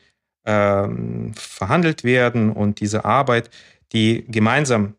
ähm, 0.45 1.33
verhandelt 1.35 2.03
werden 2.03 2.51
und 2.51 2.79
diese 2.79 3.05
Arbeit, 3.05 3.49
die 3.91 4.25
gemeinsam 4.27 4.95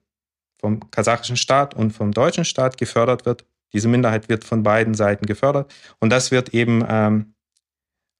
vom 0.60 0.90
kasachischen 0.90 1.36
Staat 1.36 1.74
und 1.74 1.92
vom 1.92 2.12
deutschen 2.12 2.44
Staat 2.44 2.76
gefördert 2.76 3.24
wird. 3.24 3.46
Diese 3.72 3.88
Minderheit 3.88 4.28
wird 4.28 4.44
von 4.44 4.62
beiden 4.62 4.94
Seiten 4.94 5.26
gefördert 5.26 5.72
und 6.00 6.10
das 6.10 6.30
wird 6.30 6.50
eben 6.50 6.84
ähm, 6.88 7.34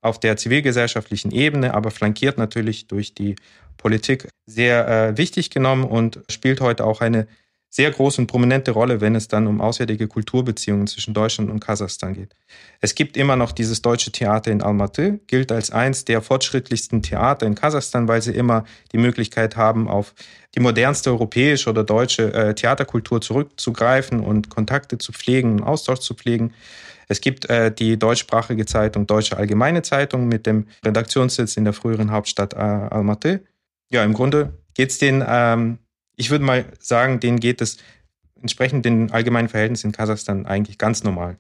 auf 0.01 0.19
der 0.19 0.37
zivilgesellschaftlichen 0.37 1.31
Ebene, 1.31 1.75
aber 1.75 1.91
flankiert 1.91 2.39
natürlich 2.39 2.87
durch 2.87 3.15
die 3.15 3.37
Politik 3.77 4.29
sehr 4.47 4.89
äh, 4.89 5.17
wichtig 5.17 5.51
genommen 5.51 5.85
und 5.85 6.21
spielt 6.29 6.61
heute 6.61 6.85
auch 6.85 7.01
eine 7.01 7.27
sehr 7.73 7.91
große 7.93 8.21
und 8.21 8.27
prominente 8.27 8.73
Rolle, 8.73 9.01
wenn 9.01 9.15
es 9.15 9.29
dann 9.29 9.47
um 9.47 9.61
auswärtige 9.61 10.09
Kulturbeziehungen 10.09 10.89
zwischen 10.89 11.15
Deutschland 11.15 11.51
und 11.51 11.61
Kasachstan 11.61 12.15
geht. 12.15 12.35
Es 12.81 12.97
gibt 12.97 13.17
immer 13.17 13.37
noch 13.37 13.53
dieses 13.53 13.81
deutsche 13.81 14.11
Theater 14.11 14.51
in 14.51 14.61
Almaty, 14.61 15.21
gilt 15.29 15.53
als 15.53 15.71
eins 15.71 16.05
der 16.05 16.21
fortschrittlichsten 16.21 17.01
Theater 17.01 17.47
in 17.47 17.55
Kasachstan, 17.55 18.09
weil 18.09 18.23
sie 18.23 18.33
immer 18.33 18.65
die 18.91 18.99
Möglichkeit 18.99 19.57
haben, 19.57 19.89
auf 19.89 20.15
die 20.57 20.61
modernste 20.61 21.11
europäische 21.11 21.71
oder 21.71 21.85
deutsche 21.85 22.35
äh, 22.35 22.55
Theaterkultur 22.55 23.21
zurückzugreifen 23.21 24.19
und 24.19 24.51
Kontakte 24.51 24.99
zu 24.99 25.13
pflegen, 25.13 25.63
Austausch 25.63 26.01
zu 26.01 26.15
pflegen. 26.15 26.53
Es 27.11 27.21
gibt 27.21 27.51
äh, 27.51 27.73
die 27.73 27.99
deutschsprachige 27.99 28.67
Zeitung 28.67 29.07
Deutsche 29.07 29.37
Allgemeine 29.37 29.83
Zeitung 29.83 30.29
mit 30.29 30.47
dem 30.47 30.67
Redaktionssitz 30.85 31.57
in 31.57 31.65
der 31.65 31.73
früheren 31.73 32.13
Hauptstadt 32.13 32.55
äh, 32.55 32.57
Almaty. 32.57 33.41
Ja, 33.91 34.05
im 34.05 34.15
Grunde 34.15 34.53
geht 34.75 34.91
es 34.91 34.99
den 34.99 35.25
ähm, 35.27 35.79
ich 36.21 36.31
würde 36.31 36.45
mal 36.45 36.67
sagen, 36.79 37.19
denen 37.19 37.41
geht 37.41 37.63
es 37.63 37.79
entsprechend 38.41 38.85
den 38.85 39.11
allgemeinen 39.11 39.49
Verhältnissen 39.49 39.89
in 39.89 39.93
Kasachstan 39.93 40.45
eigentlich 40.45 40.77
ganz 40.77 41.03
normal. 41.03 41.39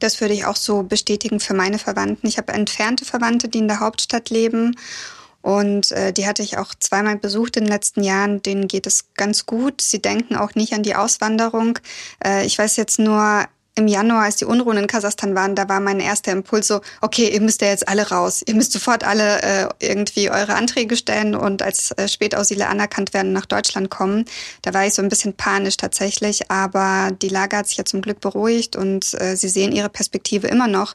Das 0.00 0.20
würde 0.20 0.34
ich 0.34 0.44
auch 0.44 0.56
so 0.56 0.82
bestätigen 0.82 1.38
für 1.38 1.54
meine 1.54 1.78
Verwandten. 1.78 2.26
Ich 2.26 2.36
habe 2.36 2.52
entfernte 2.52 3.04
Verwandte, 3.04 3.48
die 3.48 3.58
in 3.58 3.68
der 3.68 3.78
Hauptstadt 3.78 4.30
leben. 4.30 4.76
Und 5.42 5.92
äh, 5.92 6.12
die 6.12 6.26
hatte 6.26 6.42
ich 6.42 6.58
auch 6.58 6.74
zweimal 6.74 7.16
besucht 7.16 7.56
in 7.56 7.64
den 7.64 7.72
letzten 7.72 8.02
Jahren. 8.02 8.42
Denen 8.42 8.66
geht 8.66 8.86
es 8.86 9.14
ganz 9.14 9.46
gut. 9.46 9.80
Sie 9.80 10.02
denken 10.02 10.34
auch 10.34 10.54
nicht 10.56 10.72
an 10.72 10.82
die 10.82 10.96
Auswanderung. 10.96 11.78
Äh, 12.24 12.46
ich 12.46 12.58
weiß 12.58 12.76
jetzt 12.76 12.98
nur, 12.98 13.44
im 13.76 13.88
Januar, 13.88 14.24
als 14.24 14.36
die 14.36 14.44
Unruhen 14.44 14.76
in 14.76 14.86
Kasachstan 14.86 15.34
waren, 15.34 15.56
da 15.56 15.68
war 15.68 15.80
mein 15.80 15.98
erster 15.98 16.30
Impuls 16.30 16.68
so, 16.68 16.80
okay, 17.00 17.28
ihr 17.28 17.40
müsst 17.40 17.60
ja 17.60 17.68
jetzt 17.68 17.88
alle 17.88 18.08
raus. 18.08 18.42
Ihr 18.46 18.54
müsst 18.54 18.72
sofort 18.72 19.02
alle 19.02 19.42
äh, 19.42 19.68
irgendwie 19.80 20.30
eure 20.30 20.54
Anträge 20.54 20.96
stellen 20.96 21.34
und 21.34 21.60
als 21.60 21.90
äh, 21.92 22.06
Spätaussiedler 22.06 22.68
anerkannt 22.68 23.14
werden 23.14 23.32
nach 23.32 23.46
Deutschland 23.46 23.90
kommen. 23.90 24.26
Da 24.62 24.74
war 24.74 24.86
ich 24.86 24.94
so 24.94 25.02
ein 25.02 25.08
bisschen 25.08 25.34
panisch 25.34 25.76
tatsächlich, 25.76 26.50
aber 26.52 27.10
die 27.20 27.28
Lage 27.28 27.56
hat 27.56 27.66
sich 27.66 27.76
ja 27.76 27.84
zum 27.84 28.00
Glück 28.00 28.20
beruhigt 28.20 28.76
und 28.76 29.12
äh, 29.20 29.36
sie 29.36 29.48
sehen 29.48 29.72
ihre 29.72 29.88
Perspektive 29.88 30.46
immer 30.46 30.68
noch 30.68 30.94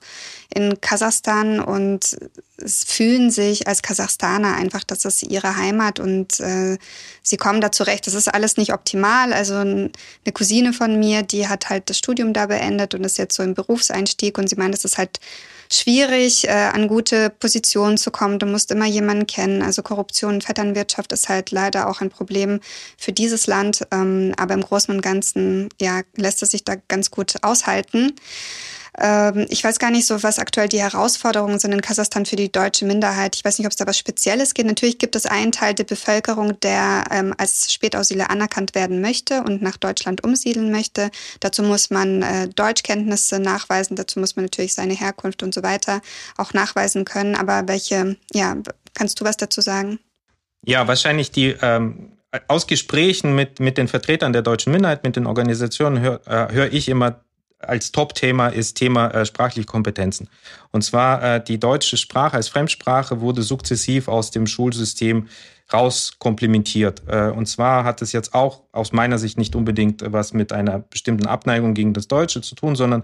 in 0.54 0.82
Kasachstan 0.82 1.60
und 1.60 2.18
fühlen 2.66 3.30
sich 3.30 3.68
als 3.68 3.82
Kasachstaner 3.82 4.56
einfach, 4.56 4.84
das 4.84 5.06
ist 5.06 5.24
ihre 5.24 5.56
Heimat 5.56 6.00
und 6.00 6.40
äh, 6.40 6.78
sie 7.22 7.38
kommen 7.38 7.62
da 7.62 7.72
zurecht. 7.72 8.08
Das 8.08 8.16
ist 8.16 8.28
alles 8.28 8.58
nicht 8.58 8.74
optimal. 8.74 9.32
Also 9.32 9.56
eine 9.56 9.92
Cousine 10.34 10.74
von 10.74 10.98
mir, 10.98 11.22
die 11.22 11.48
hat 11.48 11.70
halt 11.70 11.90
das 11.90 12.00
Studium 12.00 12.34
da 12.34 12.48
beendet 12.48 12.96
und 12.96 13.04
ist 13.04 13.18
jetzt 13.18 13.36
so 13.36 13.44
im 13.44 13.54
Berufseinstieg 13.54 14.38
und 14.38 14.50
sie 14.50 14.56
meint, 14.56 14.74
es 14.74 14.86
ist 14.86 14.98
halt 14.98 15.20
schwierig, 15.72 16.48
äh, 16.48 16.52
an 16.52 16.88
gute 16.88 17.30
Positionen 17.30 17.98
zu 17.98 18.10
kommen. 18.10 18.40
Du 18.40 18.48
musst 18.48 18.72
immer 18.72 18.88
jemanden 18.88 19.28
kennen. 19.28 19.62
Also 19.62 19.84
Korruption 19.84 20.36
und 20.36 20.44
Vetternwirtschaft 20.44 21.12
ist 21.12 21.30
halt 21.30 21.52
leider 21.52 21.88
auch 21.88 22.02
ein 22.02 22.10
Problem 22.10 22.60
für 22.98 23.12
dieses 23.12 23.46
Land. 23.46 23.86
Ähm, 23.92 24.34
aber 24.38 24.56
im 24.56 24.62
Großen 24.62 24.94
und 24.94 25.02
Ganzen 25.02 25.70
ja, 25.80 26.02
lässt 26.16 26.42
es 26.42 26.52
sich 26.52 26.64
da 26.64 26.76
ganz 26.88 27.12
gut 27.12 27.36
aushalten. 27.44 28.16
Ähm, 28.98 29.46
ich 29.50 29.64
weiß 29.64 29.80
gar 29.80 29.92
nicht 29.92 30.06
so, 30.06 30.24
was 30.24 30.40
aktuell 30.40 30.68
die 30.68 30.82
Herausforderungen 30.82 31.60
sind 31.60 31.72
in 31.72 31.82
Kasachstan 31.82 32.26
für 32.26 32.36
die 32.36 32.52
deutsche 32.52 32.86
Minderheit. 32.86 33.36
Ich 33.36 33.46
weiß 33.46 33.58
nicht, 33.58 33.68
ob 33.68 33.72
es 33.72 33.78
da 33.78 33.86
was 33.86 33.98
Spezielles 33.98 34.54
geht. 34.54 34.66
Natürlich 34.66 34.98
gibt 34.98 35.16
es 35.16 35.26
einen 35.26 35.52
Teil 35.52 35.74
der 35.74 35.84
Bevölkerung, 35.84 36.60
der 36.62 37.06
ähm, 37.12 37.34
als 37.38 37.72
Spätaussiedler 37.72 38.30
anerkannt 38.30 38.76
werden 38.76 39.02
möchte 39.02 39.44
und 39.44 39.62
nach 39.62 39.78
Deutschland 39.78 40.24
umsiedeln 40.24 40.72
möchte. 40.72 41.12
Dazu 41.40 41.64
muss 41.64 41.90
man 41.90 42.22
äh, 42.22 42.48
Deutschkenntnisse 42.48 43.40
nachweisen. 43.40 43.96
Dazu 43.96 44.20
muss 44.20 44.36
man 44.36 44.46
natürlich 44.46 44.74
seine 44.74 44.94
Herkunft 44.94 45.44
und 45.44 45.54
so 45.54 45.64
weiter 45.64 46.02
auch 46.38 46.54
nachweisen 46.54 47.06
können. 47.06 47.36
Aber 47.36 47.68
welche, 47.68 48.18
ja, 48.34 48.58
kannst 48.94 49.20
du 49.20 49.26
was 49.26 49.38
dazu 49.38 49.62
sagen? 49.62 50.00
Ja, 50.66 50.88
wahrscheinlich 50.88 51.32
die 51.32 51.56
ähm, 51.62 52.12
aus 52.48 52.68
Gesprächen 52.68 53.34
mit, 53.34 53.60
mit 53.60 53.78
den 53.78 53.88
Vertretern 53.88 54.34
der 54.34 54.42
deutschen 54.42 54.72
Minderheit, 54.72 55.04
mit 55.04 55.16
den 55.16 55.26
Organisationen 55.26 56.02
höre 56.02 56.28
äh, 56.28 56.54
hör 56.54 56.74
ich 56.74 56.90
immer 56.90 57.24
als 57.60 57.92
Top-Thema 57.92 58.48
ist 58.48 58.76
Thema 58.76 59.10
äh, 59.10 59.26
sprachliche 59.26 59.66
Kompetenzen. 59.66 60.30
Und 60.72 60.84
zwar 60.84 61.24
äh, 61.24 61.44
die 61.44 61.60
deutsche 61.60 61.98
Sprache 61.98 62.38
als 62.38 62.48
Fremdsprache 62.48 63.22
wurde 63.22 63.42
sukzessiv 63.42 64.08
aus 64.08 64.32
dem 64.32 64.48
Schulsystem 64.48 65.28
rauskomplementiert. 65.72 67.04
Äh, 67.08 67.30
und 67.30 67.48
zwar 67.48 67.84
hat 67.84 68.02
es 68.02 68.12
jetzt 68.12 68.34
auch 68.34 68.62
aus 68.72 68.92
meiner 68.92 69.18
Sicht 69.18 69.38
nicht 69.38 69.56
unbedingt 69.56 70.04
was 70.06 70.34
mit 70.34 70.52
einer 70.52 70.80
bestimmten 70.80 71.28
Abneigung 71.28 71.74
gegen 71.74 71.94
das 71.94 72.08
Deutsche 72.08 72.42
zu 72.42 72.56
tun, 72.56 72.76
sondern 72.76 73.04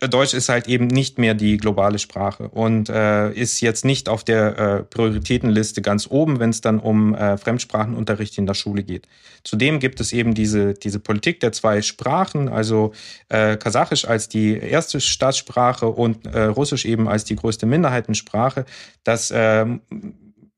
Deutsch 0.00 0.34
ist 0.34 0.48
halt 0.48 0.68
eben 0.68 0.86
nicht 0.86 1.18
mehr 1.18 1.34
die 1.34 1.56
globale 1.56 1.98
Sprache 1.98 2.48
und 2.48 2.88
äh, 2.88 3.32
ist 3.32 3.60
jetzt 3.60 3.84
nicht 3.84 4.08
auf 4.08 4.24
der 4.24 4.58
äh, 4.58 4.82
Prioritätenliste 4.84 5.82
ganz 5.82 6.06
oben, 6.10 6.40
wenn 6.40 6.50
es 6.50 6.60
dann 6.60 6.78
um 6.78 7.14
äh, 7.14 7.36
Fremdsprachenunterricht 7.38 8.36
in 8.38 8.46
der 8.46 8.54
Schule 8.54 8.82
geht. 8.82 9.08
Zudem 9.44 9.78
gibt 9.78 10.00
es 10.00 10.12
eben 10.12 10.34
diese, 10.34 10.74
diese 10.74 10.98
Politik 10.98 11.40
der 11.40 11.52
zwei 11.52 11.82
Sprachen, 11.82 12.48
also 12.48 12.92
äh, 13.28 13.56
Kasachisch 13.56 14.04
als 14.04 14.28
die 14.28 14.58
erste 14.58 15.00
Staatssprache 15.00 15.88
und 15.88 16.26
äh, 16.26 16.44
Russisch 16.44 16.84
eben 16.84 17.08
als 17.08 17.24
die 17.24 17.36
größte 17.36 17.66
Minderheitensprache. 17.66 18.66
Das 19.04 19.30
äh, 19.30 19.64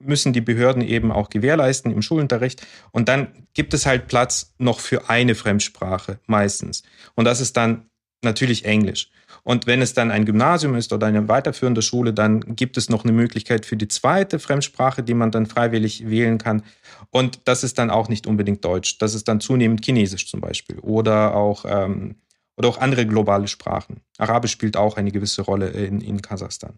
müssen 0.01 0.33
die 0.33 0.41
Behörden 0.41 0.83
eben 0.83 1.13
auch 1.13 1.31
gewährleisten 1.31 1.93
im 1.93 2.03
Schulunterricht. 2.03 2.67
Und 2.91 3.09
dann 3.09 3.29
gibt 3.55 3.75
es 3.75 3.87
halt 3.87 4.09
Platz 4.09 4.55
noch 4.59 4.81
für 4.81 5.09
eine 5.11 5.35
Fremdsprache 5.35 6.19
meistens. 6.27 6.83
Und 7.15 7.27
das 7.27 7.41
ist 7.41 7.57
dann 7.57 7.87
natürlich 8.23 8.65
Englisch. 8.65 9.11
Und 9.43 9.67
wenn 9.67 9.83
es 9.83 9.95
dann 9.95 10.11
ein 10.11 10.25
Gymnasium 10.25 10.75
ist 10.75 10.93
oder 10.93 11.07
eine 11.07 11.29
weiterführende 11.29 11.83
Schule, 11.83 12.13
dann 12.13 12.57
gibt 12.57 12.77
es 12.77 12.89
noch 12.89 13.05
eine 13.05 13.13
Möglichkeit 13.13 13.67
für 13.67 13.77
die 13.77 13.89
zweite 13.89 14.39
Fremdsprache, 14.39 15.03
die 15.03 15.15
man 15.15 15.31
dann 15.31 15.47
freiwillig 15.47 16.09
wählen 16.09 16.39
kann. 16.39 16.63
Und 17.11 17.41
das 17.45 17.65
ist 17.65 17.79
dann 17.79 17.91
auch 17.91 18.09
nicht 18.09 18.27
unbedingt 18.27 18.65
Deutsch. 18.65 18.99
Das 18.99 19.15
ist 19.15 19.29
dann 19.29 19.41
zunehmend 19.41 19.85
Chinesisch 19.85 20.29
zum 20.29 20.41
Beispiel 20.41 20.79
oder 20.79 21.35
auch, 21.35 21.65
ähm, 21.67 22.17
oder 22.57 22.69
auch 22.69 22.79
andere 22.79 23.07
globale 23.07 23.49
Sprachen. 23.49 24.01
Arabisch 24.19 24.53
spielt 24.53 24.77
auch 24.77 24.97
eine 24.97 25.11
gewisse 25.11 25.43
Rolle 25.43 25.69
in, 25.69 26.01
in 26.01 26.21
Kasachstan. 26.23 26.75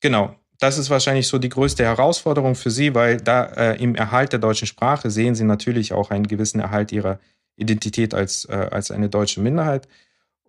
Genau. 0.00 0.34
Das 0.58 0.76
ist 0.76 0.90
wahrscheinlich 0.90 1.26
so 1.26 1.38
die 1.38 1.48
größte 1.48 1.84
Herausforderung 1.84 2.54
für 2.54 2.70
Sie, 2.70 2.94
weil 2.94 3.16
da 3.16 3.44
äh, 3.44 3.82
im 3.82 3.94
Erhalt 3.94 4.32
der 4.32 4.40
deutschen 4.40 4.66
Sprache 4.66 5.10
sehen 5.10 5.34
Sie 5.34 5.44
natürlich 5.44 5.94
auch 5.94 6.10
einen 6.10 6.26
gewissen 6.26 6.60
Erhalt 6.60 6.92
Ihrer 6.92 7.18
Identität 7.56 8.12
als, 8.12 8.44
äh, 8.44 8.68
als 8.70 8.90
eine 8.90 9.08
deutsche 9.08 9.40
Minderheit. 9.40 9.88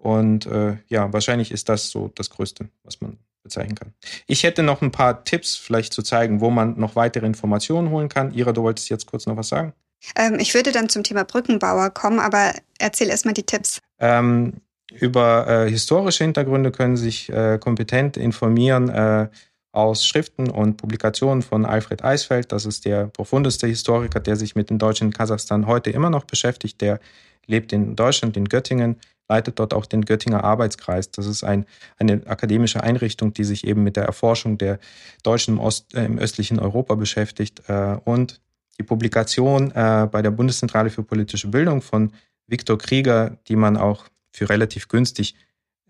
Und 0.01 0.47
äh, 0.47 0.77
ja, 0.87 1.13
wahrscheinlich 1.13 1.51
ist 1.51 1.69
das 1.69 1.91
so 1.91 2.11
das 2.15 2.31
Größte, 2.31 2.69
was 2.83 3.01
man 3.01 3.19
bezeichnen 3.43 3.75
kann. 3.75 3.93
Ich 4.25 4.43
hätte 4.43 4.63
noch 4.63 4.81
ein 4.81 4.91
paar 4.91 5.23
Tipps 5.23 5.55
vielleicht 5.55 5.93
zu 5.93 6.01
zeigen, 6.01 6.41
wo 6.41 6.49
man 6.49 6.79
noch 6.79 6.95
weitere 6.95 7.27
Informationen 7.27 7.91
holen 7.91 8.09
kann. 8.09 8.33
Ira, 8.33 8.51
du 8.51 8.63
wolltest 8.63 8.89
jetzt 8.89 9.05
kurz 9.05 9.27
noch 9.27 9.37
was 9.37 9.49
sagen? 9.49 9.73
Ähm, 10.15 10.39
ich 10.39 10.55
würde 10.55 10.71
dann 10.71 10.89
zum 10.89 11.03
Thema 11.03 11.23
Brückenbauer 11.23 11.91
kommen, 11.91 12.19
aber 12.19 12.53
erzähl 12.79 13.09
erstmal 13.09 13.35
die 13.35 13.43
Tipps. 13.43 13.79
Ähm, 13.99 14.61
über 14.91 15.47
äh, 15.47 15.69
historische 15.69 16.23
Hintergründe 16.23 16.71
können 16.71 16.97
sich 16.97 17.29
äh, 17.29 17.59
kompetent 17.59 18.17
informieren 18.17 18.89
äh, 18.89 19.29
aus 19.71 20.05
Schriften 20.05 20.49
und 20.49 20.77
Publikationen 20.77 21.41
von 21.41 21.65
Alfred 21.65 22.03
Eisfeld. 22.03 22.51
Das 22.51 22.65
ist 22.65 22.85
der 22.85 23.07
profundeste 23.07 23.67
Historiker, 23.67 24.19
der 24.19 24.35
sich 24.35 24.55
mit 24.55 24.69
den 24.69 24.79
Deutschen 24.79 25.07
in 25.07 25.13
Kasachstan 25.13 25.67
heute 25.67 25.91
immer 25.91 26.09
noch 26.09 26.25
beschäftigt. 26.25 26.81
Der 26.81 26.99
lebt 27.45 27.71
in 27.71 27.95
Deutschland, 27.95 28.35
in 28.35 28.49
Göttingen, 28.49 28.97
leitet 29.29 29.59
dort 29.59 29.73
auch 29.73 29.85
den 29.85 30.03
Göttinger 30.03 30.43
Arbeitskreis. 30.43 31.09
Das 31.11 31.25
ist 31.25 31.43
ein, 31.43 31.65
eine 31.97 32.21
akademische 32.25 32.83
Einrichtung, 32.83 33.33
die 33.33 33.45
sich 33.45 33.65
eben 33.65 33.83
mit 33.83 33.95
der 33.95 34.03
Erforschung 34.03 34.57
der 34.57 34.79
Deutschen 35.23 35.55
im, 35.55 35.59
Ost, 35.59 35.95
äh, 35.95 36.05
im 36.05 36.19
östlichen 36.19 36.59
Europa 36.59 36.95
beschäftigt. 36.95 37.61
Äh, 37.69 37.97
und 38.03 38.41
die 38.77 38.83
Publikation 38.83 39.71
äh, 39.71 40.07
bei 40.11 40.21
der 40.21 40.31
Bundeszentrale 40.31 40.89
für 40.89 41.03
politische 41.03 41.47
Bildung 41.47 41.81
von 41.81 42.11
Viktor 42.47 42.77
Krieger, 42.77 43.37
die 43.47 43.55
man 43.55 43.77
auch 43.77 44.05
für 44.33 44.49
relativ 44.49 44.89
günstig 44.89 45.35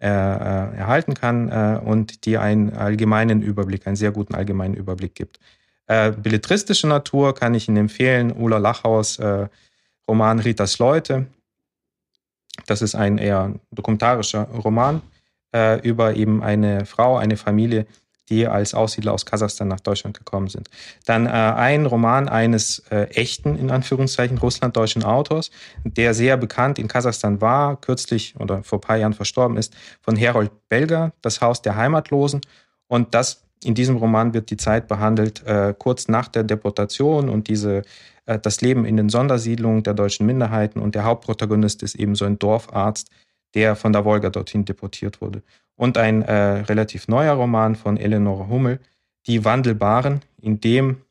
erhalten 0.07 1.13
kann 1.13 1.49
äh, 1.49 1.79
und 1.83 2.25
die 2.25 2.37
einen 2.37 2.73
allgemeinen 2.73 3.41
Überblick, 3.41 3.87
einen 3.87 3.95
sehr 3.95 4.11
guten 4.11 4.35
allgemeinen 4.35 4.73
Überblick 4.73 5.15
gibt. 5.15 5.39
Äh, 5.87 6.11
belletristische 6.11 6.87
Natur 6.87 7.35
kann 7.35 7.53
ich 7.53 7.67
Ihnen 7.67 7.77
empfehlen, 7.77 8.31
Ulla 8.31 8.57
Lachhaus 8.57 9.19
äh, 9.19 9.47
Roman 10.07 10.39
Ritas 10.39 10.79
Leute. 10.79 11.27
Das 12.65 12.81
ist 12.81 12.95
ein 12.95 13.17
eher 13.17 13.53
dokumentarischer 13.71 14.43
Roman 14.43 15.01
äh, 15.53 15.79
über 15.87 16.15
eben 16.15 16.43
eine 16.43 16.85
Frau, 16.85 17.17
eine 17.17 17.37
Familie, 17.37 17.85
die 18.31 18.47
als 18.47 18.73
Aussiedler 18.73 19.13
aus 19.13 19.25
Kasachstan 19.25 19.67
nach 19.67 19.81
Deutschland 19.81 20.17
gekommen 20.17 20.47
sind. 20.47 20.69
Dann 21.05 21.27
äh, 21.27 21.29
ein 21.29 21.85
Roman 21.85 22.29
eines 22.29 22.79
äh, 22.89 23.03
echten, 23.13 23.57
in 23.57 23.69
Anführungszeichen, 23.69 24.37
russlanddeutschen 24.37 25.03
Autors, 25.03 25.51
der 25.83 26.13
sehr 26.13 26.37
bekannt 26.37 26.79
in 26.79 26.87
Kasachstan 26.87 27.41
war, 27.41 27.79
kürzlich 27.79 28.35
oder 28.39 28.63
vor 28.63 28.79
ein 28.79 28.81
paar 28.81 28.97
Jahren 28.97 29.13
verstorben 29.13 29.57
ist, 29.57 29.75
von 30.01 30.15
Herold 30.15 30.51
Belger, 30.69 31.11
Das 31.21 31.41
Haus 31.41 31.61
der 31.61 31.75
Heimatlosen. 31.75 32.41
Und 32.87 33.13
das, 33.13 33.43
in 33.63 33.75
diesem 33.75 33.97
Roman 33.97 34.33
wird 34.33 34.49
die 34.49 34.57
Zeit 34.57 34.87
behandelt, 34.87 35.45
äh, 35.45 35.75
kurz 35.77 36.07
nach 36.07 36.29
der 36.29 36.43
Deportation 36.43 37.29
und 37.29 37.49
diese, 37.49 37.83
äh, 38.25 38.39
das 38.39 38.61
Leben 38.61 38.85
in 38.85 38.95
den 38.95 39.09
Sondersiedlungen 39.09 39.83
der 39.83 39.93
deutschen 39.93 40.25
Minderheiten. 40.25 40.79
Und 40.79 40.95
der 40.95 41.03
Hauptprotagonist 41.03 41.83
ist 41.83 41.95
eben 41.95 42.15
so 42.15 42.23
ein 42.23 42.39
Dorfarzt, 42.39 43.09
der 43.53 43.75
von 43.75 43.91
der 43.91 44.05
Wolga 44.05 44.29
dorthin 44.29 44.63
deportiert 44.63 45.19
wurde 45.19 45.43
und 45.75 45.97
ein 45.97 46.21
äh, 46.21 46.33
relativ 46.33 47.07
neuer 47.07 47.33
Roman 47.33 47.75
von 47.75 47.97
Eleonore 47.97 48.47
Hummel, 48.47 48.79
Die 49.27 49.45
Wandelbaren. 49.45 50.21
In 50.41 50.59
dem 50.61 51.01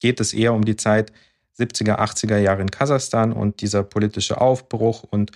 geht 0.00 0.20
es 0.20 0.32
eher 0.32 0.54
um 0.54 0.64
die 0.64 0.76
Zeit 0.76 1.12
70er, 1.58 1.98
80er 1.98 2.38
Jahre 2.38 2.62
in 2.62 2.70
Kasachstan 2.70 3.32
und 3.32 3.60
dieser 3.60 3.82
politische 3.82 4.40
Aufbruch 4.40 5.02
und 5.02 5.32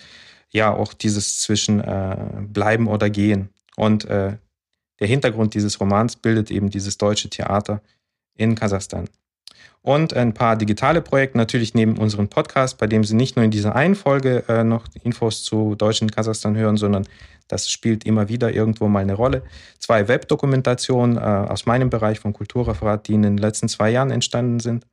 ja 0.49 0.73
auch 0.73 0.93
dieses 0.93 1.39
zwischen 1.39 1.81
äh, 1.81 2.17
bleiben 2.47 2.87
oder 2.87 3.09
gehen. 3.09 3.49
Und 3.75 4.05
äh, 4.05 4.37
der 4.99 5.07
Hintergrund 5.07 5.53
dieses 5.53 5.79
Romans 5.79 6.15
bildet 6.15 6.49
eben 6.49 6.69
dieses 6.69 6.97
deutsche 6.97 7.29
Theater 7.29 7.81
in 8.35 8.55
Kasachstan. 8.55 9.09
Und 9.81 10.15
ein 10.15 10.33
paar 10.33 10.55
digitale 10.55 11.01
Projekte 11.01 11.37
natürlich 11.37 11.75
neben 11.75 11.97
unserem 11.97 12.27
Podcast, 12.27 12.77
bei 12.79 12.87
dem 12.87 13.03
Sie 13.03 13.15
nicht 13.15 13.35
nur 13.35 13.45
in 13.45 13.51
dieser 13.51 13.75
einen 13.75 13.95
Folge 13.95 14.43
äh, 14.47 14.63
noch 14.63 14.85
Infos 15.03 15.43
zu 15.43 15.75
Deutsch 15.75 16.01
in 16.01 16.09
Kasachstan 16.09 16.55
hören, 16.55 16.77
sondern 16.77 17.07
das 17.47 17.69
spielt 17.69 18.05
immer 18.05 18.27
wieder 18.27 18.51
irgendwo 18.51 18.87
mal 18.87 19.01
eine 19.01 19.13
Rolle. 19.13 19.43
Zwei 19.77 20.07
Webdokumentationen 20.07 21.17
äh, 21.17 21.19
aus 21.19 21.67
meinem 21.67 21.91
Bereich 21.91 22.19
vom 22.19 22.33
Kulturreferat, 22.33 23.07
die 23.07 23.13
in 23.13 23.21
den 23.21 23.37
letzten 23.37 23.69
zwei 23.69 23.91
Jahren 23.91 24.09
entstanden 24.09 24.59
sind. 24.59 24.85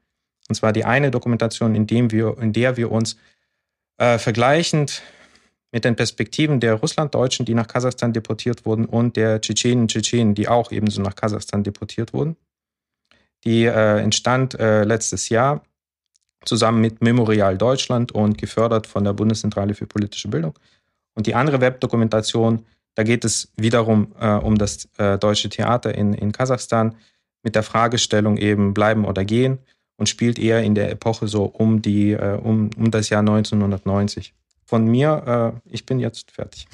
Und 0.49 0.55
zwar 0.57 0.73
die 0.73 0.85
eine 0.85 1.11
Dokumentation, 1.11 1.75
in, 1.75 1.87
dem 1.87 2.11
wir, 2.11 2.37
in 2.39 2.53
der 2.53 2.77
wir 2.77 2.93
uns 2.93 3.17
äh, 3.97 4.19
vergleichend 4.19 5.03
mit 5.71 5.87
den 5.87 5.97
Perspektiven 5.97 6.61
der 6.61 6.75
Russlanddeutschen, 6.75 7.47
die 7.47 7.55
nach 7.55 7.67
Kasachstan 7.67 8.13
deportiert 8.13 8.67
wurden, 8.67 8.85
und 8.85 9.17
der 9.17 9.41
Tschetschenen, 9.41 9.89
Tschetschenen, 9.89 10.35
die 10.35 10.49
auch 10.49 10.71
ebenso 10.71 11.01
nach 11.01 11.17
Kasachstan 11.17 11.65
deportiert 11.65 12.13
wurden. 12.13 12.37
Die 13.45 13.65
äh, 13.65 13.99
entstand 13.99 14.59
äh, 14.59 14.85
letztes 14.85 15.29
Jahr 15.29 15.63
zusammen 16.45 16.81
mit 16.81 17.01
Memorial 17.01 17.57
Deutschland 17.57 18.13
und 18.13 18.39
gefördert 18.39 18.87
von 18.87 19.05
der 19.05 19.13
Bundeszentrale 19.13 19.75
für 19.75 19.87
politische 19.87 20.29
Bildung. 20.29 20.59
Und 21.15 21.27
die 21.27 21.35
andere 21.35 21.61
Webdokumentation, 21.61 22.65
da 22.95 23.03
geht 23.03 23.25
es 23.25 23.53
wiederum 23.57 24.13
äh, 24.19 24.29
um 24.35 24.57
das 24.59 24.89
äh, 24.99 25.19
deutsche 25.19 25.49
Theater 25.49 25.95
in, 25.95 26.15
in 26.15 26.33
Kasachstan 26.33 26.97
mit 27.43 27.55
der 27.55 27.63
Fragestellung 27.63 28.37
eben 28.37 28.75
bleiben 28.75 29.05
oder 29.05 29.25
gehen 29.25 29.59
und 29.97 30.09
spielt 30.09 30.39
eher 30.39 30.63
in 30.63 30.75
der 30.75 30.91
Epoche 30.91 31.29
so 31.29 31.45
um, 31.45 31.83
die, 31.83 32.13
äh, 32.13 32.39
um, 32.39 32.71
um 32.77 32.91
das 32.91 33.09
Jahr 33.09 33.21
1990. 33.21 34.35
Von 34.73 34.87
mir, 34.87 35.61
äh, 35.67 35.71
ich 35.71 35.85
bin 35.85 35.99
jetzt 35.99 36.31
fertig. 36.31 36.67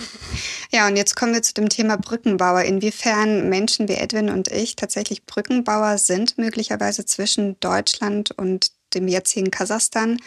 Ja, 0.71 0.87
und 0.87 0.97
jetzt 0.97 1.17
kommen 1.17 1.33
wir 1.33 1.43
zu 1.43 1.53
dem 1.55 1.69
Thema 1.69 1.97
Brückenbauer. 1.97 2.63
Inwiefern 2.63 3.49
Menschen 3.49 3.89
wie 3.89 3.95
Edwin 3.95 4.29
und 4.29 4.47
ich 4.53 4.77
tatsächlich 4.77 5.25
Brückenbauer 5.27 5.99
sind, 5.99 6.39
möglicherweise 6.39 7.05
zwischen 7.07 7.59
Deutschland 7.59 8.31
und 8.31 8.71
dem 8.95 9.09
jetzigen 9.09 9.51
Kasachstan. 9.51 10.19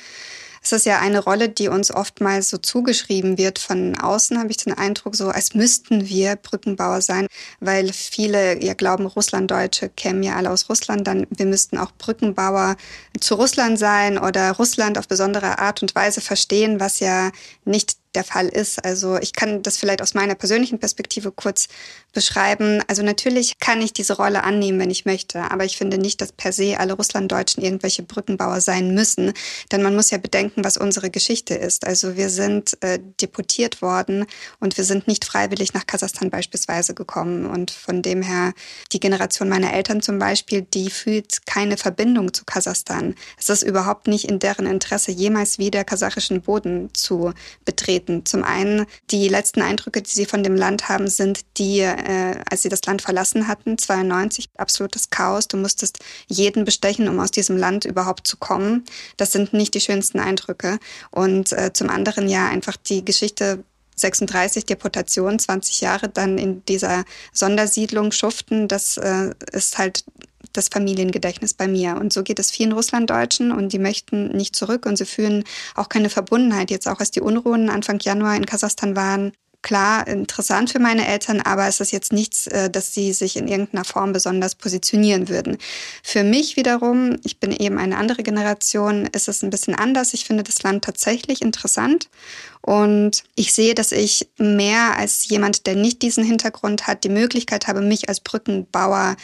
Es 0.64 0.72
ist 0.72 0.86
ja 0.86 1.00
eine 1.00 1.24
Rolle, 1.24 1.50
die 1.50 1.70
uns 1.70 1.90
oftmals 1.92 2.50
so 2.50 2.58
zugeschrieben 2.58 3.40
wird. 3.40 3.58
Von 3.58 3.98
außen 3.98 4.38
habe 4.38 4.52
ich 4.52 4.58
den 4.58 4.74
Eindruck, 4.74 5.16
so 5.16 5.30
als 5.30 5.56
müssten 5.56 6.08
wir 6.08 6.36
Brückenbauer 6.36 7.02
sein, 7.02 7.28
weil 7.60 7.92
viele 7.92 8.64
ja 8.64 8.76
glauben, 8.76 9.08
Russlanddeutsche 9.08 9.90
kämen 9.90 10.22
ja 10.22 10.36
alle 10.36 10.52
aus 10.52 10.70
Russland, 10.70 11.08
dann 11.08 11.26
wir 11.32 11.48
müssten 11.48 11.80
auch 11.80 11.92
Brückenbauer 11.98 12.76
zu 13.20 13.36
Russland 13.36 13.80
sein 13.80 14.20
oder 14.20 14.52
Russland 14.52 15.00
auf 15.00 15.08
besondere 15.08 15.58
Art 15.58 15.82
und 15.82 15.96
Weise 15.96 16.22
verstehen, 16.22 16.80
was 16.80 17.00
ja 17.00 17.32
nicht 17.66 17.98
der 18.14 18.24
Fall 18.24 18.48
ist. 18.48 18.84
Also 18.84 19.18
ich 19.18 19.34
kann 19.34 19.64
das 19.64 19.78
vielleicht 19.78 20.02
aus 20.02 20.14
meiner 20.14 20.36
persönlichen 20.36 20.80
Perspektive 20.80 21.32
kurz 21.32 21.70
beschreiben. 22.14 22.84
Also 22.88 23.04
natürlich 23.04 23.60
kann 23.60 23.82
ich 23.82 23.94
diese 23.94 24.18
Rolle 24.18 24.44
annehmen, 24.44 24.80
wenn 24.80 24.90
ich 24.90 25.06
möchte, 25.06 25.52
aber 25.52 25.66
ich 25.66 25.78
finde 25.78 25.98
nicht, 25.98 26.22
dass 26.22 26.32
per 26.32 26.52
se 26.52 26.80
alle 26.80 26.94
Russlanddeutschen 26.94 27.64
irgendwelche 27.64 28.04
Brückenbauer 28.04 28.62
sein 28.62 28.94
müssen, 28.94 29.34
denn 29.72 29.82
man 29.82 29.96
muss 29.96 30.12
ja 30.12 30.18
bedenken, 30.18 30.64
was 30.64 30.78
unsere 30.78 31.10
Geschichte 31.10 31.56
ist. 31.56 31.86
Also 31.86 32.18
wir 32.18 32.30
sind 32.30 32.78
äh, 32.82 33.00
deportiert 33.22 33.82
worden 33.82 34.26
und 34.60 34.78
wir 34.78 34.84
sind 34.84 35.08
nicht 35.08 35.26
freiwillig 35.26 35.74
nach 35.74 35.88
Kasachstan 35.88 36.30
beispielsweise 36.30 36.94
gekommen 36.94 37.46
und 37.46 37.72
von 37.72 38.02
dem 38.02 38.22
her 38.22 38.54
die 38.92 39.00
Generation 39.00 39.50
meiner 39.50 39.74
Eltern 39.74 40.02
zum 40.02 40.20
Beispiel, 40.20 40.62
die 40.62 40.90
fühlt 40.90 41.46
keine 41.46 41.78
Verbindung 41.78 42.34
zu 42.34 42.46
Kasachstan. 42.46 43.16
Es 43.38 43.50
ist 43.50 43.64
überhaupt 43.64 44.08
nicht 44.08 44.26
in 44.26 44.40
deren 44.40 44.66
Interesse, 44.66 45.12
jemals 45.12 45.58
wieder 45.58 45.84
kasachischen 45.84 46.42
Boden 46.42 46.90
zu 46.94 47.34
betreten. 47.66 48.26
Zum 48.26 48.44
einen 48.44 48.86
die 49.10 49.28
letzten 49.28 49.62
Eindrücke, 49.62 50.02
die 50.02 50.12
sie 50.12 50.26
von 50.26 50.44
dem 50.44 50.56
Land 50.56 50.90
haben, 50.90 51.08
sind 51.08 51.42
die 51.58 51.82
äh, 52.06 52.44
als 52.50 52.62
sie 52.62 52.70
das 52.70 52.84
Land 52.86 53.02
verlassen 53.02 53.48
hatten, 53.48 53.78
92, 53.78 54.50
absolutes 54.58 55.10
Chaos. 55.10 55.48
Du 55.48 55.58
musstest 55.58 56.00
jeden 56.28 56.66
bestechen, 56.66 57.08
um 57.08 57.20
aus 57.20 57.32
diesem 57.32 57.58
Land 57.58 57.86
überhaupt 57.86 58.28
zu 58.28 58.38
kommen. 58.38 58.86
Das 59.18 59.32
sind 59.32 59.54
nicht 59.54 59.74
die 59.74 59.82
schönsten 59.82 60.20
Eindrücke. 60.20 60.80
Und 61.12 61.52
äh, 61.54 61.72
zum 61.74 61.90
anderen 61.90 62.28
ja 62.28 62.48
einfach 62.48 62.78
die 62.78 63.04
Geschichte 63.06 63.64
36 63.96 64.66
Deportation, 64.66 65.40
20 65.40 65.82
Jahre 65.82 66.10
dann 66.10 66.38
in 66.38 66.66
dieser 66.66 67.06
Sondersiedlung 67.34 68.12
schuften, 68.12 68.68
das 68.68 68.98
äh, 68.98 69.32
ist 69.52 69.78
halt 69.78 70.04
das 70.54 70.68
Familiengedächtnis 70.68 71.54
bei 71.54 71.68
mir. 71.68 71.96
Und 71.96 72.12
so 72.12 72.24
geht 72.24 72.40
es 72.40 72.52
vielen 72.52 72.74
Russlanddeutschen 72.74 73.52
und 73.52 73.72
die 73.74 73.80
möchten 73.80 74.30
nicht 74.36 74.56
zurück 74.56 74.86
und 74.86 74.98
sie 74.98 75.06
fühlen 75.06 75.44
auch 75.76 75.88
keine 75.88 76.10
Verbundenheit. 76.10 76.72
Jetzt 76.72 76.88
auch 76.88 77.00
als 77.00 77.12
die 77.12 77.22
Unruhen 77.22 77.70
Anfang 77.70 78.00
Januar 78.00 78.36
in 78.36 78.46
Kasachstan 78.46 78.96
waren, 78.96 79.32
klar 79.62 80.08
interessant 80.08 80.72
für 80.72 80.80
meine 80.80 81.08
Eltern, 81.08 81.42
aber 81.42 81.68
es 81.68 81.80
ist 81.80 81.92
jetzt 81.92 82.14
nichts, 82.14 82.48
äh, 82.48 82.70
dass 82.70 82.94
sie 82.94 83.14
sich 83.14 83.38
in 83.38 83.48
irgendeiner 83.48 83.86
Form 83.86 84.14
besonders 84.14 84.56
positionieren 84.56 85.30
würden. 85.30 85.58
Für 86.04 86.24
mich 86.24 86.56
wiederum, 86.56 87.18
ich 87.24 87.40
bin 87.40 87.52
eben 87.52 87.78
eine 87.78 87.98
andere 87.98 88.24
Generation, 88.24 89.08
ist 89.08 89.28
es 89.28 89.44
ein 89.44 89.50
bisschen 89.50 89.76
anders. 89.76 90.14
Ich 90.14 90.26
finde 90.26 90.44
das 90.44 90.64
Land 90.64 90.84
tatsächlich 90.84 91.42
interessant 91.42 92.10
und 92.62 93.24
ich 93.36 93.54
sehe, 93.54 93.74
dass 93.74 93.92
ich 93.92 94.30
mehr 94.38 94.98
als 94.98 95.28
jemand, 95.28 95.66
der 95.66 95.76
nicht 95.76 96.02
diesen 96.02 96.24
Hintergrund 96.24 96.88
hat, 96.88 97.04
die 97.04 97.10
Möglichkeit 97.10 97.68
habe, 97.68 97.82
mich 97.82 98.08
als 98.08 98.20
Brückenbauer 98.20 99.16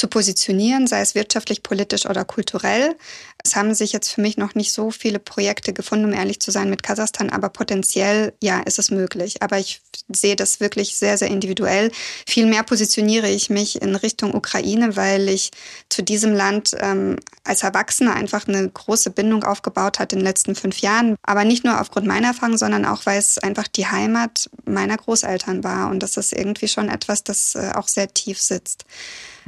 zu 0.00 0.08
positionieren, 0.08 0.86
sei 0.86 1.02
es 1.02 1.14
wirtschaftlich, 1.14 1.62
politisch 1.62 2.06
oder 2.06 2.24
kulturell. 2.24 2.96
Es 3.44 3.54
haben 3.54 3.74
sich 3.74 3.92
jetzt 3.92 4.08
für 4.08 4.22
mich 4.22 4.38
noch 4.38 4.54
nicht 4.54 4.72
so 4.72 4.90
viele 4.90 5.18
Projekte 5.18 5.74
gefunden, 5.74 6.06
um 6.06 6.12
ehrlich 6.14 6.40
zu 6.40 6.50
sein, 6.50 6.70
mit 6.70 6.82
Kasachstan, 6.82 7.28
aber 7.28 7.50
potenziell, 7.50 8.32
ja, 8.40 8.60
ist 8.60 8.78
es 8.78 8.90
möglich. 8.90 9.42
Aber 9.42 9.58
ich 9.58 9.82
sehe 10.08 10.36
das 10.36 10.58
wirklich 10.58 10.96
sehr, 10.96 11.18
sehr 11.18 11.28
individuell. 11.28 11.92
Vielmehr 12.26 12.62
positioniere 12.62 13.28
ich 13.28 13.50
mich 13.50 13.82
in 13.82 13.94
Richtung 13.94 14.34
Ukraine, 14.34 14.96
weil 14.96 15.28
ich 15.28 15.50
zu 15.90 16.02
diesem 16.02 16.32
Land 16.32 16.74
ähm, 16.80 17.16
als 17.44 17.62
Erwachsene 17.62 18.14
einfach 18.14 18.48
eine 18.48 18.70
große 18.70 19.10
Bindung 19.10 19.44
aufgebaut 19.44 19.98
hat 19.98 20.14
in 20.14 20.20
den 20.20 20.26
letzten 20.26 20.54
fünf 20.54 20.78
Jahren. 20.78 21.16
Aber 21.22 21.44
nicht 21.44 21.62
nur 21.62 21.78
aufgrund 21.78 22.06
meiner 22.06 22.28
Erfahrung, 22.28 22.56
sondern 22.56 22.86
auch, 22.86 23.04
weil 23.04 23.18
es 23.18 23.36
einfach 23.36 23.68
die 23.68 23.86
Heimat 23.86 24.48
meiner 24.64 24.96
Großeltern 24.96 25.62
war. 25.62 25.90
Und 25.90 26.02
das 26.02 26.16
ist 26.16 26.32
irgendwie 26.32 26.68
schon 26.68 26.88
etwas, 26.88 27.22
das 27.22 27.54
äh, 27.54 27.72
auch 27.74 27.88
sehr 27.88 28.08
tief 28.14 28.40
sitzt. 28.40 28.86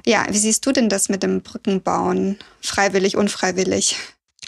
Ja, 0.07 0.26
wie 0.28 0.38
siehst 0.38 0.66
du 0.66 0.72
denn 0.72 0.88
das 0.88 1.09
mit 1.09 1.22
dem 1.22 1.42
Brückenbauen? 1.42 2.38
Freiwillig, 2.61 3.16
unfreiwillig? 3.16 3.96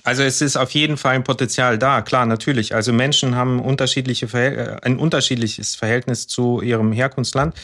Also 0.07 0.23
es 0.23 0.43
ist 0.43 0.59
auf 0.59 0.71
jeden 0.73 0.99
Fall 0.99 1.15
ein 1.15 1.25
Potenzial 1.25 1.79
da, 1.79 2.03
klar, 2.03 2.27
natürlich. 2.27 2.75
Also 2.75 2.93
Menschen 2.93 3.37
haben 3.37 3.59
unterschiedliche 3.59 4.27
äh, 4.39 4.77
ein 4.83 4.99
unterschiedliches 4.99 5.77
Verhältnis 5.77 6.27
zu 6.27 6.61
ihrem 6.61 6.93
Herkunftsland. 6.93 7.55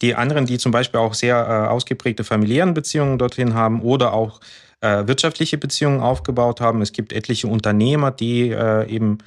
Die 0.00 0.14
anderen, 0.14 0.46
die 0.46 0.56
zum 0.56 0.72
Beispiel 0.72 0.98
auch 0.98 1.12
sehr 1.12 1.36
äh, 1.36 1.68
ausgeprägte 1.68 2.24
familiären 2.24 2.72
Beziehungen 2.72 3.18
dorthin 3.18 3.52
haben 3.52 3.82
oder 3.82 4.14
auch 4.14 4.40
äh, 4.80 5.06
wirtschaftliche 5.06 5.58
Beziehungen 5.58 6.00
aufgebaut 6.00 6.62
haben. 6.62 6.80
Es 6.80 6.92
gibt 6.92 7.12
etliche 7.12 7.48
Unternehmer, 7.48 8.10
die 8.10 8.48
eben 8.48 9.18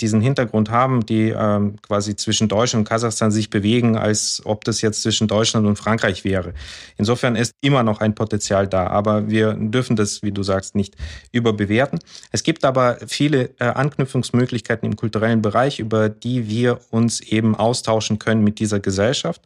diesen 0.00 0.20
Hintergrund 0.20 0.70
haben, 0.70 1.06
die 1.06 1.30
ähm, 1.30 1.76
quasi 1.80 2.16
zwischen 2.16 2.48
Deutschland 2.48 2.82
und 2.82 2.88
Kasachstan 2.88 3.30
sich 3.30 3.48
bewegen, 3.48 3.96
als 3.96 4.42
ob 4.44 4.64
das 4.64 4.82
jetzt 4.82 5.02
zwischen 5.02 5.26
Deutschland 5.26 5.66
und 5.66 5.76
Frankreich 5.76 6.22
wäre. 6.22 6.52
Insofern 6.98 7.34
ist 7.34 7.52
immer 7.62 7.82
noch 7.82 8.00
ein 8.00 8.14
Potenzial 8.14 8.68
da, 8.68 8.88
aber 8.88 9.30
wir 9.30 9.54
dürfen 9.54 9.96
das, 9.96 10.22
wie 10.22 10.32
du 10.32 10.42
sagst, 10.42 10.74
nicht 10.74 10.96
überbewerten. 11.32 11.98
Es 12.30 12.42
gibt 12.42 12.64
aber 12.66 12.98
viele 13.06 13.50
äh, 13.58 13.64
Anknüpfungsmöglichkeiten 13.64 14.86
im 14.86 14.96
kulturellen 14.96 15.40
Bereich, 15.40 15.78
über 15.78 16.10
die 16.10 16.46
wir 16.46 16.80
uns 16.90 17.20
eben 17.20 17.54
austauschen 17.54 18.18
können 18.18 18.44
mit 18.44 18.58
dieser 18.58 18.80
Gesellschaft 18.80 19.42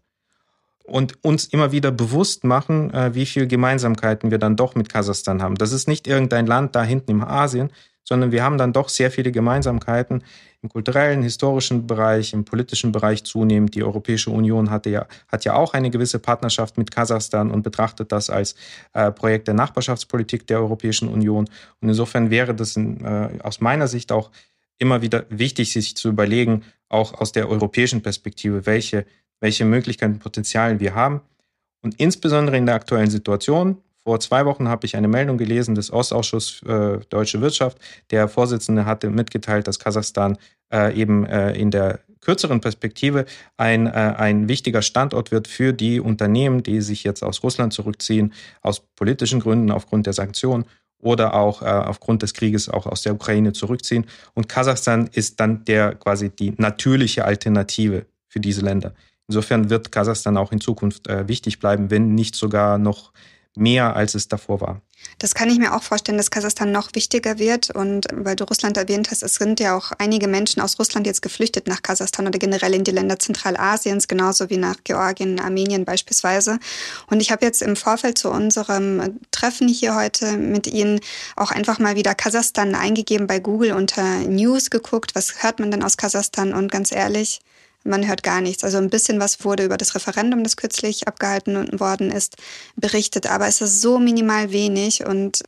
und 0.85 1.25
uns 1.25 1.45
immer 1.45 1.71
wieder 1.71 1.93
bewusst 1.93 2.43
machen, 2.43 2.93
äh, 2.93 3.15
wie 3.15 3.27
viel 3.27 3.47
Gemeinsamkeiten 3.47 4.33
wir 4.33 4.39
dann 4.39 4.57
doch 4.57 4.75
mit 4.75 4.89
Kasachstan 4.89 5.43
haben. 5.43 5.55
Das 5.55 5.71
ist 5.71 5.87
nicht 5.87 6.09
irgendein 6.09 6.47
Land 6.47 6.75
da 6.75 6.83
hinten 6.83 7.13
im 7.13 7.23
Asien, 7.23 7.71
sondern 8.11 8.33
wir 8.33 8.43
haben 8.43 8.59
dann 8.59 8.73
doch 8.73 8.89
sehr 8.89 9.13
viele 9.13 9.31
Gemeinsamkeiten 9.31 10.25
im 10.63 10.69
kulturellen, 10.69 11.23
historischen 11.23 11.87
Bereich, 11.87 12.33
im 12.33 12.45
politischen 12.45 12.91
Bereich 12.91 13.23
zunehmend. 13.23 13.77
Die 13.77 13.85
Europäische 13.85 14.31
Union 14.31 14.69
hatte 14.69 14.91
ja, 14.91 15.07
hat 15.29 15.45
ja 15.45 15.55
auch 15.55 15.75
eine 15.75 15.91
gewisse 15.91 16.19
Partnerschaft 16.19 16.77
mit 16.77 16.91
Kasachstan 16.91 17.53
und 17.53 17.63
betrachtet 17.63 18.11
das 18.11 18.29
als 18.29 18.57
äh, 18.95 19.13
Projekt 19.13 19.47
der 19.47 19.55
Nachbarschaftspolitik 19.55 20.45
der 20.49 20.59
Europäischen 20.59 21.09
Union. 21.09 21.49
Und 21.81 21.89
insofern 21.89 22.31
wäre 22.31 22.53
das 22.53 22.75
in, 22.75 23.03
äh, 23.05 23.29
aus 23.45 23.61
meiner 23.61 23.87
Sicht 23.87 24.11
auch 24.11 24.33
immer 24.79 25.03
wieder 25.03 25.25
wichtig, 25.29 25.73
sich 25.73 25.97
zu 25.97 26.09
überlegen, 26.09 26.65
auch 26.89 27.15
aus 27.15 27.31
der 27.31 27.49
europäischen 27.49 28.03
Perspektive, 28.03 28.67
welche, 28.67 29.07
welche 29.39 29.65
Möglichkeiten, 29.65 30.19
Potenzialen 30.19 30.81
wir 30.81 30.97
haben. 30.97 31.21
Und 31.81 31.95
insbesondere 32.01 32.57
in 32.57 32.67
der 32.67 32.75
aktuellen 32.75 33.11
Situation, 33.11 33.79
vor 34.05 34.19
zwei 34.21 34.47
Wochen 34.47 34.69
habe 34.69 34.87
ich 34.87 34.97
eine 34.97 35.09
Meldung 35.09 35.37
gelesen 35.37 35.75
des 35.75 35.93
Ostausschusses 35.93 36.63
äh, 36.63 36.99
Deutsche 37.11 37.41
Wirtschaft. 37.41 37.79
Der 38.11 38.29
Vorsitzende 38.29 38.87
hatte 38.87 39.11
mitgeteilt, 39.11 39.67
dass 39.67 39.79
Kasachstan 39.79 40.39
äh, 40.73 40.95
eben 40.99 41.27
äh, 41.27 41.53
in 41.53 41.71
der 41.71 42.01
kürzeren 42.21 42.61
Perspektive 42.61 43.27
ein, 43.57 43.87
äh, 43.87 43.91
ein 43.91 44.49
wichtiger 44.49 44.83
Standort 44.83 45.33
wird 45.33 45.49
für 45.49 45.73
die 45.73 46.01
Unternehmen, 46.01 46.63
die 46.63 46.81
sich 46.81 47.05
jetzt 47.05 47.23
aus 47.23 47.43
Russland 47.43 47.73
zurückziehen, 47.73 48.33
aus 48.63 48.81
politischen 48.97 49.41
Gründen, 49.41 49.71
aufgrund 49.71 50.07
der 50.07 50.13
Sanktionen 50.13 50.65
oder 50.99 51.35
auch 51.35 51.63
äh, 51.63 51.67
aufgrund 51.67 52.23
des 52.23 52.35
Krieges 52.35 52.69
auch 52.69 52.87
aus 52.87 53.03
der 53.03 53.15
Ukraine 53.15 53.53
zurückziehen. 53.53 54.07
Und 54.35 54.49
Kasachstan 54.49 55.09
ist 55.13 55.41
dann 55.41 55.65
der 55.65 55.95
quasi 55.95 56.31
die 56.31 56.53
natürliche 56.57 57.25
Alternative 57.25 58.07
für 58.29 58.41
diese 58.41 58.61
Länder. 58.61 58.95
Insofern 59.29 59.71
wird 59.71 59.93
Kasachstan 59.93 60.37
auch 60.37 60.53
in 60.53 60.61
Zukunft 60.61 61.09
äh, 61.09 61.27
wichtig 61.29 61.59
bleiben, 61.59 61.91
wenn 61.91 62.15
nicht 62.15 62.35
sogar 62.35 62.79
noch 62.79 63.13
mehr, 63.57 63.97
als 63.97 64.15
es 64.15 64.29
davor 64.29 64.61
war. 64.61 64.83
Das 65.19 65.35
kann 65.35 65.51
ich 65.51 65.59
mir 65.59 65.75
auch 65.75 65.83
vorstellen, 65.83 66.19
dass 66.19 66.31
Kasachstan 66.31 66.73
noch 66.73 66.91
wichtiger 66.95 67.39
wird. 67.39 67.71
Und 67.71 68.07
weil 68.13 68.37
du 68.37 68.45
Russland 68.45 68.77
erwähnt 68.77 69.11
hast, 69.11 69.23
es 69.23 69.35
sind 69.35 69.61
ja 69.61 69.77
auch 69.77 69.93
einige 69.99 70.29
Menschen 70.29 70.61
aus 70.61 70.79
Russland 70.79 71.07
jetzt 71.07 71.23
geflüchtet 71.23 71.67
nach 71.67 71.83
Kasachstan 71.83 72.27
oder 72.27 72.39
generell 72.39 72.75
in 72.75 72.85
die 72.85 72.91
Länder 72.91 73.19
Zentralasiens, 73.19 74.09
genauso 74.09 74.51
wie 74.51 74.57
nach 74.57 74.77
Georgien, 74.85 75.41
Armenien 75.41 75.85
beispielsweise. 75.85 76.59
Und 77.09 77.21
ich 77.21 77.33
habe 77.33 77.45
jetzt 77.45 77.63
im 77.63 77.77
Vorfeld 77.77 78.19
zu 78.19 78.31
unserem 78.31 79.21
Treffen 79.31 79.69
hier 79.69 79.95
heute 79.95 80.37
mit 80.37 80.67
Ihnen 80.67 81.01
auch 81.37 81.51
einfach 81.51 81.79
mal 81.79 81.97
wieder 81.97 82.15
Kasachstan 82.15 82.75
eingegeben 82.75 83.27
bei 83.27 83.41
Google 83.41 83.73
unter 83.73 84.21
News 84.21 84.71
geguckt. 84.71 85.15
Was 85.15 85.43
hört 85.43 85.61
man 85.61 85.71
denn 85.71 85.83
aus 85.83 85.97
Kasachstan? 85.97 86.53
Und 86.53 86.71
ganz 86.71 86.93
ehrlich, 86.93 87.41
man 87.85 88.07
hört 88.07 88.23
gar 88.23 88.41
nichts. 88.41 88.65
Also 88.65 88.79
ein 88.79 88.91
bisschen 88.91 89.21
was 89.21 89.45
wurde 89.45 89.65
über 89.65 89.77
das 89.77 89.95
Referendum, 89.95 90.43
das 90.43 90.57
kürzlich 90.57 91.09
abgehalten 91.09 91.81
worden 91.81 92.11
ist, 92.11 92.37
berichtet, 92.77 93.27
aber 93.27 93.47
es 93.47 93.61
ist 93.61 93.81
so 93.81 93.99
minimal 93.99 94.53
wenig 94.53 95.07
und 95.07 95.43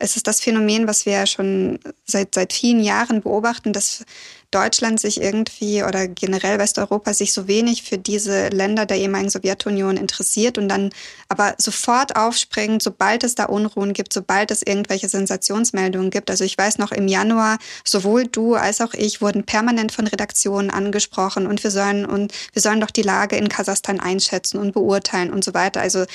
es 0.00 0.16
ist 0.16 0.26
das 0.28 0.40
Phänomen, 0.40 0.86
was 0.86 1.06
wir 1.06 1.14
ja 1.14 1.26
schon 1.26 1.80
seit, 2.04 2.34
seit 2.34 2.52
vielen 2.52 2.82
Jahren 2.82 3.20
beobachten, 3.20 3.72
dass 3.72 4.04
Deutschland 4.50 4.98
sich 4.98 5.20
irgendwie 5.20 5.82
oder 5.82 6.08
generell 6.08 6.58
Westeuropa 6.58 7.12
sich 7.12 7.34
so 7.34 7.48
wenig 7.48 7.82
für 7.82 7.98
diese 7.98 8.48
Länder 8.48 8.86
der 8.86 8.96
ehemaligen 8.96 9.30
Sowjetunion 9.30 9.98
interessiert 9.98 10.56
und 10.56 10.68
dann 10.68 10.90
aber 11.28 11.54
sofort 11.58 12.16
aufspringt, 12.16 12.82
sobald 12.82 13.24
es 13.24 13.34
da 13.34 13.44
Unruhen 13.44 13.92
gibt, 13.92 14.12
sobald 14.12 14.50
es 14.50 14.62
irgendwelche 14.62 15.08
Sensationsmeldungen 15.08 16.10
gibt. 16.10 16.30
Also 16.30 16.44
ich 16.44 16.56
weiß 16.56 16.78
noch, 16.78 16.92
im 16.92 17.08
Januar 17.08 17.58
sowohl 17.84 18.26
du 18.26 18.54
als 18.54 18.80
auch 18.80 18.94
ich 18.94 19.20
wurden 19.20 19.44
permanent 19.44 19.92
von 19.92 20.06
Redaktionen 20.06 20.70
angesprochen 20.70 21.46
und 21.46 21.62
wir 21.62 21.70
sollen 21.70 22.06
und 22.06 22.32
wir 22.54 22.62
sollen 22.62 22.80
doch 22.80 22.90
die 22.90 23.02
Lage 23.02 23.36
in 23.36 23.50
Kasachstan 23.50 24.00
einschätzen 24.00 24.58
und 24.58 24.72
beurteilen 24.72 25.30
und 25.30 25.44
so 25.44 25.52
weiter. 25.52 25.82
Also 25.82 26.06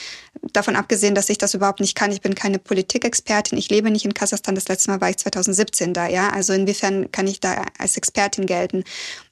davon 0.52 0.76
abgesehen, 0.76 1.16
dass 1.16 1.30
ich 1.30 1.38
das 1.38 1.54
überhaupt 1.54 1.80
nicht 1.80 1.96
kann. 1.96 2.12
Ich 2.12 2.22
bin 2.22 2.36
keine 2.36 2.60
Politikexpertin. 2.60 3.58
Ich 3.58 3.70
lebe 3.70 3.92
nicht 3.92 4.06
in 4.06 4.14
Kasachstan. 4.14 4.56
Das 4.56 4.68
letzte 4.68 4.92
Mal 4.92 5.02
war 5.02 5.10
ich 5.10 5.18
2017 5.18 5.94
da, 5.94 6.08
ja. 6.08 6.30
Also 6.30 6.54
inwiefern 6.54 7.12
kann 7.12 7.28
ich 7.28 7.40
da 7.40 7.66
als 7.78 7.98
Expertin 7.98 8.46
gelten. 8.46 8.84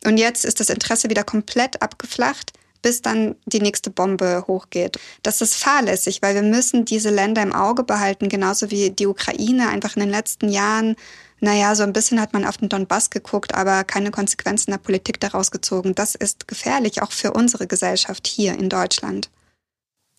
Und 0.06 0.18
jetzt 0.18 0.46
ist 0.46 0.60
das 0.60 0.70
Interesse 0.70 1.10
wieder 1.10 1.24
komplett 1.24 1.82
abgeflacht 1.82 2.54
bis 2.84 3.04
dann 3.04 3.36
die 3.46 3.62
nächste 3.62 3.92
Bombe 3.92 4.46
hochgeht. 4.48 4.98
Das 5.22 5.42
ist 5.42 5.54
fahrlässig, 5.54 6.24
weil 6.24 6.34
wir 6.34 6.42
müssen 6.42 6.84
diese 6.84 7.12
Länder 7.12 7.44
im 7.44 7.54
Auge 7.54 7.84
behalten, 7.84 8.28
genauso 8.28 8.72
wie 8.72 8.90
die 8.90 9.06
Ukraine 9.06 9.70
einfach 9.70 9.96
in 9.96 10.00
den 10.00 10.10
letzten 10.10 10.50
Jahren 10.50 10.96
naja, 11.44 11.74
so 11.74 11.82
ein 11.82 11.92
bisschen 11.92 12.22
hat 12.22 12.34
man 12.34 12.46
auf 12.46 12.58
den 12.58 12.70
Donbass 12.70 13.10
geguckt, 13.10 13.56
aber 13.56 13.84
keine 13.84 14.12
Konsequenzen 14.12 14.70
der 14.70 14.78
Politik 14.78 15.20
daraus 15.20 15.50
gezogen. 15.50 15.96
Das 15.96 16.14
ist 16.14 16.48
gefährlich, 16.48 17.02
auch 17.02 17.12
für 17.12 17.32
unsere 17.32 17.66
Gesellschaft 17.66 18.28
hier 18.28 18.54
in 18.54 18.70
Deutschland. 18.70 19.32